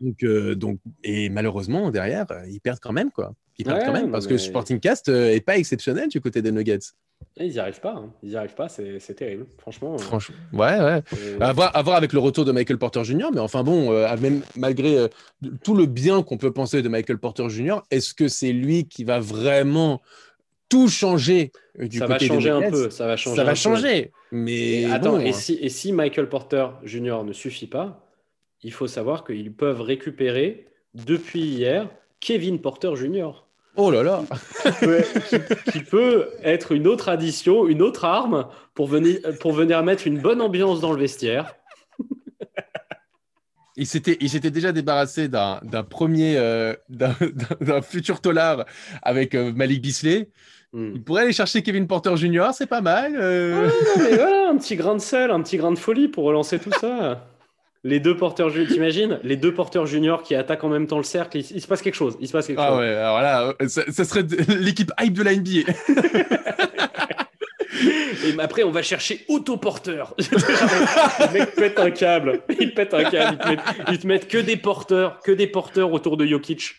Donc, 0.00 0.22
euh, 0.22 0.54
donc, 0.54 0.78
et 1.02 1.28
malheureusement, 1.28 1.90
derrière, 1.90 2.26
euh, 2.30 2.44
ils 2.48 2.60
perdent 2.60 2.80
quand 2.80 2.92
même, 2.92 3.10
quoi. 3.10 3.34
Ils 3.58 3.64
perdent 3.64 3.84
quand 3.84 3.92
même, 3.92 4.10
parce 4.10 4.26
que 4.26 4.36
Sporting 4.36 4.80
Cast 4.80 5.08
euh, 5.08 5.30
est 5.30 5.40
pas 5.40 5.56
exceptionnel 5.56 6.08
du 6.08 6.20
côté 6.20 6.42
des 6.42 6.50
Nuggets. 6.50 6.78
ils 7.36 7.50
n'y 7.50 7.58
arrivent 7.58 7.80
pas, 7.80 7.94
hein. 7.94 8.12
ils 8.22 8.30
n'y 8.30 8.36
arrivent 8.36 8.54
pas, 8.54 8.68
c'est 8.68 9.14
terrible, 9.14 9.46
franchement. 9.58 9.96
Franchement, 9.96 10.34
ouais, 10.52 10.80
ouais. 10.80 11.02
À 11.40 11.52
voir, 11.52 11.94
avec 11.94 12.12
le 12.12 12.18
retour 12.18 12.44
de 12.44 12.50
Michael 12.50 12.78
Porter 12.78 13.04
Jr., 13.04 13.28
mais 13.32 13.40
enfin 13.40 13.62
bon, 13.62 13.92
même 14.18 14.42
malgré 14.56 15.08
tout 15.62 15.76
le 15.76 15.86
bien 15.86 16.22
qu'on 16.22 16.36
peut 16.36 16.52
penser 16.52 16.82
de 16.82 16.88
Michael 16.88 17.18
Porter 17.18 17.48
Jr., 17.48 17.76
est-ce 17.92 18.12
que 18.12 18.26
c'est 18.26 18.52
lui 18.52 18.86
qui 18.86 19.04
va 19.04 19.20
vraiment 19.20 20.02
tout 20.68 20.88
changer 20.88 21.52
du 21.78 21.98
ça 21.98 22.06
va 22.06 22.18
changer 22.18 22.50
un 22.50 22.70
peu, 22.70 22.90
ça 22.90 23.06
va 23.06 23.16
changer. 23.16 23.36
Ça 23.36 23.44
va 23.44 23.54
changer, 23.54 24.10
mais 24.32 24.86
attends, 24.86 25.20
et, 25.20 25.32
si, 25.32 25.54
et 25.60 25.68
si 25.68 25.92
Michael 25.92 26.28
Porter 26.28 26.66
Jr. 26.82 27.22
ne 27.24 27.32
suffit 27.32 27.68
pas, 27.68 28.03
il 28.64 28.72
faut 28.72 28.88
savoir 28.88 29.24
qu'ils 29.24 29.52
peuvent 29.52 29.82
récupérer 29.82 30.66
depuis 30.94 31.42
hier 31.42 31.88
Kevin 32.18 32.60
Porter 32.60 32.96
Jr. 32.96 33.44
Oh 33.76 33.90
là 33.90 34.02
là 34.02 34.22
qui 35.72 35.80
peut, 35.80 36.30
être 36.42 36.72
une 36.72 36.86
autre 36.86 37.08
addition, 37.08 37.66
une 37.68 37.82
autre 37.82 38.04
arme 38.04 38.46
pour 38.72 38.86
venir, 38.86 39.18
pour 39.40 39.52
venir 39.52 39.82
mettre 39.82 40.06
une 40.06 40.18
bonne 40.18 40.40
ambiance 40.40 40.80
dans 40.80 40.92
le 40.92 40.98
vestiaire. 40.98 41.54
il 43.76 43.86
s'était, 43.86 44.16
déjà 44.50 44.72
débarrassé 44.72 45.28
d'un, 45.28 45.60
premier, 45.88 46.36
euh, 46.38 46.74
d'un, 46.88 47.82
futur 47.82 48.20
tolard 48.20 48.64
avec 49.02 49.34
euh, 49.34 49.52
Malik 49.52 49.82
Bisley. 49.82 50.30
Hmm. 50.72 50.92
Il 50.94 51.02
pourrait 51.02 51.22
aller 51.22 51.32
chercher 51.32 51.62
Kevin 51.62 51.86
Porter 51.86 52.16
Jr., 52.16 52.50
c'est 52.52 52.66
pas 52.66 52.80
mal. 52.80 53.14
Euh. 53.16 53.68
mais 53.98 54.16
voilà, 54.16 54.48
un 54.50 54.56
petit 54.56 54.76
grain 54.76 54.94
de 54.94 55.00
sel, 55.00 55.30
un 55.30 55.42
petit 55.42 55.56
grain 55.56 55.72
de 55.72 55.78
folie 55.78 56.08
pour 56.08 56.24
relancer 56.24 56.58
tout 56.58 56.72
ça. 56.80 57.26
Les 57.86 58.00
deux 58.00 58.16
porteurs, 58.16 58.50
t'imagines? 58.50 59.20
Les 59.22 59.36
deux 59.36 59.52
porteurs 59.52 59.84
juniors 59.84 60.22
qui 60.22 60.34
attaquent 60.34 60.64
en 60.64 60.70
même 60.70 60.86
temps 60.86 60.96
le 60.96 61.04
cercle, 61.04 61.36
il, 61.36 61.60
se 61.60 61.66
passe 61.66 61.82
quelque 61.82 61.94
chose. 61.94 62.16
Il 62.18 62.26
se 62.26 62.32
passe 62.32 62.46
quelque 62.46 62.58
ah 62.58 62.68
chose. 62.70 62.78
ouais, 62.78 62.88
alors 62.88 63.20
là, 63.20 63.54
ça, 63.68 64.04
serait 64.04 64.24
l'équipe 64.58 64.90
hype 64.98 65.12
de 65.12 65.22
la 65.22 65.36
NBA. 65.36 65.70
Et 68.26 68.40
après, 68.40 68.62
on 68.62 68.70
va 68.70 68.80
chercher 68.80 69.26
autoporteur. 69.28 70.14
le 70.18 71.32
mec 71.32 71.54
pète 71.54 71.78
un 71.78 71.90
câble. 71.90 72.40
Il 72.58 72.72
pète 72.72 72.94
un 72.94 73.04
câble. 73.04 73.36
Ils 73.90 73.98
te, 73.98 74.06
mettent, 74.06 74.28
que 74.28 74.38
des 74.38 74.56
porteurs, 74.56 75.20
que 75.20 75.32
des 75.32 75.46
porteurs 75.46 75.92
autour 75.92 76.16
de 76.16 76.24
Jokic. 76.24 76.74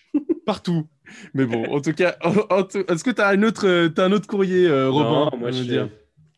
Partout. 0.47 0.87
Mais 1.35 1.45
bon, 1.45 1.65
en 1.65 1.81
tout 1.81 1.93
cas, 1.93 2.15
est-ce 2.89 3.03
que 3.03 3.11
tu 3.11 3.21
as 3.21 3.27
un 3.27 3.43
autre, 3.43 3.91
as 3.95 4.01
un 4.01 4.11
autre 4.11 4.25
courrier, 4.25 4.65
euh, 4.67 4.89
Robin? 4.89 5.29
Moi, 5.37 5.51
je, 5.51 5.61
dire 5.61 5.87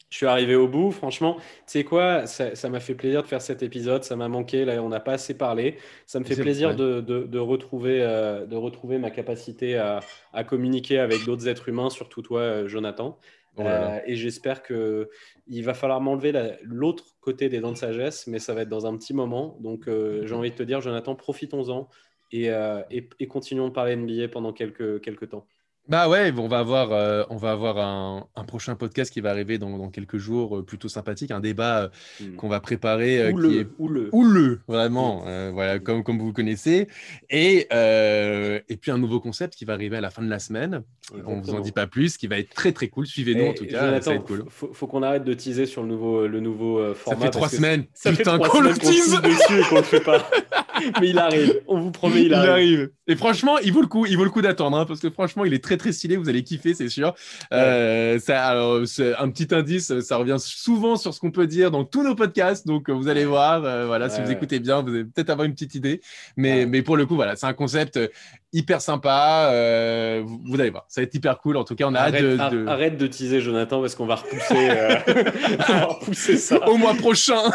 je 0.09 0.17
suis 0.17 0.25
arrivé 0.25 0.55
au 0.55 0.67
bout. 0.67 0.91
Franchement, 0.91 1.35
tu 1.37 1.43
sais 1.65 1.83
quoi, 1.83 2.25
ça 2.27 2.69
m'a 2.69 2.79
fait 2.79 2.95
plaisir 2.95 3.23
de 3.23 3.27
faire 3.27 3.41
cet 3.41 3.61
épisode. 3.61 4.03
Ça 4.03 4.15
m'a 4.15 4.27
manqué. 4.27 4.63
Là, 4.63 4.81
on 4.81 4.89
n'a 4.89 4.99
pas 4.99 5.13
assez 5.13 5.37
parlé. 5.37 5.77
Ça 6.05 6.19
me 6.19 6.25
fait 6.25 6.35
plaisir 6.35 6.75
de, 6.75 7.01
de, 7.01 7.39
retrouver, 7.39 8.01
euh, 8.01 8.45
de 8.45 8.55
retrouver 8.55 8.99
ma 8.99 9.11
capacité 9.11 9.77
à, 9.77 9.99
à 10.33 10.43
communiquer 10.43 10.99
avec 10.99 11.25
d'autres 11.25 11.47
êtres 11.47 11.69
humains, 11.69 11.89
surtout 11.89 12.21
toi, 12.21 12.41
euh, 12.41 12.67
Jonathan. 12.67 13.17
Oh 13.59 13.63
euh, 13.63 13.99
et 14.05 14.15
j'espère 14.15 14.61
que 14.61 15.09
il 15.47 15.63
va 15.63 15.73
falloir 15.73 15.99
m'enlever 15.99 16.31
l'autre 16.61 17.05
côté 17.21 17.49
des 17.49 17.59
dents 17.59 17.71
de 17.71 17.77
sagesse, 17.77 18.27
mais 18.27 18.37
ça 18.37 18.53
va 18.53 18.61
être 18.61 18.69
dans 18.69 18.85
un 18.85 18.95
petit 18.95 19.15
moment. 19.15 19.57
Donc, 19.61 19.85
j'ai 19.87 20.33
envie 20.33 20.51
de 20.51 20.55
te 20.55 20.63
dire, 20.63 20.79
Jonathan, 20.79 21.15
profitons-en 21.15 21.89
et, 22.31 22.45
et, 22.91 23.09
et, 23.19 23.27
continuons 23.27 23.69
de 23.69 23.73
parler 23.73 23.95
NBA 23.95 24.27
pendant 24.27 24.53
quelques, 24.53 25.01
quelques 25.01 25.29
temps. 25.29 25.47
Bah 25.89 26.09
ouais, 26.09 26.33
on 26.37 26.47
va 26.49 26.59
avoir, 26.59 26.91
euh, 26.91 27.23
on 27.29 27.37
va 27.37 27.51
avoir 27.51 27.77
un, 27.77 28.43
prochain 28.45 28.75
podcast 28.75 29.11
qui 29.11 29.21
va 29.21 29.29
arriver 29.29 29.57
dans, 29.57 29.89
quelques 29.89 30.17
jours, 30.17 30.57
euh, 30.57 30.63
plutôt 30.63 30.89
sympathique, 30.89 31.31
un 31.31 31.39
débat 31.39 31.83
euh, 31.83 31.89
hmm. 32.21 32.35
qu'on 32.35 32.49
va 32.49 32.59
préparer 32.59 33.31
ou 33.31 33.39
qui 33.39 33.59
est 33.59 33.67
houleux, 33.77 34.59
vraiment, 34.67 35.23
hmm. 35.25 35.51
voilà, 35.51 35.79
comme, 35.79 36.03
comme 36.03 36.19
vous 36.19 36.33
connaissez, 36.33 36.87
et, 37.29 37.67
et 37.71 38.77
puis 38.77 38.91
un 38.91 38.97
nouveau 38.97 39.19
concept 39.19 39.55
qui 39.55 39.65
va 39.65 39.73
arriver 39.73 39.97
à 39.97 40.01
la 40.01 40.09
fin 40.09 40.21
de 40.21 40.29
la 40.29 40.39
semaine. 40.39 40.83
On 41.25 41.39
vous 41.39 41.51
en 41.51 41.61
dit 41.61 41.71
pas 41.71 41.87
plus, 41.87 42.17
qui 42.17 42.27
va 42.27 42.37
être 42.37 42.53
très 42.53 42.73
très 42.73 42.89
cool. 42.89 43.07
Suivez-nous 43.07 43.45
en 43.45 43.53
tout 43.53 43.65
cas, 43.65 44.01
ça 44.01 44.09
va 44.09 44.15
être 44.17 44.25
cool. 44.25 44.43
Faut, 44.49 44.73
faut 44.73 44.87
qu'on 44.87 45.03
arrête 45.03 45.23
de 45.23 45.33
teaser 45.33 45.65
sur 45.65 45.83
le 45.83 45.87
nouveau, 45.87 46.27
le 46.27 46.39
nouveau 46.41 46.93
format. 46.95 47.19
Ça 47.19 47.25
fait 47.25 47.31
trois 47.31 47.49
semaines. 47.49 47.85
Ça 47.93 48.11
Putain, 48.11 48.37
qu'on 48.39 48.61
tease 48.73 49.21
dessus 49.21 49.59
et 49.59 49.63
qu'on 49.69 49.77
le 49.77 49.83
fait 49.83 50.01
pas. 50.01 50.29
Mais 51.01 51.09
il 51.09 51.17
arrive. 51.17 51.61
On 51.67 51.79
vous 51.79 51.91
promet, 51.91 52.23
il 52.23 52.33
arrive. 52.33 52.47
il 52.47 52.51
arrive. 52.51 52.89
Et 53.07 53.15
franchement, 53.15 53.57
il 53.59 53.71
vaut 53.71 53.81
le 53.81 53.87
coup, 53.87 54.05
il 54.05 54.17
vaut 54.17 54.23
le 54.23 54.29
coup 54.29 54.41
d'attendre, 54.41 54.77
hein, 54.77 54.85
parce 54.85 54.99
que 54.99 55.09
franchement, 55.09 55.45
il 55.45 55.53
est 55.53 55.63
très 55.63 55.76
très 55.77 55.91
stylé. 55.91 56.17
Vous 56.17 56.29
allez 56.29 56.43
kiffer, 56.43 56.73
c'est 56.73 56.89
sûr. 56.89 57.13
Euh, 57.53 58.19
ça, 58.19 58.45
alors, 58.45 58.81
un 59.19 59.29
petit 59.29 59.53
indice, 59.53 59.99
ça 60.01 60.17
revient 60.17 60.37
souvent 60.39 60.95
sur 60.95 61.13
ce 61.13 61.19
qu'on 61.19 61.31
peut 61.31 61.47
dire 61.47 61.71
dans 61.71 61.83
tous 61.83 62.03
nos 62.03 62.15
podcasts. 62.15 62.67
Donc, 62.67 62.89
vous 62.89 63.07
allez 63.07 63.25
voir. 63.25 63.63
Euh, 63.63 63.85
voilà, 63.85 64.09
si 64.09 64.21
vous 64.21 64.31
écoutez 64.31 64.59
bien, 64.59 64.81
vous 64.81 64.89
allez 64.89 65.05
peut-être 65.05 65.29
avoir 65.29 65.45
une 65.45 65.53
petite 65.53 65.75
idée. 65.75 66.01
Mais, 66.35 66.65
mais 66.65 66.81
pour 66.81 66.97
le 66.97 67.05
coup, 67.05 67.15
voilà, 67.15 67.35
c'est 67.35 67.47
un 67.47 67.53
concept 67.53 67.99
hyper 68.53 68.81
sympa. 68.81 69.49
Euh, 69.51 70.23
vous, 70.25 70.59
allez 70.59 70.69
voir, 70.69 70.85
ça 70.87 71.01
va 71.01 71.03
être 71.03 71.13
hyper 71.13 71.39
cool. 71.39 71.57
En 71.57 71.63
tout 71.63 71.75
cas, 71.75 71.85
on 71.87 71.93
a 71.93 71.99
arrête, 71.99 72.39
hâte 72.39 72.53
de, 72.53 72.67
Arrête 72.67 72.97
de 72.97 73.07
teaser, 73.07 73.41
Jonathan, 73.41 73.81
parce 73.81 73.95
qu'on 73.95 74.05
va 74.05 74.15
repousser, 74.15 74.69
on 75.69 75.73
va 75.73 75.85
repousser 75.85 76.37
ça 76.37 76.67
au 76.67 76.77
mois 76.77 76.95
prochain. 76.95 77.41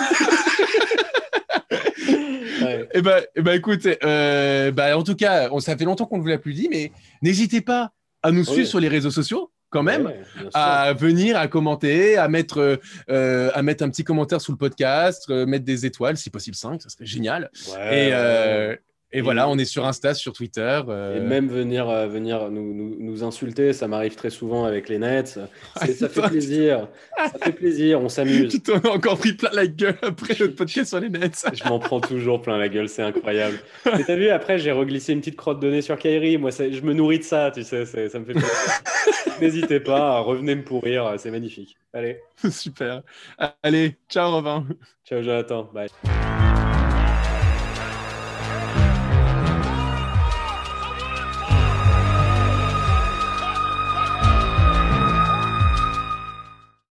Et 2.63 2.99
eh 2.99 3.03
ben, 3.03 3.23
eh 3.35 3.43
ben, 3.43 3.53
écoute, 3.55 3.89
euh, 4.05 4.71
bah, 4.71 4.97
en 4.97 5.03
tout 5.03 5.15
cas, 5.15 5.49
on, 5.51 5.61
ça 5.61 5.77
fait 5.77 5.85
longtemps 5.85 6.05
qu'on 6.05 6.19
ne 6.19 6.23
vous 6.23 6.29
l'a 6.29 6.39
plus 6.39 6.53
dit, 6.53 6.69
mais 6.71 6.93
n'hésitez 7.23 7.61
pas 7.61 7.93
à 8.23 8.31
nous 8.31 8.45
suivre 8.45 8.67
sur 8.67 8.81
les 8.81 8.89
réseaux 8.89 9.11
sociaux 9.11 9.51
quand 9.71 9.83
même, 9.83 10.13
à 10.53 10.93
venir, 10.93 11.39
à 11.39 11.49
commenter, 11.49 12.19
à 12.19 12.29
mettre, 12.29 12.79
euh, 13.09 13.51
à 13.55 13.63
mettre 13.63 13.83
un 13.83 13.89
petit 13.89 14.05
commentaire 14.05 14.39
sous 14.39 14.53
le 14.53 14.59
podcast, 14.59 15.25
euh, 15.31 15.47
mettre 15.47 15.65
des 15.65 15.87
étoiles, 15.87 16.19
si 16.19 16.29
possible 16.29 16.55
5, 16.55 16.83
ça 16.83 16.91
serait 16.91 17.07
génial. 17.07 17.51
et, 17.91 18.13
et, 19.13 19.21
voilà, 19.21 19.49
on 19.49 19.59
est 19.59 19.65
sur 19.65 19.87
Insta, 19.87 20.15
sur 20.15 20.33
Twitter. 20.33 20.81
Et 21.17 21.21
même 21.21 21.49
venir, 21.49 21.87
venir 22.09 22.51
nous, 22.51 22.73
nous, 22.75 22.97
nous 22.99 23.25
insulter, 23.25 23.73
ça 23.73 23.89
m'arrive 23.89 24.15
très 24.15 24.31
souvent 24.31 24.65
avec 24.65 24.89
les 24.89 24.99
nets. 24.99 25.39
ça 25.77 26.09
fait 26.09 26.29
plaisir. 26.29 26.89
Ça 27.17 27.39
fait 27.45 27.53
plaisir, 27.53 28.01
on 28.01 28.09
s'amuse. 28.09 28.53
Tu 28.53 28.61
t'en 28.61 28.79
as 28.79 28.89
encore 28.89 29.19
pris 29.19 29.33
plein 29.33 29.51
la 29.53 29.67
gueule 29.67 29.97
après 30.03 30.35
notre 30.39 30.55
podcast 30.55 30.91
sur 30.91 31.01
les 31.01 31.11
nets. 31.11 31.45
je 31.53 31.69
m'en 31.69 31.79
prends 31.79 32.01
toujours 32.01 32.41
plein 32.41 32.59
la 32.59 32.69
gueule, 32.69 32.89
c'est 32.89 33.03
incroyable. 33.03 33.59
Et 33.99 34.05
t'as 34.05 34.17
vu, 34.17 34.29
après, 34.29 34.59
j'ai 34.59 34.73
reglissé 34.73 35.13
une 35.13 35.21
petite 35.21 35.37
crotte 35.37 35.61
de 35.61 35.71
nez 35.71 35.83
sur 35.83 35.99
Kairi. 35.99 36.39
Moi, 36.39 36.51
je 36.51 36.81
me 36.81 36.93
nourris 36.93 37.19
de 37.19 37.25
ça, 37.25 37.51
tu 37.51 37.63
sais, 37.63 37.85
ça 37.85 38.19
me 38.19 38.25
fait 38.25 38.33
plaisir. 38.33 38.51
N'hésitez 39.41 39.81
pas, 39.81 40.21
revenez 40.21 40.55
me 40.55 40.65
pourrir, 40.65 41.15
c'est 41.19 41.31
magnifique. 41.31 41.77
Allez. 41.93 42.19
Super. 42.51 43.03
Allez, 43.63 43.97
ciao 44.09 44.31
Robin. 44.31 44.67
Ciao 45.05 45.23
Jonathan, 45.23 45.69
bye. 45.73 45.89